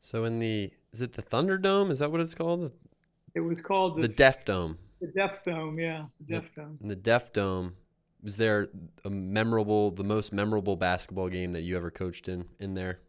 So 0.00 0.24
in 0.24 0.38
the 0.38 0.70
is 0.92 1.00
it 1.00 1.12
the 1.12 1.22
Thunderdome? 1.22 1.90
Is 1.90 1.98
that 1.98 2.10
what 2.10 2.20
it's 2.20 2.34
called? 2.34 2.72
It 3.34 3.40
was 3.40 3.60
called 3.60 3.98
the, 3.98 4.02
the 4.02 4.14
Deaf 4.14 4.44
Dome. 4.44 4.78
The 5.00 5.08
Deaf 5.08 5.44
Dome, 5.44 5.78
yeah, 5.78 6.04
the 6.20 6.34
Deaf 6.34 6.54
Dome. 6.54 6.78
In 6.80 6.88
the 6.88 6.96
Deaf 6.96 7.32
Dome, 7.32 7.74
was 8.22 8.36
there 8.38 8.68
a 9.04 9.10
memorable, 9.10 9.90
the 9.90 10.04
most 10.04 10.32
memorable 10.32 10.74
basketball 10.74 11.28
game 11.28 11.52
that 11.52 11.62
you 11.62 11.76
ever 11.76 11.90
coached 11.90 12.28
in 12.28 12.46
in 12.58 12.74
there? 12.74 13.00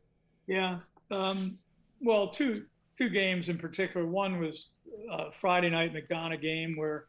Yeah, 0.47 0.79
um, 1.11 1.57
well, 2.01 2.29
two 2.29 2.65
two 2.97 3.09
games 3.09 3.49
in 3.49 3.57
particular. 3.57 4.05
One 4.05 4.39
was 4.39 4.69
a 5.11 5.31
Friday 5.31 5.69
night 5.69 5.93
McDonogh 5.93 6.41
game 6.41 6.75
where 6.75 7.05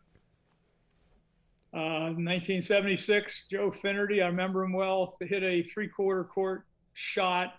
uh, 1.75 2.15
1976, 2.17 3.47
Joe 3.47 3.71
Finnerty, 3.71 4.23
I 4.23 4.27
remember 4.27 4.65
him 4.65 4.73
well, 4.73 5.17
hit 5.21 5.43
a 5.43 5.63
three-quarter 5.65 6.25
court 6.25 6.65
shot 6.95 7.55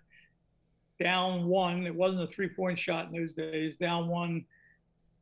down 1.00 1.45
one. 1.45 1.86
It 1.86 1.93
wasn't 1.93 2.24
a 2.24 2.28
three-point 2.28 2.80
shot 2.80 3.08
in 3.08 3.19
those 3.19 3.34
days. 3.34 3.76
Down 3.76 4.08
one 4.08 4.45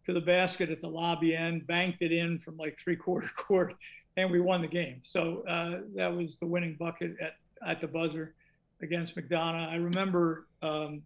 to 0.06 0.13
the 0.13 0.21
basket 0.21 0.69
at 0.69 0.82
the 0.82 0.88
lobby 0.88 1.36
end, 1.36 1.67
banked 1.67 2.02
it 2.02 2.13
in 2.13 2.39
from 2.39 2.56
like 2.56 2.78
three-quarter 2.80 3.30
court, 3.36 3.76
and 4.15 4.32
we 4.32 4.39
won 4.39 4.62
the 4.62 4.67
game. 4.67 5.02
So 5.04 5.43
uh, 5.47 5.82
that 5.95 6.15
was 6.15 6.38
the 6.38 6.47
winning 6.47 6.78
bucket 6.80 7.15
at, 7.21 7.34
at 7.65 7.82
the 7.82 7.88
buzzer 7.88 8.36
against 8.82 9.17
McDonogh. 9.17 9.69
I 9.69 9.76
remember 9.76 10.47
um, 10.62 11.02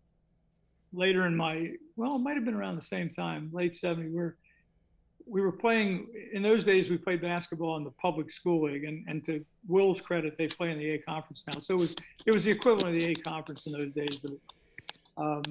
later 0.94 1.26
in 1.26 1.36
my, 1.36 1.72
well, 1.96 2.16
it 2.16 2.20
might 2.20 2.36
have 2.36 2.46
been 2.46 2.54
around 2.54 2.76
the 2.76 2.86
same 2.86 3.10
time, 3.10 3.50
late 3.52 3.76
70, 3.76 4.10
we're, 4.10 4.36
we 5.26 5.42
were 5.42 5.52
playing, 5.52 6.08
in 6.34 6.42
those 6.42 6.64
days, 6.64 6.90
we 6.90 6.98
played 6.98 7.22
basketball 7.22 7.78
in 7.78 7.84
the 7.84 7.92
public 7.92 8.32
school 8.32 8.64
league. 8.64 8.84
And, 8.84 9.06
and 9.08 9.24
to 9.26 9.44
Will's 9.68 10.02
credit, 10.02 10.38
they 10.38 10.48
play 10.48 10.72
in 10.72 10.78
the 10.78 10.92
A 10.92 10.98
conference 11.00 11.44
now. 11.48 11.60
So 11.60 11.76
it 11.76 11.80
was, 11.80 11.96
it 12.26 12.34
was 12.34 12.44
the 12.44 12.52
equivalent 12.52 12.96
of 12.96 13.02
the 13.02 13.12
A 13.12 13.16
conference 13.16 13.68
in 13.68 13.74
those 13.74 13.94
days. 13.94 14.20
But 14.20 14.32
um, 15.18 15.44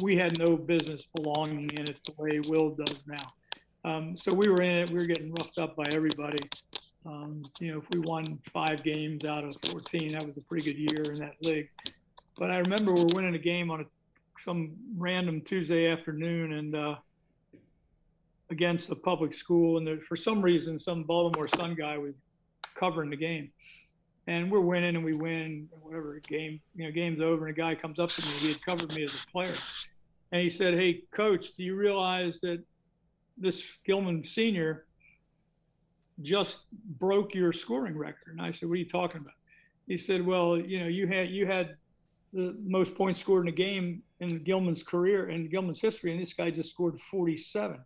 we 0.00 0.16
had 0.16 0.38
no 0.38 0.56
business 0.56 1.06
belonging 1.14 1.70
in 1.70 1.82
it 1.82 2.00
the 2.04 2.14
way 2.16 2.40
Will 2.40 2.70
does 2.70 3.02
now. 3.06 3.32
Um, 3.84 4.14
so 4.14 4.32
we 4.32 4.48
were 4.48 4.62
in 4.62 4.78
it. 4.78 4.90
We 4.90 4.98
were 4.98 5.06
getting 5.06 5.32
roughed 5.32 5.58
up 5.58 5.76
by 5.76 5.84
everybody. 5.92 6.38
Um, 7.04 7.42
you 7.60 7.72
know, 7.72 7.78
if 7.78 7.84
we 7.90 7.98
won 7.98 8.38
five 8.44 8.82
games 8.84 9.24
out 9.24 9.44
of 9.44 9.56
14, 9.66 10.12
that 10.12 10.24
was 10.24 10.36
a 10.36 10.44
pretty 10.44 10.72
good 10.72 10.78
year 10.78 11.02
in 11.02 11.18
that 11.18 11.34
league. 11.40 11.68
But 12.36 12.50
I 12.50 12.58
remember 12.58 12.92
we're 12.94 13.14
winning 13.14 13.34
a 13.34 13.38
game 13.38 13.70
on 13.70 13.80
a, 13.80 13.84
some 14.38 14.72
random 14.96 15.40
Tuesday 15.40 15.90
afternoon 15.90 16.52
and 16.52 16.76
uh, 16.76 16.94
against 18.52 18.90
a 18.90 18.94
public 18.94 19.34
school, 19.34 19.78
and 19.78 19.86
there, 19.86 19.98
for 20.08 20.16
some 20.16 20.40
reason, 20.40 20.78
some 20.78 21.02
Baltimore 21.02 21.48
Sun 21.48 21.74
guy 21.74 21.98
was 21.98 22.14
covering 22.74 23.10
the 23.10 23.16
game, 23.16 23.50
and 24.26 24.50
we're 24.50 24.60
winning 24.60 24.94
and 24.94 25.04
we 25.04 25.14
win. 25.14 25.68
Whatever 25.80 26.20
game, 26.28 26.60
you 26.76 26.84
know, 26.84 26.92
game's 26.92 27.20
over, 27.20 27.46
and 27.46 27.56
a 27.56 27.60
guy 27.60 27.74
comes 27.74 27.98
up 27.98 28.10
to 28.10 28.22
me. 28.22 28.28
He 28.40 28.48
had 28.52 28.64
covered 28.64 28.94
me 28.94 29.04
as 29.04 29.24
a 29.24 29.26
player, 29.32 29.54
and 30.30 30.42
he 30.44 30.50
said, 30.50 30.74
"Hey, 30.74 31.02
coach, 31.12 31.56
do 31.56 31.64
you 31.64 31.74
realize 31.74 32.40
that 32.40 32.62
this 33.36 33.78
Gilman 33.84 34.24
senior?" 34.24 34.86
just 36.20 36.58
broke 36.98 37.34
your 37.34 37.52
scoring 37.52 37.96
record. 37.96 38.36
And 38.36 38.42
I 38.42 38.50
said, 38.50 38.68
what 38.68 38.74
are 38.74 38.78
you 38.78 38.88
talking 38.88 39.20
about? 39.20 39.34
He 39.86 39.96
said, 39.96 40.24
well, 40.24 40.58
you 40.58 40.80
know, 40.80 40.86
you 40.86 41.06
had, 41.06 41.30
you 41.30 41.46
had 41.46 41.76
the 42.32 42.56
most 42.64 42.94
points 42.94 43.20
scored 43.20 43.44
in 43.44 43.48
a 43.48 43.56
game 43.56 44.02
in 44.20 44.42
Gilman's 44.44 44.82
career 44.82 45.30
in 45.30 45.48
Gilman's 45.48 45.80
history. 45.80 46.12
And 46.12 46.20
this 46.20 46.32
guy 46.32 46.50
just 46.50 46.70
scored 46.70 47.00
47. 47.00 47.78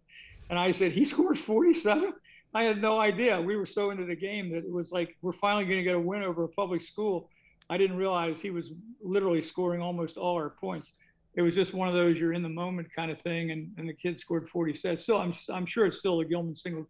And 0.51 0.59
I 0.59 0.70
said, 0.70 0.92
he 0.92 1.05
scored 1.05 1.38
47. 1.38 2.12
I 2.55 2.62
had 2.62 2.80
no 2.80 2.99
idea. 2.99 3.40
We 3.40 3.57
were 3.57 3.66
so 3.66 3.90
into 3.90 4.05
the 4.05 4.16
game 4.16 4.51
that 4.51 4.59
it 4.59 4.70
was 4.70 4.90
like, 4.90 5.16
we're 5.22 5.32
finally 5.32 5.64
going 5.64 5.78
to 5.78 5.82
get 5.84 5.94
a 5.94 6.01
win 6.01 6.22
over 6.22 6.44
a 6.44 6.49
public 6.49 6.82
school. 6.82 7.28
I 7.68 7.76
didn't 7.76 7.97
realize 7.97 8.40
he 8.40 8.51
was 8.51 8.72
literally 9.03 9.42
scoring 9.42 9.82
almost 9.82 10.16
all 10.16 10.36
our 10.36 10.51
points. 10.51 10.92
It 11.34 11.42
was 11.42 11.55
just 11.55 11.74
one 11.74 11.88
of 11.88 11.94
those 11.94 12.18
you're 12.18 12.32
in 12.32 12.42
the 12.42 12.49
moment 12.49 12.90
kind 12.90 13.11
of 13.11 13.20
thing, 13.20 13.51
and, 13.51 13.70
and 13.76 13.88
the 13.88 13.92
kid 13.92 14.18
scored 14.18 14.49
47. 14.49 14.97
Still, 14.97 15.18
I'm 15.18 15.34
I'm 15.53 15.66
sure 15.66 15.84
it's 15.84 15.99
still 15.99 16.20
a 16.20 16.24
Gilman 16.24 16.55
single 16.55 16.86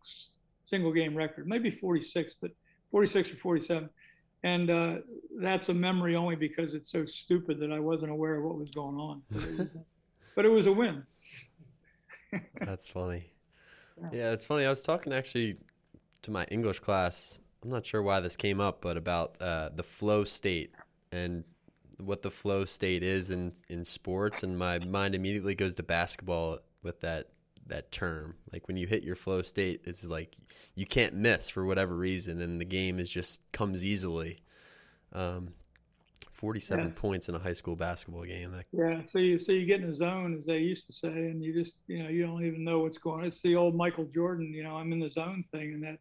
single 0.64 0.92
game 0.92 1.16
record, 1.16 1.48
maybe 1.48 1.70
46, 1.70 2.36
but 2.40 2.52
46 2.92 3.32
or 3.32 3.36
47. 3.36 3.88
And 4.44 4.70
uh, 4.70 4.96
that's 5.40 5.68
a 5.70 5.74
memory 5.74 6.14
only 6.14 6.36
because 6.36 6.74
it's 6.74 6.90
so 6.92 7.04
stupid 7.04 7.59
that 7.59 7.72
I 7.72 7.80
wasn't 7.80 8.12
aware 8.12 8.36
of 8.36 8.44
what 8.44 8.57
was 8.57 8.70
going 8.70 8.96
on. 8.96 9.22
but 10.36 10.44
it 10.44 10.48
was 10.48 10.66
a 10.66 10.72
win. 10.72 11.02
That's 12.61 12.86
funny. 12.86 13.32
Yeah, 14.12 14.32
it's 14.32 14.44
funny. 14.44 14.64
I 14.64 14.70
was 14.70 14.82
talking 14.82 15.12
actually 15.12 15.57
to 16.22 16.30
my 16.30 16.44
English 16.51 16.80
class. 16.80 17.40
I'm 17.62 17.70
not 17.70 17.86
sure 17.86 18.03
why 18.03 18.20
this 18.20 18.36
came 18.36 18.61
up, 18.61 18.80
but 18.80 18.97
about 18.97 19.40
uh, 19.40 19.70
the 19.74 19.82
flow 19.82 20.24
state 20.24 20.72
and 21.12 21.44
what 21.99 22.22
the 22.22 22.30
flow 22.30 22.64
state 22.64 23.03
is 23.03 23.30
in 23.30 23.53
in 23.68 23.84
sports, 23.84 24.42
and 24.42 24.59
my 24.59 24.78
mind 24.78 25.14
immediately 25.14 25.55
goes 25.55 25.74
to 25.76 25.82
basketball 25.82 26.59
with 26.82 27.01
that 27.01 27.28
that 27.66 27.90
term. 27.90 28.34
Like 28.53 28.68
when 28.68 28.76
you 28.76 28.86
hit 28.86 29.03
your 29.03 29.16
flow 29.16 29.42
state, 29.42 29.80
it's 29.84 30.05
like 30.05 30.36
you 30.74 30.86
can't 30.86 31.14
miss 31.14 31.49
for 31.49 31.64
whatever 31.64 31.97
reason, 31.97 32.40
and 32.40 32.61
the 32.61 32.64
game 32.64 32.99
is 32.99 33.11
just 33.11 33.40
comes 33.53 33.84
easily. 33.84 34.42
Um, 35.12 35.55
47 36.37 36.89
yes. 36.89 36.99
points 36.99 37.28
in 37.30 37.34
a 37.34 37.39
high 37.39 37.55
school 37.55 37.76
basketball 37.76 38.24
game. 38.24 38.53
That... 38.53 38.66
Yeah, 38.72 39.01
so 39.11 39.18
you 39.18 39.39
so 39.39 39.53
you 39.53 39.64
get 39.64 39.80
in 39.80 39.89
a 39.89 39.93
zone, 39.93 40.37
as 40.39 40.45
they 40.45 40.59
used 40.59 40.87
to 40.87 40.93
say, 40.93 41.09
and 41.09 41.43
you 41.43 41.55
just 41.55 41.82
you 41.87 42.03
know 42.03 42.11
you 42.11 42.26
don't 42.26 42.45
even 42.45 42.62
know 42.62 42.80
what's 42.80 42.99
going. 42.99 43.20
on. 43.20 43.26
It's 43.26 43.41
the 43.41 43.57
old 43.57 43.74
Michael 43.74 44.05
Jordan, 44.05 44.53
you 44.53 44.62
know, 44.62 44.76
I'm 44.76 44.93
in 44.93 45.01
the 45.01 45.11
zone 45.11 45.43
thing, 45.51 45.72
in 45.72 45.80
that 45.80 45.99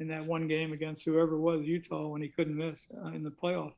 in 0.00 0.08
that 0.08 0.24
one 0.24 0.48
game 0.48 0.72
against 0.72 1.04
whoever 1.04 1.38
was 1.38 1.62
Utah 1.64 2.08
when 2.08 2.22
he 2.22 2.28
couldn't 2.28 2.56
miss 2.56 2.86
uh, 3.04 3.08
in 3.08 3.22
the 3.22 3.30
playoff. 3.30 3.72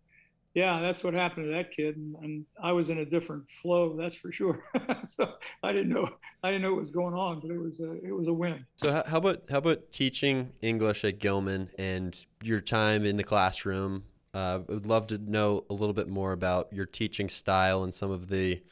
Yeah, 0.55 0.81
that's 0.81 1.05
what 1.05 1.15
happened 1.15 1.47
to 1.47 1.53
that 1.53 1.71
kid, 1.71 1.97
and, 1.97 2.17
and 2.23 2.45
I 2.61 2.73
was 2.73 2.89
in 2.89 2.99
a 2.99 3.05
different 3.05 3.49
flow, 3.49 3.97
that's 3.97 4.17
for 4.17 4.33
sure. 4.33 4.61
so 5.09 5.35
I 5.63 5.73
didn't 5.73 5.91
know 5.91 6.09
I 6.43 6.51
didn't 6.51 6.63
know 6.63 6.71
what 6.71 6.81
was 6.81 6.91
going 6.91 7.15
on, 7.15 7.41
but 7.41 7.51
it 7.51 7.59
was 7.59 7.81
a 7.81 7.93
it 8.07 8.13
was 8.13 8.29
a 8.29 8.33
win. 8.33 8.65
So 8.77 9.03
how 9.07 9.19
about 9.19 9.43
how 9.51 9.59
about 9.59 9.91
teaching 9.91 10.53
English 10.63 11.05
at 11.05 11.19
Gilman 11.19 11.71
and 11.77 12.25
your 12.43 12.61
time 12.61 13.05
in 13.05 13.17
the 13.17 13.25
classroom? 13.25 14.05
Uh, 14.39 14.61
I 14.69 14.73
would 14.73 14.87
love 14.87 15.09
to 15.09 15.19
know 15.19 15.65
a 15.69 15.75
little 15.75 15.93
bit 15.93 16.09
more 16.09 16.31
about 16.31 16.73
your 16.73 16.87
teaching 16.87 17.29
style 17.29 17.83
and 17.83 17.93
some 17.93 18.13
of 18.13 18.29
the 18.29 18.63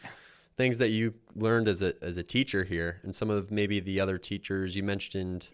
things 0.57 0.79
that 0.79 0.91
you 0.91 1.15
learned 1.35 1.67
as 1.67 1.83
a 1.83 1.93
as 2.03 2.19
a 2.19 2.23
teacher 2.23 2.63
here, 2.63 3.01
and 3.03 3.13
some 3.13 3.31
of 3.31 3.51
maybe 3.51 3.81
the 3.81 3.99
other 3.99 4.17
teachers 4.17 4.77
you 4.77 4.85
mentioned. 4.85 5.49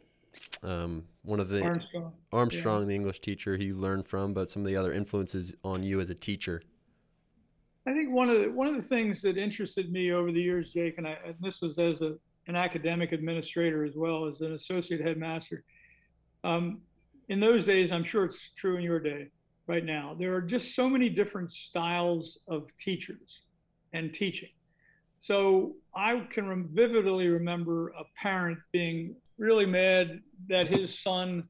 Um, 0.62 1.04
one 1.22 1.40
of 1.40 1.48
the 1.48 1.62
Armstrong, 1.62 2.12
Armstrong 2.30 2.80
yeah. 2.82 2.88
the 2.88 2.94
English 2.94 3.20
teacher 3.20 3.56
who 3.56 3.64
you 3.64 3.74
learned 3.74 4.06
from, 4.06 4.34
but 4.34 4.50
some 4.50 4.60
of 4.62 4.68
the 4.68 4.76
other 4.76 4.92
influences 4.92 5.54
on 5.64 5.82
you 5.82 5.98
as 6.00 6.10
a 6.10 6.14
teacher. 6.14 6.62
I 7.86 7.92
think 7.92 8.12
one 8.12 8.28
of 8.28 8.42
the 8.42 8.50
one 8.50 8.66
of 8.66 8.74
the 8.74 8.82
things 8.82 9.22
that 9.22 9.38
interested 9.38 9.90
me 9.90 10.12
over 10.12 10.30
the 10.30 10.42
years, 10.42 10.74
Jake, 10.74 10.98
and, 10.98 11.08
I, 11.08 11.16
and 11.24 11.36
this 11.40 11.62
was 11.62 11.78
as 11.78 12.02
a, 12.02 12.16
an 12.48 12.56
academic 12.56 13.12
administrator 13.12 13.82
as 13.82 13.96
well 13.96 14.26
as 14.26 14.42
an 14.42 14.52
associate 14.52 15.00
headmaster. 15.00 15.64
Um, 16.44 16.82
in 17.30 17.40
those 17.40 17.64
days, 17.64 17.92
I'm 17.92 18.04
sure 18.04 18.26
it's 18.26 18.50
true 18.56 18.76
in 18.76 18.82
your 18.82 19.00
day 19.00 19.30
right 19.72 19.86
now. 19.86 20.14
There 20.18 20.34
are 20.34 20.42
just 20.42 20.74
so 20.74 20.86
many 20.86 21.08
different 21.08 21.50
styles 21.50 22.40
of 22.46 22.66
teachers 22.78 23.40
and 23.94 24.12
teaching. 24.12 24.50
So 25.18 25.76
I 25.96 26.20
can 26.28 26.68
vividly 26.74 27.28
remember 27.28 27.88
a 27.90 28.04
parent 28.14 28.58
being 28.70 29.16
really 29.38 29.64
mad 29.64 30.20
that 30.50 30.66
his 30.68 30.98
son 30.98 31.48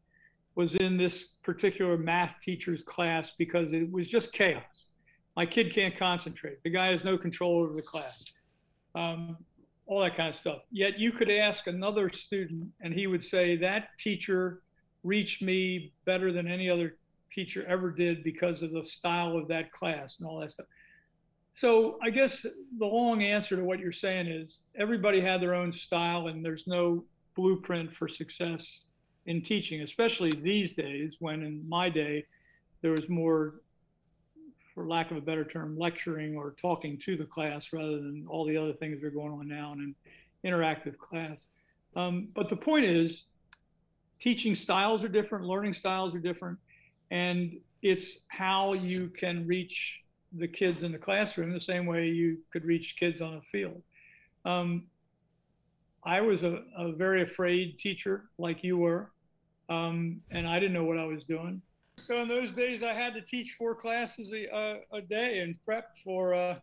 was 0.54 0.76
in 0.76 0.96
this 0.96 1.30
particular 1.42 1.96
math 1.98 2.36
teacher's 2.40 2.84
class 2.84 3.32
because 3.38 3.72
it 3.72 3.90
was 3.90 4.06
just 4.06 4.32
chaos. 4.32 4.86
My 5.34 5.44
kid 5.44 5.74
can't 5.74 5.96
concentrate. 5.96 6.62
The 6.62 6.70
guy 6.70 6.88
has 6.92 7.02
no 7.02 7.18
control 7.18 7.64
over 7.64 7.74
the 7.74 7.82
class. 7.82 8.32
Um, 8.94 9.36
all 9.86 10.00
that 10.00 10.14
kind 10.14 10.28
of 10.28 10.36
stuff. 10.36 10.60
Yet 10.70 10.96
you 10.96 11.10
could 11.10 11.30
ask 11.30 11.66
another 11.66 12.08
student, 12.10 12.68
and 12.82 12.94
he 12.94 13.08
would 13.08 13.24
say, 13.24 13.56
That 13.56 13.88
teacher 13.98 14.62
reached 15.02 15.42
me 15.42 15.92
better 16.04 16.30
than 16.30 16.46
any 16.46 16.70
other 16.70 16.96
teacher 17.32 17.64
ever 17.66 17.90
did 17.90 18.22
because 18.22 18.62
of 18.62 18.72
the 18.72 18.84
style 18.84 19.36
of 19.36 19.48
that 19.48 19.72
class 19.72 20.18
and 20.18 20.28
all 20.28 20.40
that 20.40 20.52
stuff. 20.52 20.66
So 21.54 21.98
I 22.02 22.10
guess 22.10 22.42
the 22.78 22.86
long 22.86 23.22
answer 23.22 23.56
to 23.56 23.64
what 23.64 23.78
you're 23.78 23.92
saying 23.92 24.26
is 24.26 24.62
everybody 24.76 25.20
had 25.20 25.40
their 25.40 25.54
own 25.54 25.72
style 25.72 26.28
and 26.28 26.44
there's 26.44 26.66
no 26.66 27.04
blueprint 27.34 27.94
for 27.94 28.08
success 28.08 28.84
in 29.26 29.42
teaching, 29.42 29.82
especially 29.82 30.32
these 30.42 30.72
days 30.72 31.16
when 31.20 31.42
in 31.42 31.68
my 31.68 31.88
day 31.88 32.24
there 32.80 32.92
was 32.92 33.08
more 33.08 33.60
for 34.74 34.86
lack 34.86 35.10
of 35.10 35.18
a 35.18 35.20
better 35.20 35.44
term, 35.44 35.78
lecturing 35.78 36.36
or 36.36 36.52
talking 36.52 36.98
to 36.98 37.16
the 37.16 37.24
class 37.24 37.72
rather 37.72 37.96
than 37.96 38.24
all 38.28 38.46
the 38.46 38.56
other 38.56 38.72
things 38.72 39.00
that 39.00 39.06
are 39.06 39.10
going 39.10 39.32
on 39.32 39.46
now 39.46 39.72
in 39.74 39.80
an 39.80 39.94
interactive 40.44 40.96
class. 40.96 41.44
Um, 41.94 42.28
but 42.34 42.48
the 42.48 42.56
point 42.56 42.86
is, 42.86 43.26
teaching 44.18 44.54
styles 44.54 45.04
are 45.04 45.08
different, 45.08 45.44
learning 45.44 45.74
styles 45.74 46.14
are 46.14 46.18
different 46.18 46.58
and 47.12 47.58
it's 47.82 48.20
how 48.28 48.72
you 48.72 49.08
can 49.08 49.46
reach 49.46 50.00
the 50.38 50.48
kids 50.48 50.82
in 50.82 50.90
the 50.90 50.98
classroom 50.98 51.52
the 51.52 51.60
same 51.60 51.84
way 51.84 52.08
you 52.08 52.38
could 52.50 52.64
reach 52.64 52.96
kids 52.98 53.20
on 53.20 53.34
a 53.34 53.40
field. 53.42 53.82
Um, 54.46 54.84
I 56.04 56.22
was 56.22 56.42
a, 56.42 56.62
a, 56.76 56.90
very 56.92 57.22
afraid 57.22 57.78
teacher, 57.78 58.24
like 58.38 58.64
you 58.64 58.78
were, 58.78 59.12
um, 59.68 60.22
and 60.30 60.48
I 60.48 60.58
didn't 60.58 60.72
know 60.72 60.84
what 60.84 60.98
I 60.98 61.04
was 61.04 61.24
doing. 61.24 61.60
So 61.98 62.22
in 62.22 62.28
those 62.28 62.54
days, 62.54 62.82
I 62.82 62.94
had 62.94 63.12
to 63.12 63.20
teach 63.20 63.52
four 63.58 63.74
classes 63.74 64.32
a, 64.32 64.46
a, 64.46 64.96
a 64.96 65.02
day 65.02 65.40
and 65.40 65.54
prep 65.62 65.96
for, 66.02 66.34
uh, 66.34 66.56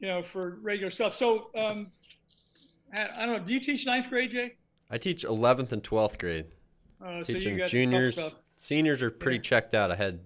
you 0.00 0.06
know, 0.06 0.22
for 0.22 0.58
regular 0.60 0.90
stuff. 0.90 1.16
So 1.16 1.48
um, 1.56 1.90
I, 2.92 3.08
I, 3.16 3.26
don't 3.26 3.32
know. 3.32 3.38
Do 3.38 3.54
you 3.54 3.60
teach 3.60 3.86
ninth 3.86 4.10
grade, 4.10 4.32
Jay? 4.32 4.52
I 4.90 4.98
teach 4.98 5.24
11th 5.24 5.72
and 5.72 5.82
12th 5.82 6.18
grade. 6.18 6.46
Uh, 7.04 7.22
teaching 7.22 7.58
so 7.58 7.66
juniors, 7.66 8.34
Seniors 8.62 9.02
are 9.02 9.10
pretty 9.10 9.38
yeah. 9.38 9.42
checked 9.42 9.74
out. 9.74 9.90
I 9.90 9.96
had 9.96 10.20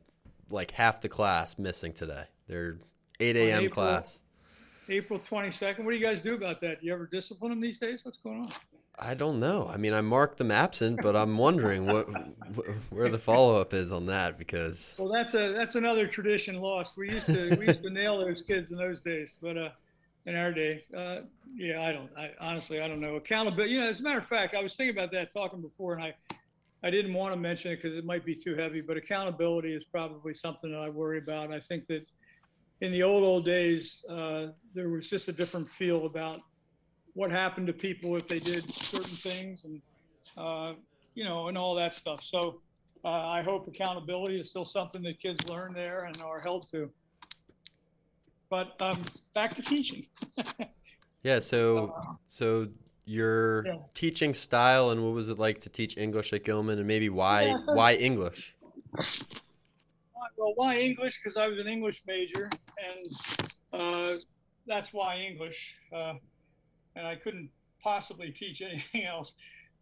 like 0.51 0.71
half 0.73 1.01
the 1.01 1.09
class 1.09 1.59
missing 1.59 1.95
today. 1.95 2.25
They're 2.47 2.77
8 3.19 3.35
a.m. 3.35 3.63
April, 3.63 3.71
class. 3.71 4.21
April 4.91 5.19
22nd. 5.19 5.79
What 5.79 5.93
do 5.93 5.97
you 5.97 6.05
guys 6.05 6.21
do 6.21 6.35
about 6.35 6.61
that? 6.61 6.83
Do 6.83 6.87
you 6.87 6.93
ever 6.93 7.07
discipline 7.07 7.49
them 7.49 7.63
these 7.63 7.79
days? 7.79 8.05
What's 8.05 8.19
going 8.19 8.43
on? 8.43 8.53
I 8.99 9.15
don't 9.15 9.41
know. 9.41 9.71
I 9.73 9.79
mean, 9.79 9.95
I 9.95 10.03
marked 10.03 10.37
them 10.37 10.51
absent, 10.51 11.01
but 11.03 11.17
I'm 11.17 11.39
wondering 11.39 11.87
what 11.87 12.09
where 12.91 13.09
the 13.09 13.19
follow 13.19 13.59
up 13.59 13.73
is 13.73 13.91
on 13.91 14.05
that 14.07 14.37
because. 14.37 14.95
Well, 14.99 15.11
that's 15.11 15.33
a 15.33 15.55
that's 15.55 15.75
another 15.77 16.07
tradition 16.07 16.61
lost. 16.61 16.99
We 16.99 17.11
used 17.11 17.29
to 17.29 17.57
we 17.57 17.69
used 17.69 17.83
to 17.85 17.91
nail 17.91 18.19
those 18.19 18.43
kids 18.43 18.71
in 18.71 18.77
those 18.77 19.01
days, 19.01 19.39
but 19.41 19.57
uh, 19.57 19.71
in 20.27 20.37
our 20.37 20.53
day, 20.53 20.85
uh, 20.95 21.21
yeah, 21.55 21.83
I 21.83 21.91
don't. 21.91 22.11
I 22.19 22.33
honestly 22.39 22.83
I 22.83 22.89
don't 22.89 23.01
know 23.01 23.15
accountability. 23.15 23.73
You 23.73 23.81
know, 23.81 23.89
as 23.89 24.01
a 24.01 24.03
matter 24.03 24.19
of 24.19 24.27
fact, 24.27 24.55
I 24.55 24.63
was 24.63 24.75
thinking 24.75 24.95
about 24.95 25.11
that 25.13 25.31
talking 25.31 25.63
before, 25.63 25.95
and 25.95 26.05
I 26.05 26.15
I 26.83 26.91
didn't 26.91 27.15
want 27.15 27.35
to 27.35 27.41
mention 27.41 27.73
it 27.73 27.77
because 27.77 27.97
it 27.97 28.05
might 28.05 28.25
be 28.25 28.35
too 28.35 28.55
heavy, 28.55 28.81
but 28.81 28.97
accountability 28.97 29.75
is 29.75 29.85
probably 29.85 30.35
something 30.35 30.71
that 30.71 30.81
I 30.81 30.89
worry 30.89 31.19
about. 31.19 31.53
I 31.53 31.61
think 31.61 31.87
that 31.89 32.07
in 32.81 32.93
the 32.93 33.03
old 33.03 33.25
old 33.25 33.45
days, 33.45 34.05
uh, 34.09 34.49
there 34.75 34.91
was 34.91 35.09
just 35.09 35.29
a 35.29 35.33
different 35.33 35.69
feel 35.69 36.07
about 36.07 36.41
what 37.15 37.31
happened 37.31 37.67
to 37.67 37.73
people 37.73 38.15
if 38.17 38.29
they 38.29 38.39
did 38.39 38.71
certain 38.71 39.05
things, 39.09 39.65
and 39.65 39.81
uh, 40.37 40.75
you 41.15 41.25
know, 41.25 41.49
and 41.49 41.57
all 41.57 41.75
that 41.75 41.95
stuff. 41.95 42.23
So 42.23 42.61
uh, 43.05 43.09
I 43.09 43.41
hope 43.43 43.67
accountability 43.69 44.39
is 44.39 44.51
still 44.51 44.67
something 44.67 45.03
that 45.03 45.19
kids 45.21 45.49
learn 45.49 45.73
there 45.73 46.05
and 46.05 46.21
are 46.21 46.41
held 46.41 46.67
to. 46.73 46.91
But 48.51 48.81
um, 48.81 49.01
back 49.33 49.55
to 49.55 49.63
teaching. 49.63 50.07
yeah. 51.23 51.41
So 51.41 51.95
uh, 51.97 52.15
so 52.27 52.69
your 53.07 53.65
yeah. 53.65 53.77
teaching 53.95 54.35
style 54.35 54.91
and 54.91 55.03
what 55.03 55.15
was 55.15 55.29
it 55.29 55.39
like 55.39 55.61
to 55.61 55.69
teach 55.69 55.97
English 55.97 56.33
at 56.33 56.45
Gilman 56.45 56.79
and 56.79 56.87
maybe 56.87 57.09
why 57.09 57.43
yeah, 57.43 57.59
why 57.67 57.95
English? 57.95 58.55
Well, 60.37 60.53
why 60.57 60.77
English? 60.77 61.21
Because 61.23 61.37
I 61.37 61.47
was 61.49 61.59
an 61.59 61.69
English 61.69 62.03
major, 62.07 62.51
and 62.79 63.07
uh, 63.73 64.13
that's 64.67 64.93
why 64.93 65.19
English. 65.19 65.77
Uh, 65.95 66.15
and 66.95 67.07
I 67.07 67.15
couldn't 67.15 67.49
possibly 67.83 68.31
teach 68.31 68.61
anything 68.61 69.05
else 69.07 69.33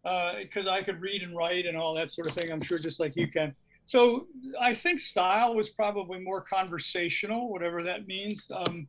because 0.03 0.67
uh, 0.67 0.71
I 0.71 0.83
could 0.83 1.01
read 1.01 1.23
and 1.23 1.35
write 1.35 1.65
and 1.65 1.75
all 1.75 1.95
that 1.95 2.11
sort 2.11 2.27
of 2.27 2.33
thing. 2.33 2.51
I'm 2.51 2.61
sure, 2.61 2.77
just 2.77 2.99
like 2.99 3.15
you 3.15 3.27
can. 3.27 3.53
So 3.85 4.27
I 4.59 4.73
think 4.73 4.99
style 4.99 5.55
was 5.55 5.69
probably 5.69 6.19
more 6.19 6.41
conversational, 6.41 7.49
whatever 7.49 7.83
that 7.83 8.07
means. 8.07 8.49
Um, 8.53 8.87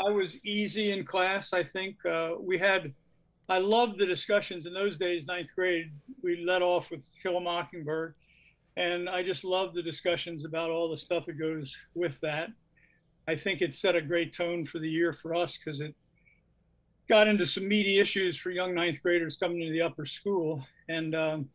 I 0.00 0.10
was 0.10 0.34
easy 0.44 0.92
in 0.92 1.04
class. 1.04 1.52
I 1.52 1.62
think 1.62 2.04
uh, 2.06 2.32
we 2.40 2.58
had 2.58 2.92
I 3.48 3.58
loved 3.58 3.98
the 3.98 4.06
discussions 4.06 4.66
in 4.66 4.72
those 4.72 4.96
days, 4.96 5.26
ninth 5.26 5.54
grade. 5.54 5.90
We 6.22 6.44
led 6.44 6.62
off 6.62 6.90
with 6.90 7.06
Kill 7.22 7.36
a 7.36 7.40
Mockingbird. 7.40 8.14
And 8.76 9.08
I 9.08 9.22
just 9.22 9.44
loved 9.44 9.74
the 9.74 9.82
discussions 9.82 10.44
about 10.44 10.70
all 10.70 10.90
the 10.90 10.96
stuff 10.96 11.26
that 11.26 11.38
goes 11.38 11.76
with 11.94 12.18
that. 12.22 12.48
I 13.28 13.36
think 13.36 13.60
it 13.60 13.74
set 13.74 13.94
a 13.94 14.00
great 14.00 14.34
tone 14.34 14.64
for 14.64 14.78
the 14.78 14.88
year 14.88 15.12
for 15.12 15.34
us 15.34 15.58
because 15.58 15.80
it 15.80 15.94
got 17.08 17.28
into 17.28 17.44
some 17.44 17.68
meaty 17.68 17.98
issues 17.98 18.38
for 18.38 18.50
young 18.50 18.74
ninth 18.74 19.02
graders 19.02 19.36
coming 19.36 19.60
into 19.60 19.72
the 19.72 19.82
upper 19.82 20.06
school. 20.06 20.64
And 20.88 21.14
um, 21.14 21.48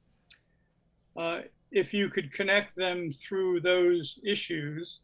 uh, 1.17 1.41
if 1.71 1.93
you 1.93 2.09
could 2.09 2.31
connect 2.31 2.75
them 2.75 3.09
through 3.11 3.61
those 3.61 4.19
issues 4.25 4.99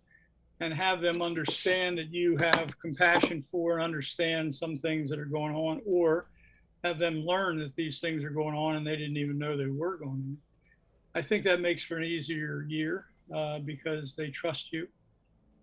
and 0.59 0.73
have 0.73 1.01
them 1.01 1.21
understand 1.21 1.97
that 1.97 2.13
you 2.13 2.37
have 2.37 2.79
compassion 2.79 3.41
for 3.41 3.73
and 3.73 3.83
understand 3.83 4.53
some 4.53 4.77
things 4.77 5.09
that 5.09 5.19
are 5.19 5.25
going 5.25 5.55
on, 5.55 5.81
or 5.85 6.27
have 6.83 6.99
them 6.99 7.25
learn 7.25 7.59
that 7.59 7.75
these 7.75 7.99
things 7.99 8.23
are 8.23 8.29
going 8.29 8.55
on 8.55 8.75
and 8.75 8.85
they 8.85 8.97
didn't 8.97 9.17
even 9.17 9.37
know 9.37 9.55
they 9.55 9.67
were 9.67 9.97
going 9.97 10.11
on. 10.11 10.37
I 11.15 11.21
think 11.21 11.43
that 11.45 11.61
makes 11.61 11.83
for 11.83 11.97
an 11.97 12.03
easier 12.03 12.65
year 12.67 13.05
uh, 13.33 13.59
because 13.59 14.15
they 14.15 14.29
trust 14.29 14.73
you. 14.73 14.87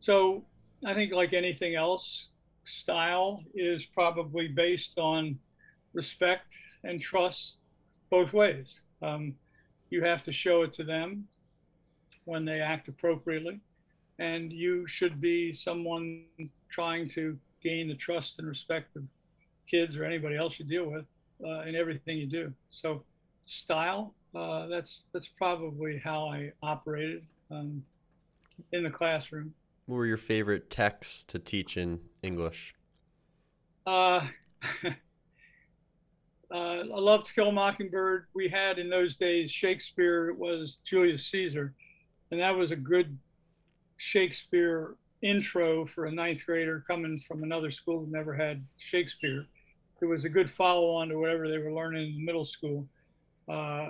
So 0.00 0.44
I 0.86 0.94
think, 0.94 1.12
like 1.12 1.32
anything 1.32 1.74
else, 1.74 2.28
style 2.64 3.44
is 3.54 3.84
probably 3.84 4.48
based 4.48 4.98
on 4.98 5.38
respect 5.92 6.46
and 6.84 7.00
trust 7.00 7.58
both 8.10 8.32
ways. 8.32 8.80
Um, 9.02 9.34
you 9.90 10.02
have 10.04 10.22
to 10.22 10.32
show 10.32 10.62
it 10.62 10.72
to 10.74 10.84
them 10.84 11.26
when 12.24 12.44
they 12.44 12.60
act 12.60 12.88
appropriately, 12.88 13.60
and 14.18 14.52
you 14.52 14.86
should 14.86 15.20
be 15.20 15.52
someone 15.52 16.24
trying 16.70 17.08
to 17.10 17.36
gain 17.62 17.88
the 17.88 17.94
trust 17.94 18.38
and 18.38 18.48
respect 18.48 18.96
of 18.96 19.02
kids 19.66 19.96
or 19.96 20.04
anybody 20.04 20.36
else 20.36 20.58
you 20.58 20.64
deal 20.64 20.88
with 20.88 21.04
uh, 21.44 21.62
in 21.62 21.74
everything 21.74 22.18
you 22.18 22.26
do. 22.26 22.52
So, 22.70 23.02
style 23.46 24.14
uh, 24.34 24.66
that's 24.66 25.02
that's 25.12 25.28
probably 25.28 25.98
how 25.98 26.26
I 26.26 26.52
operated 26.62 27.26
um, 27.50 27.82
in 28.72 28.84
the 28.84 28.90
classroom. 28.90 29.54
What 29.86 29.96
were 29.96 30.06
your 30.06 30.16
favorite 30.16 30.70
texts 30.70 31.24
to 31.26 31.38
teach 31.38 31.76
in 31.76 32.00
English? 32.22 32.74
Uh, 33.86 34.24
uh, 34.84 34.94
I 36.54 36.84
loved 36.84 37.26
To 37.26 37.34
Kill 37.34 37.48
a 37.48 37.52
Mockingbird. 37.52 38.26
We 38.34 38.48
had 38.48 38.78
in 38.78 38.88
those 38.88 39.16
days 39.16 39.50
Shakespeare 39.50 40.32
was 40.34 40.78
Julius 40.84 41.26
Caesar, 41.26 41.74
and 42.30 42.40
that 42.40 42.56
was 42.56 42.70
a 42.70 42.76
good 42.76 43.18
Shakespeare 43.96 44.94
intro 45.22 45.84
for 45.84 46.06
a 46.06 46.12
ninth 46.12 46.46
grader 46.46 46.84
coming 46.86 47.18
from 47.18 47.42
another 47.42 47.70
school 47.72 48.02
that 48.02 48.12
never 48.12 48.32
had 48.32 48.64
Shakespeare. 48.78 49.46
It 50.00 50.06
was 50.06 50.24
a 50.24 50.28
good 50.28 50.50
follow 50.50 50.90
on 50.90 51.08
to 51.08 51.18
whatever 51.18 51.48
they 51.48 51.58
were 51.58 51.72
learning 51.72 52.14
in 52.16 52.24
middle 52.24 52.44
school 52.44 52.86
uh, 53.48 53.88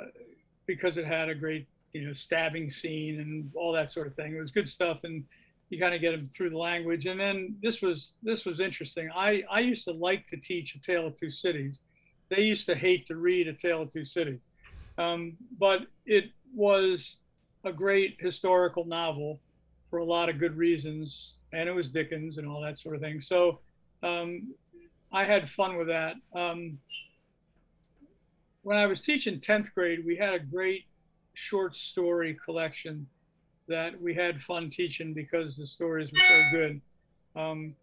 because 0.67 0.99
it 0.99 1.07
had 1.07 1.29
a 1.29 1.35
great, 1.35 1.67
you 1.93 2.07
know, 2.07 2.13
stabbing 2.13 2.71
scene 2.71 3.21
and 3.21 3.51
all 3.55 3.73
that 3.73 3.93
sort 3.93 4.07
of 4.07 4.15
thing. 4.15 4.35
It 4.35 4.41
was 4.41 4.51
good 4.51 4.69
stuff, 4.69 5.05
and 5.05 5.25
you 5.69 5.79
kind 5.79 5.95
of 5.95 6.01
get 6.01 6.13
them 6.13 6.29
through 6.37 6.51
the 6.51 6.59
language. 6.59 7.07
And 7.07 7.19
then 7.19 7.57
this 7.63 7.81
was 7.81 8.15
this 8.23 8.45
was 8.45 8.61
interesting. 8.61 9.09
I 9.15 9.43
I 9.51 9.61
used 9.61 9.85
to 9.85 9.93
like 9.93 10.27
to 10.29 10.37
teach 10.37 10.75
A 10.75 10.81
Tale 10.81 11.07
of 11.07 11.19
Two 11.19 11.31
Cities. 11.31 11.79
They 12.29 12.43
used 12.43 12.67
to 12.67 12.75
hate 12.75 13.07
to 13.07 13.17
read 13.17 13.49
A 13.49 13.53
Tale 13.53 13.83
of 13.83 13.93
Two 13.93 14.05
Cities, 14.05 14.43
um, 14.99 15.37
but 15.59 15.83
it 16.07 16.31
was 16.55 17.17
a 17.65 17.73
great 17.73 18.17
historical 18.19 18.85
novel 18.85 19.41
for 19.91 19.99
a 19.99 20.05
lot 20.05 20.29
of 20.29 20.39
good 20.39 20.57
reasons, 20.57 21.37
and 21.53 21.69
it 21.69 21.73
was 21.73 21.91
Dickens 21.91 22.39
and 22.39 22.49
all 22.49 22.61
that 22.61 22.79
sort 22.79 22.95
of 22.95 23.01
thing. 23.01 23.21
So 23.21 23.61
um, 24.03 24.55
I 25.13 25.25
had 25.25 25.51
fun 25.51 25.77
with 25.77 25.89
that. 25.89 26.17
Um, 26.35 26.79
when 28.63 28.77
I 28.77 28.87
was 28.87 29.01
teaching 29.01 29.41
10th 29.41 29.73
grade, 29.75 30.05
we 30.05 30.17
had 30.17 30.35
a 30.35 30.39
great 30.39 30.85
short 31.35 31.77
story 31.77 32.37
collection 32.45 33.07
that 33.69 34.01
we 34.01 34.15
had 34.15 34.43
fun 34.43 34.69
teaching 34.71 35.15
because 35.15 35.57
the 35.57 35.67
stories 35.67 36.11
were 36.13 36.21
so 36.21 36.43
good. 36.51 36.81
Um, 37.37 37.75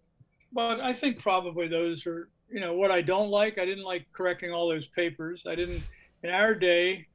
but 0.54 0.80
I 0.80 0.94
think 0.94 1.20
probably 1.20 1.68
those 1.68 2.06
are, 2.06 2.30
you 2.50 2.60
know, 2.60 2.74
what 2.74 2.92
I 2.92 3.02
don't 3.02 3.30
like. 3.30 3.58
I 3.58 3.66
didn't 3.66 3.84
like 3.84 4.06
correcting 4.14 4.52
all 4.52 4.70
those 4.70 4.88
papers. 4.88 5.44
I 5.48 5.56
didn't, 5.56 5.84
in 6.24 6.30
our 6.30 6.54
day, 6.54 7.08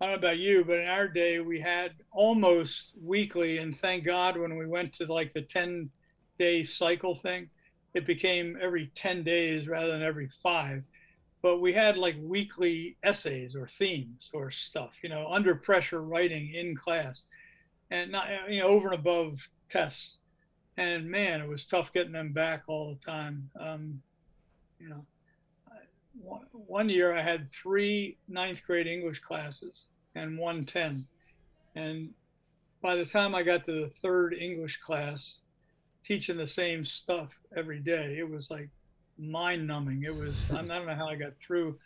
I 0.00 0.06
don't 0.06 0.12
know 0.12 0.28
about 0.28 0.38
you, 0.38 0.64
but 0.64 0.78
in 0.78 0.86
our 0.86 1.08
day, 1.08 1.40
we 1.40 1.60
had 1.60 1.92
almost 2.12 2.92
weekly, 3.02 3.58
and 3.58 3.78
thank 3.78 4.04
God 4.04 4.36
when 4.38 4.56
we 4.56 4.66
went 4.66 4.92
to 4.94 5.12
like 5.12 5.32
the 5.32 5.42
10 5.42 5.90
day 6.38 6.62
cycle 6.62 7.14
thing, 7.14 7.50
it 7.98 8.06
became 8.06 8.56
every 8.62 8.92
10 8.94 9.24
days 9.24 9.66
rather 9.66 9.88
than 9.88 10.02
every 10.02 10.28
five. 10.28 10.84
But 11.42 11.58
we 11.58 11.72
had 11.72 11.96
like 11.96 12.14
weekly 12.22 12.96
essays 13.02 13.56
or 13.56 13.66
themes 13.66 14.30
or 14.32 14.52
stuff, 14.52 15.00
you 15.02 15.08
know, 15.08 15.26
under 15.28 15.56
pressure 15.56 16.02
writing 16.02 16.54
in 16.54 16.76
class 16.76 17.24
and 17.90 18.12
not, 18.12 18.28
you 18.48 18.62
know, 18.62 18.68
over 18.68 18.88
and 18.88 18.98
above 18.98 19.48
tests. 19.68 20.18
And 20.76 21.10
man, 21.10 21.40
it 21.40 21.48
was 21.48 21.66
tough 21.66 21.92
getting 21.92 22.12
them 22.12 22.32
back 22.32 22.62
all 22.68 22.94
the 22.94 23.04
time. 23.04 23.50
Um, 23.58 24.00
you 24.78 24.88
know, 24.88 25.04
one 26.52 26.88
year 26.88 27.16
I 27.16 27.22
had 27.22 27.50
three 27.50 28.16
ninth 28.28 28.62
grade 28.64 28.86
English 28.86 29.18
classes 29.18 29.86
and 30.14 30.38
one 30.38 30.64
10. 30.64 31.04
And 31.74 32.10
by 32.80 32.94
the 32.94 33.04
time 33.04 33.34
I 33.34 33.42
got 33.42 33.64
to 33.64 33.72
the 33.72 33.90
third 34.02 34.34
English 34.34 34.78
class, 34.78 35.38
teaching 36.08 36.38
the 36.38 36.48
same 36.48 36.84
stuff 36.84 37.28
every 37.54 37.78
day, 37.78 38.16
it 38.18 38.28
was 38.28 38.50
like 38.50 38.70
mind 39.18 39.66
numbing. 39.66 40.02
It 40.02 40.14
was, 40.14 40.34
I 40.50 40.62
don't 40.62 40.68
know 40.68 40.94
how 40.94 41.06
I 41.06 41.14
got 41.14 41.34
through 41.46 41.78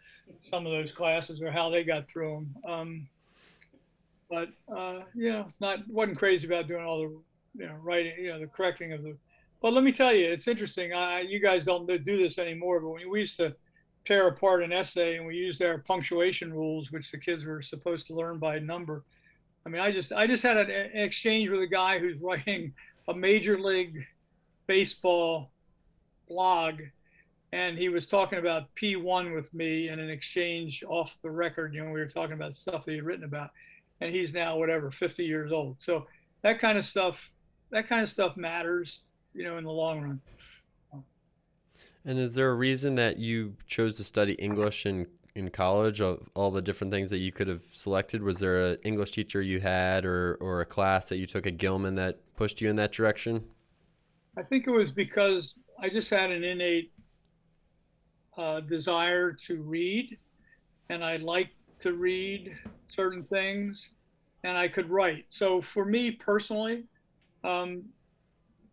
some 0.49 0.65
of 0.65 0.71
those 0.71 0.93
classes 0.93 1.43
or 1.43 1.51
how 1.51 1.69
they 1.69 1.83
got 1.83 2.09
through 2.09 2.47
them. 2.65 2.73
Um, 2.73 3.09
but, 4.31 4.49
uh, 4.75 5.01
know, 5.33 5.47
not, 5.61 5.81
wasn't 5.89 6.19
crazy 6.19 6.47
about 6.47 6.69
doing 6.69 6.85
all 6.85 7.01
the, 7.01 7.63
you 7.63 7.67
know, 7.69 7.75
writing, 7.83 8.13
you 8.19 8.29
know, 8.29 8.39
the 8.39 8.47
correcting 8.47 8.93
of 8.93 9.03
the, 9.03 9.17
but 9.61 9.73
let 9.73 9.83
me 9.83 9.93
tell 9.93 10.15
you, 10.15 10.31
it's 10.31 10.49
interesting. 10.49 10.93
I, 10.95 11.21
you 11.21 11.41
guys 11.41 11.65
don't 11.65 11.87
do 11.87 12.17
this 12.17 12.39
anymore, 12.39 12.81
but 12.81 12.91
when 12.91 13.11
we 13.11 13.21
used 13.21 13.37
to, 13.39 13.55
tear 14.05 14.29
apart 14.29 14.63
an 14.63 14.73
essay 14.73 15.17
and 15.17 15.27
we 15.27 15.37
used 15.37 15.63
our 15.63 15.79
punctuation 15.79 16.53
rules, 16.53 16.91
which 16.91 17.11
the 17.11 17.19
kids 17.19 17.45
were 17.45 17.63
supposed 17.63 18.07
to 18.09 18.15
learn 18.15 18.39
by 18.39 18.59
number. 18.59 19.05
I 19.65 19.69
mean, 19.69 19.81
I 19.81 19.93
just 19.93 20.13
I 20.13 20.27
just 20.27 20.43
had 20.43 20.57
an, 20.57 20.71
an 20.71 21.03
exchange 21.03 21.49
with 21.49 21.61
a 21.61 21.67
guy 21.67 21.99
who's 21.99 22.17
writing 22.21 22.73
a 23.09 23.15
major 23.15 23.55
league 23.55 24.05
baseball 24.73 25.51
blog, 26.31 26.81
and 27.53 27.77
he 27.77 27.91
was 27.91 28.07
talking 28.07 28.39
about 28.39 28.75
P1 28.75 29.35
with 29.35 29.53
me 29.53 29.91
in 29.91 30.01
an 30.01 30.09
exchange 30.09 30.83
off 30.89 31.19
the 31.23 31.31
record. 31.31 31.75
You 31.75 31.85
know, 31.85 31.93
we 31.93 32.01
were 32.01 32.07
talking 32.07 32.33
about 32.33 32.55
stuff 32.55 32.87
that 32.87 32.93
he'd 32.93 33.03
written 33.03 33.27
about, 33.27 33.51
and 34.01 34.15
he's 34.15 34.33
now 34.33 34.57
whatever 34.57 34.91
50 34.91 35.25
years 35.25 35.53
old. 35.53 35.77
So 35.79 36.07
that 36.41 36.59
kind 36.59 36.79
of 36.79 36.87
stuff, 36.87 37.31
that 37.69 37.87
kind 37.87 38.01
of 38.01 38.09
stuff 38.09 38.39
matters, 38.39 39.03
you 39.35 39.45
know, 39.45 39.59
in 39.59 39.65
the 39.65 39.71
long 39.71 40.01
run. 40.01 41.05
And 42.07 42.19
is 42.19 42.35
there 42.35 42.49
a 42.49 42.55
reason 42.55 42.95
that 42.95 43.19
you 43.19 43.57
chose 43.67 43.97
to 43.97 44.05
study 44.05 44.33
English 44.33 44.87
in, 44.87 45.07
in 45.35 45.51
college 45.51 46.01
of 46.01 46.31
all 46.35 46.51
the 46.51 46.63
different 46.63 46.95
things 46.95 47.11
that 47.11 47.19
you 47.19 47.31
could 47.31 47.47
have 47.47 47.65
selected? 47.73 48.23
Was 48.23 48.39
there 48.39 48.59
an 48.59 48.79
English 48.85 49.11
teacher 49.11 49.43
you 49.43 49.61
had 49.61 50.07
or, 50.07 50.39
or 50.41 50.63
a 50.63 50.67
class 50.67 51.11
that 51.11 51.19
you 51.19 51.27
took 51.27 51.47
at 51.47 51.59
Gilman 51.59 51.97
that 51.97 52.21
pushed 52.37 52.63
you 52.63 52.71
in 52.71 52.77
that 52.77 52.91
direction? 52.91 53.45
I 54.37 54.43
think 54.43 54.67
it 54.67 54.71
was 54.71 54.91
because 54.91 55.55
I 55.79 55.91
just 55.91 56.09
had 56.09 56.31
an 56.31 56.43
innate 56.43 56.91
uh, 58.39 58.61
desire 58.61 59.33
to 59.47 59.63
read 59.63 60.17
and 60.89 61.05
I 61.05 61.17
liked 61.17 61.55
to 61.81 61.93
read 61.93 62.57
certain 62.89 63.25
things 63.25 63.91
and 64.45 64.57
I 64.57 64.69
could 64.69 64.89
write. 64.89 65.27
So 65.29 65.61
for 65.61 65.85
me 65.85 66.13
personally, 66.13 66.85
um, 67.45 67.85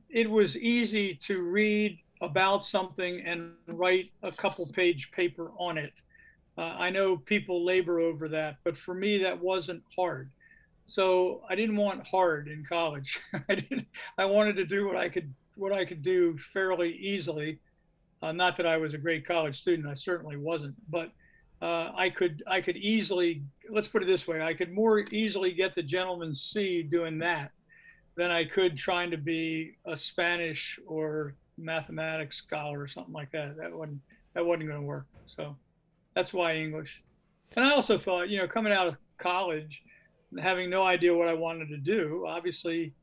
it 0.09 0.29
was 0.29 0.55
easy 0.57 1.15
to 1.23 1.41
read 1.41 1.97
about 2.21 2.63
something 2.63 3.21
and 3.25 3.51
write 3.67 4.11
a 4.23 4.31
couple 4.31 4.65
page 4.65 5.11
paper 5.11 5.51
on 5.57 5.77
it. 5.77 5.93
Uh, 6.57 6.75
I 6.77 6.89
know 6.89 7.17
people 7.17 7.65
labor 7.65 7.99
over 7.99 8.27
that, 8.29 8.57
but 8.63 8.77
for 8.77 8.93
me, 8.93 9.21
that 9.23 9.39
wasn't 9.39 9.83
hard. 9.95 10.29
So 10.87 11.43
I 11.49 11.55
didn't 11.55 11.75
want 11.75 12.05
hard 12.05 12.47
in 12.47 12.65
college. 12.67 13.19
I 13.49 13.55
didn't. 13.55 13.87
I 14.17 14.25
wanted 14.25 14.55
to 14.57 14.65
do 14.65 14.87
what 14.87 14.97
I 14.97 15.07
could 15.07 15.33
what 15.59 15.73
I 15.73 15.85
could 15.85 16.01
do 16.01 16.37
fairly 16.37 16.93
easily. 16.93 17.59
Uh, 18.21 18.31
not 18.31 18.57
that 18.57 18.65
I 18.65 18.77
was 18.77 18.93
a 18.93 18.97
great 18.97 19.25
college 19.25 19.59
student. 19.59 19.87
I 19.87 19.93
certainly 19.93 20.37
wasn't, 20.37 20.75
but 20.89 21.11
uh, 21.61 21.91
I 21.95 22.09
could 22.09 22.41
I 22.47 22.61
could 22.61 22.77
easily 22.77 23.43
let's 23.69 23.87
put 23.87 24.01
it 24.01 24.05
this 24.05 24.27
way. 24.27 24.41
I 24.41 24.53
could 24.53 24.71
more 24.71 24.99
easily 25.11 25.51
get 25.51 25.75
the 25.75 25.83
gentleman's 25.83 26.41
C 26.41 26.81
doing 26.83 27.19
that 27.19 27.51
than 28.15 28.31
I 28.31 28.45
could 28.45 28.77
trying 28.77 29.11
to 29.11 29.17
be 29.17 29.73
a 29.85 29.95
Spanish 29.95 30.79
or 30.87 31.35
mathematics 31.57 32.37
scholar 32.37 32.81
or 32.81 32.87
something 32.87 33.13
like 33.13 33.31
that. 33.31 33.57
That 33.57 33.71
wasn't 33.71 33.99
that 34.33 34.45
wasn't 34.45 34.69
going 34.69 34.81
to 34.81 34.87
work. 34.87 35.05
So 35.25 35.55
that's 36.15 36.33
why 36.33 36.55
English. 36.55 37.01
And 37.55 37.65
I 37.65 37.73
also 37.73 37.97
thought, 37.97 38.29
you 38.29 38.37
know, 38.37 38.47
coming 38.47 38.71
out 38.71 38.87
of 38.87 38.97
college, 39.17 39.81
having 40.39 40.69
no 40.69 40.83
idea 40.83 41.13
what 41.13 41.27
I 41.27 41.33
wanted 41.33 41.67
to 41.69 41.77
do, 41.77 42.25
obviously, 42.27 42.93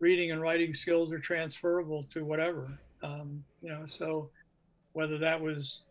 reading 0.00 0.32
and 0.32 0.40
writing 0.40 0.74
skills 0.74 1.12
are 1.12 1.18
transferable 1.18 2.04
to 2.10 2.24
whatever. 2.24 2.68
Um, 3.02 3.44
you 3.62 3.68
know, 3.68 3.84
so 3.86 4.30
whether 4.92 5.18
that 5.18 5.40
was 5.40 5.82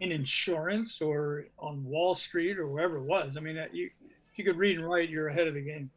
in 0.00 0.12
insurance 0.12 1.02
or 1.02 1.44
on 1.58 1.84
Wall 1.84 2.14
Street 2.14 2.58
or 2.58 2.68
wherever 2.68 2.96
it 2.96 3.02
was, 3.02 3.36
I 3.36 3.40
mean, 3.40 3.56
you 3.72 3.90
if 4.32 4.38
you 4.38 4.44
could 4.44 4.56
read 4.56 4.78
and 4.78 4.88
write, 4.88 5.10
you're 5.10 5.28
ahead 5.28 5.48
of 5.48 5.54
the 5.54 5.60
game. 5.60 5.90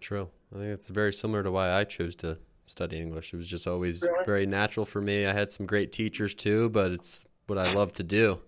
True. 0.00 0.28
I 0.54 0.58
think 0.58 0.70
it's 0.70 0.88
very 0.88 1.12
similar 1.12 1.42
to 1.42 1.50
why 1.50 1.72
I 1.72 1.84
chose 1.84 2.14
to 2.16 2.38
study 2.66 3.00
English. 3.00 3.32
It 3.32 3.36
was 3.36 3.48
just 3.48 3.66
always 3.66 4.02
really? 4.02 4.24
very 4.24 4.46
natural 4.46 4.86
for 4.86 5.00
me. 5.00 5.26
I 5.26 5.32
had 5.32 5.50
some 5.50 5.66
great 5.66 5.90
teachers 5.90 6.34
too, 6.34 6.70
but 6.70 6.92
it's 6.92 7.24
what 7.46 7.58
I 7.58 7.72
love 7.72 7.92
to 7.94 8.04
do. 8.04 8.40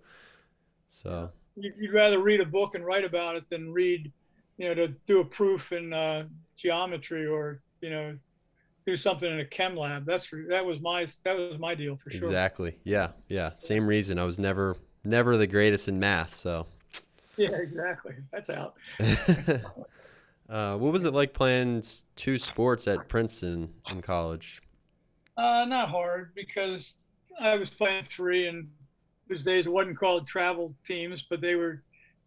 So 0.89 1.31
you'd 1.57 1.93
rather 1.93 2.21
read 2.21 2.41
a 2.41 2.45
book 2.45 2.77
and 2.77 2.85
write 2.85 3.05
about 3.05 3.35
it 3.35 3.49
than 3.51 3.73
read, 3.73 4.13
you 4.59 4.69
know, 4.69 4.75
to 4.75 4.89
do 5.07 5.21
a 5.21 5.25
proof 5.25 5.73
in 5.73 5.93
uh, 5.93 6.25
geometry 6.57 7.27
or 7.27 7.61
you 7.85 7.91
know, 7.91 8.17
do 8.87 8.97
something 8.97 9.31
in 9.31 9.41
a 9.41 9.45
chem 9.45 9.77
lab. 9.77 10.05
That's 10.05 10.31
that 10.49 10.65
was 10.65 10.81
my 10.81 11.07
that 11.25 11.37
was 11.37 11.59
my 11.59 11.75
deal 11.75 11.97
for 11.97 12.11
sure. 12.11 12.25
Exactly. 12.25 12.77
Yeah. 12.85 13.09
Yeah. 13.29 13.53
Same 13.59 13.87
reason. 13.87 14.19
I 14.19 14.25
was 14.25 14.39
never 14.39 14.77
never 15.05 15.37
the 15.37 15.47
greatest 15.47 15.89
in 15.89 15.99
math. 15.99 16.35
So. 16.35 16.67
Yeah. 17.37 17.51
Exactly. 17.51 18.15
That's 18.31 18.49
out. 18.49 18.77
Uh, 20.49 20.77
what 20.77 20.93
was 20.93 21.05
it 21.05 21.15
like 21.15 21.33
playing 21.33 21.83
two 22.17 22.39
sports 22.39 22.87
at 22.87 23.09
Princeton 23.09 23.73
in 23.91 24.03
college? 24.03 24.61
Uh, 25.37 25.65
not 25.67 25.89
hard 25.89 26.35
because 26.35 26.97
I 27.41 27.57
was 27.57 27.71
playing 27.71 28.05
three, 28.05 28.47
and 28.47 28.69
those 29.29 29.43
days 29.43 29.67
it 29.67 29.71
wasn't 29.73 29.99
called 29.99 30.27
travel 30.27 30.75
teams, 30.87 31.25
but 31.29 31.41
they 31.41 31.55
were. 31.55 31.83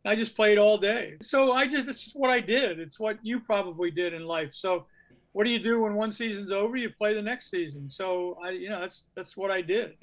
I 0.06 0.16
just 0.16 0.36
played 0.36 0.58
all 0.58 0.78
day. 0.78 1.18
So 1.22 1.52
I 1.52 1.68
just 1.68 1.86
this 1.86 2.08
is 2.08 2.16
what 2.16 2.32
I 2.32 2.40
did. 2.40 2.80
It's 2.80 3.00
what 3.00 3.18
you 3.24 3.40
probably 3.40 3.92
did 3.92 4.14
in 4.14 4.26
life. 4.26 4.54
So 4.54 4.88
what 5.34 5.46
do 5.46 5.52
you 5.52 5.60
do 5.60 5.82
when 5.82 5.96
one 5.96 6.12
season's 6.12 6.52
over? 6.52 6.78
You 6.78 6.90
play 6.90 7.14
the 7.14 7.22
next 7.22 7.50
season. 7.50 7.90
So 7.90 8.38
I, 8.44 8.52
you 8.52 8.70
know, 8.70 8.80
that's 8.80 9.04
that's 9.16 9.38
what 9.38 9.52
I 9.52 9.62
did 9.62 9.94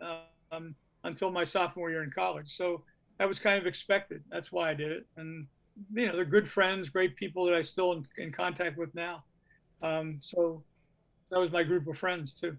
um, 0.52 0.74
until 1.04 1.30
my 1.30 1.44
sophomore 1.44 1.90
year 1.90 2.02
in 2.02 2.10
college. 2.10 2.56
So 2.56 2.82
that 3.18 3.28
was 3.28 3.38
kind 3.38 3.58
of 3.58 3.66
expected. 3.66 4.22
That's 4.30 4.52
why 4.52 4.70
I 4.70 4.74
did 4.74 4.92
it. 4.92 5.06
And 5.16 5.46
you 5.92 6.06
know, 6.06 6.14
they're 6.14 6.24
good 6.24 6.48
friends, 6.48 6.88
great 6.88 7.16
people 7.16 7.44
that 7.46 7.54
I 7.54 7.62
still 7.62 7.92
in, 7.92 8.06
in 8.18 8.30
contact 8.30 8.78
with 8.78 8.94
now. 8.94 9.24
Um, 9.82 10.18
so 10.20 10.62
that 11.30 11.40
was 11.40 11.50
my 11.50 11.62
group 11.62 11.86
of 11.88 11.98
friends 11.98 12.32
too. 12.32 12.56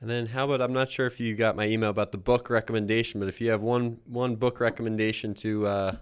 And 0.00 0.10
then 0.10 0.26
how 0.26 0.46
about 0.46 0.60
I'm 0.60 0.72
not 0.72 0.90
sure 0.90 1.06
if 1.06 1.20
you 1.20 1.36
got 1.36 1.54
my 1.54 1.66
email 1.66 1.90
about 1.90 2.12
the 2.12 2.18
book 2.18 2.50
recommendation, 2.50 3.20
but 3.20 3.28
if 3.28 3.40
you 3.40 3.50
have 3.50 3.62
one 3.62 3.98
one 4.04 4.36
book 4.36 4.60
recommendation 4.60 5.34
to 5.34 5.66
uh 5.66 5.96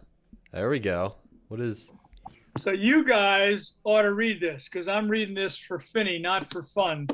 there 0.53 0.71
we 0.71 0.81
go. 0.81 1.17
What 1.49 1.61
is 1.61 1.93
So 2.59 2.71
you 2.73 3.05
guys 3.05 3.75
ought 3.85 4.03
to 4.03 4.13
read 4.13 4.41
this 4.41 4.69
because 4.69 4.89
I'm 4.89 5.09
reading 5.09 5.35
this 5.35 5.57
for 5.57 5.79
Finney, 5.79 6.19
not 6.19 6.51
for 6.51 6.63
fun. 6.63 7.07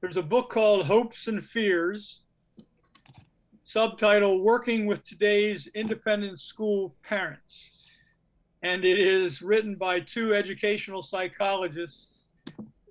There's 0.00 0.16
a 0.16 0.22
book 0.22 0.50
called 0.50 0.86
Hopes 0.86 1.26
and 1.26 1.44
Fears, 1.44 2.20
subtitle 3.64 4.40
Working 4.40 4.86
with 4.86 5.06
Today's 5.06 5.68
Independent 5.74 6.40
School 6.40 6.94
Parents. 7.02 7.70
And 8.62 8.84
it 8.84 8.98
is 8.98 9.42
written 9.42 9.74
by 9.74 10.00
two 10.00 10.34
educational 10.34 11.02
psychologists 11.02 12.12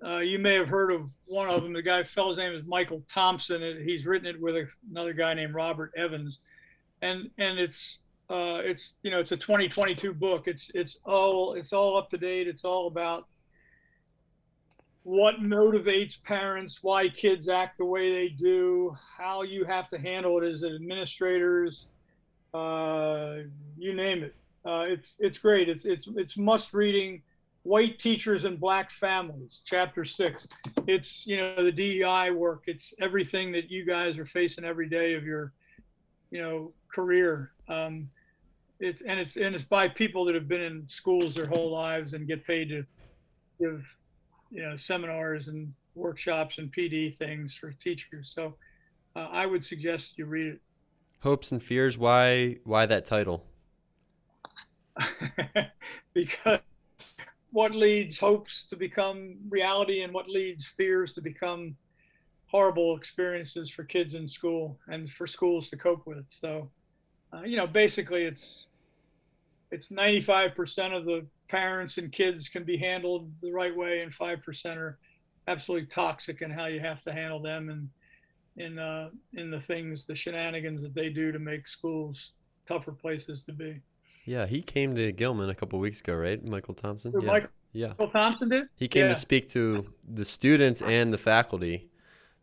uh, 0.04 0.18
you 0.18 0.38
may 0.38 0.54
have 0.54 0.68
heard 0.68 0.90
of 0.90 1.10
one 1.26 1.48
of 1.48 1.62
them. 1.62 1.72
The 1.72 1.82
guy, 1.82 2.02
fellow's 2.02 2.36
name 2.36 2.52
is 2.52 2.66
Michael 2.66 3.04
Thompson. 3.08 3.62
And 3.62 3.88
he's 3.88 4.04
written 4.04 4.26
it 4.26 4.40
with 4.40 4.68
another 4.90 5.12
guy 5.12 5.34
named 5.34 5.54
Robert 5.54 5.92
Evans, 5.96 6.40
and 7.02 7.30
and 7.38 7.58
it's 7.58 8.00
uh, 8.32 8.62
it's 8.64 8.94
you 9.02 9.10
know 9.10 9.20
it's 9.20 9.32
a 9.32 9.36
2022 9.36 10.14
book. 10.14 10.48
It's 10.48 10.70
it's 10.74 10.96
all 11.04 11.52
it's 11.52 11.74
all 11.74 11.98
up 11.98 12.08
to 12.10 12.16
date. 12.16 12.48
It's 12.48 12.64
all 12.64 12.86
about 12.86 13.26
what 15.02 15.40
motivates 15.40 16.22
parents, 16.22 16.82
why 16.82 17.10
kids 17.10 17.48
act 17.48 17.76
the 17.76 17.84
way 17.84 18.10
they 18.10 18.28
do, 18.28 18.96
how 19.18 19.42
you 19.42 19.64
have 19.66 19.88
to 19.90 19.98
handle 19.98 20.40
it 20.40 20.46
as 20.46 20.64
administrators, 20.64 21.88
uh, 22.54 23.38
you 23.76 23.92
name 23.92 24.22
it. 24.24 24.34
Uh, 24.64 24.84
it's 24.88 25.14
it's 25.18 25.36
great. 25.36 25.68
It's 25.68 25.84
it's 25.84 26.08
it's 26.16 26.38
must 26.38 26.72
reading 26.72 27.20
white 27.64 27.98
teachers 27.98 28.44
and 28.44 28.58
black 28.58 28.90
families 28.90 29.62
chapter 29.64 30.04
six 30.04 30.48
it's 30.88 31.24
you 31.28 31.36
know 31.36 31.62
the 31.62 31.70
dei 31.70 32.28
work 32.28 32.64
it's 32.66 32.92
everything 33.00 33.52
that 33.52 33.70
you 33.70 33.86
guys 33.86 34.18
are 34.18 34.26
facing 34.26 34.64
every 34.64 34.88
day 34.88 35.14
of 35.14 35.22
your 35.22 35.52
you 36.32 36.42
know 36.42 36.72
career 36.92 37.52
um, 37.68 38.08
it's 38.82 39.00
and 39.02 39.20
it's 39.20 39.36
and 39.36 39.54
it's 39.54 39.64
by 39.64 39.86
people 39.88 40.24
that 40.24 40.34
have 40.34 40.48
been 40.48 40.60
in 40.60 40.84
schools 40.88 41.36
their 41.36 41.46
whole 41.46 41.70
lives 41.70 42.14
and 42.14 42.26
get 42.26 42.44
paid 42.44 42.68
to 42.68 42.84
give 43.60 43.84
you 44.50 44.62
know 44.62 44.76
seminars 44.76 45.46
and 45.46 45.72
workshops 45.94 46.58
and 46.58 46.74
pd 46.74 47.16
things 47.16 47.54
for 47.54 47.70
teachers. 47.72 48.32
So 48.34 48.56
uh, 49.14 49.28
i 49.30 49.46
would 49.46 49.64
suggest 49.64 50.18
you 50.18 50.26
read 50.26 50.46
it. 50.48 50.60
Hopes 51.20 51.52
and 51.52 51.62
fears 51.62 51.96
why 51.96 52.56
why 52.64 52.86
that 52.86 53.04
title? 53.04 53.46
Because 56.14 56.60
what 57.52 57.74
leads 57.74 58.18
hopes 58.18 58.66
to 58.66 58.76
become 58.76 59.36
reality 59.48 60.02
and 60.02 60.12
what 60.12 60.28
leads 60.28 60.66
fears 60.66 61.12
to 61.12 61.22
become 61.22 61.74
horrible 62.48 62.96
experiences 62.98 63.70
for 63.70 63.84
kids 63.84 64.12
in 64.12 64.28
school 64.28 64.78
and 64.88 65.10
for 65.10 65.26
schools 65.26 65.70
to 65.70 65.76
cope 65.78 66.06
with. 66.06 66.28
So, 66.28 66.70
uh, 67.32 67.44
you 67.44 67.56
know, 67.56 67.66
basically 67.66 68.24
it's 68.24 68.66
it's 69.72 69.88
95% 69.88 70.96
of 70.96 71.04
the 71.04 71.26
parents 71.48 71.98
and 71.98 72.12
kids 72.12 72.48
can 72.48 72.62
be 72.62 72.76
handled 72.76 73.32
the 73.42 73.50
right 73.50 73.74
way 73.76 74.00
and 74.00 74.12
5% 74.12 74.76
are 74.76 74.98
absolutely 75.48 75.88
toxic 75.88 76.42
in 76.42 76.50
how 76.50 76.66
you 76.66 76.78
have 76.78 77.02
to 77.02 77.12
handle 77.12 77.40
them 77.40 77.68
and 77.68 77.88
in 78.56 78.78
uh, 78.78 79.08
in 79.32 79.50
the 79.50 79.60
things 79.62 80.04
the 80.04 80.14
shenanigans 80.14 80.82
that 80.82 80.94
they 80.94 81.08
do 81.08 81.32
to 81.32 81.38
make 81.38 81.66
schools 81.66 82.32
tougher 82.66 82.92
places 82.92 83.42
to 83.44 83.52
be. 83.52 83.80
Yeah, 84.26 84.46
he 84.46 84.62
came 84.62 84.94
to 84.94 85.10
Gilman 85.10 85.48
a 85.50 85.54
couple 85.54 85.78
weeks 85.78 86.00
ago, 86.00 86.14
right? 86.14 86.42
Michael 86.44 86.74
Thompson. 86.74 87.12
yeah. 87.18 87.26
Michael 87.26 87.50
yeah. 87.72 87.92
Thompson 88.12 88.50
did. 88.50 88.64
He 88.76 88.86
came 88.88 89.04
yeah. 89.04 89.08
to 89.08 89.16
speak 89.16 89.48
to 89.50 89.86
the 90.06 90.24
students 90.24 90.82
and 90.82 91.12
the 91.12 91.18
faculty. 91.18 91.88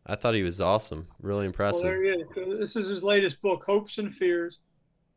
I 0.05 0.15
thought 0.15 0.33
he 0.33 0.43
was 0.43 0.59
awesome. 0.59 1.07
Really 1.21 1.45
impressive. 1.45 1.83
Well, 1.83 1.93
there 1.93 2.03
he 2.03 2.09
is. 2.09 2.59
This 2.59 2.75
is 2.75 2.89
his 2.89 3.03
latest 3.03 3.41
book, 3.41 3.63
Hopes 3.65 3.99
and 3.99 4.13
Fears, 4.13 4.57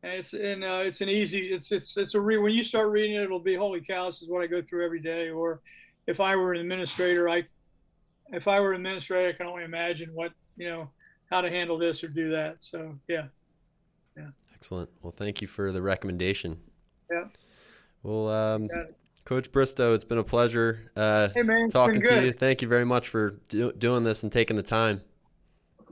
and 0.02 0.12
it's 0.12 0.32
and 0.32 0.64
uh, 0.64 0.82
it's 0.84 1.00
an 1.00 1.08
easy. 1.08 1.52
It's 1.52 1.70
it's 1.72 1.96
it's 1.96 2.14
a 2.14 2.20
re. 2.20 2.38
When 2.38 2.52
you 2.52 2.64
start 2.64 2.88
reading 2.90 3.16
it, 3.16 3.22
it'll 3.22 3.38
be 3.38 3.54
holy 3.54 3.80
cow. 3.80 4.06
This 4.06 4.22
is 4.22 4.28
what 4.28 4.42
I 4.42 4.46
go 4.46 4.60
through 4.62 4.84
every 4.84 5.00
day. 5.00 5.30
Or 5.30 5.60
if 6.06 6.20
I 6.20 6.34
were 6.36 6.52
an 6.52 6.60
administrator, 6.60 7.28
I 7.28 7.44
if 8.32 8.48
I 8.48 8.60
were 8.60 8.72
an 8.72 8.80
administrator, 8.80 9.28
I 9.28 9.32
can 9.32 9.46
only 9.46 9.64
imagine 9.64 10.10
what 10.12 10.32
you 10.56 10.68
know 10.68 10.90
how 11.30 11.40
to 11.40 11.50
handle 11.50 11.78
this 11.78 12.02
or 12.02 12.08
do 12.08 12.30
that. 12.30 12.56
So 12.60 12.98
yeah. 13.08 13.26
Yeah. 14.16 14.28
Excellent. 14.54 14.90
Well, 15.02 15.12
thank 15.12 15.40
you 15.40 15.46
for 15.46 15.72
the 15.72 15.82
recommendation. 15.82 16.58
Yeah. 17.10 17.24
Well, 18.02 18.28
um, 18.28 18.68
Coach 19.24 19.52
Bristow, 19.52 19.94
it's 19.94 20.04
been 20.04 20.18
a 20.18 20.24
pleasure 20.24 20.90
uh, 20.96 21.28
hey 21.32 21.42
man, 21.42 21.68
talking 21.68 22.02
to 22.02 22.24
you. 22.24 22.32
Thank 22.32 22.60
you 22.60 22.66
very 22.66 22.84
much 22.84 23.08
for 23.08 23.38
do- 23.48 23.72
doing 23.72 24.02
this 24.02 24.24
and 24.24 24.32
taking 24.32 24.56
the 24.56 24.62
time. 24.62 25.00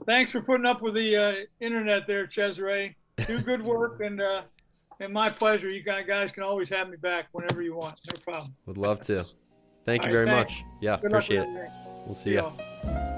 Thanks 0.05 0.31
for 0.31 0.41
putting 0.41 0.65
up 0.65 0.81
with 0.81 0.95
the 0.95 1.15
uh, 1.15 1.33
internet 1.61 2.07
there, 2.07 2.27
Cesare. 2.27 2.95
Do 3.27 3.41
good 3.41 3.63
work, 3.63 4.01
and 4.01 4.21
uh, 4.21 4.41
and 4.99 5.13
my 5.13 5.29
pleasure. 5.29 5.69
You 5.69 5.83
guys 5.83 6.31
can 6.31 6.43
always 6.43 6.69
have 6.69 6.89
me 6.89 6.97
back 6.97 7.27
whenever 7.31 7.61
you 7.61 7.75
want. 7.75 7.99
No 8.13 8.21
problem. 8.21 8.53
Would 8.65 8.77
love 8.77 9.01
to. 9.01 9.25
Thank 9.85 10.05
you 10.05 10.11
very 10.11 10.27
much. 10.27 10.63
Yeah, 10.79 10.97
good 10.97 11.11
appreciate 11.11 11.39
it. 11.39 11.69
We'll 12.05 12.15
see, 12.15 12.31
see 12.31 12.35
you. 12.35 13.10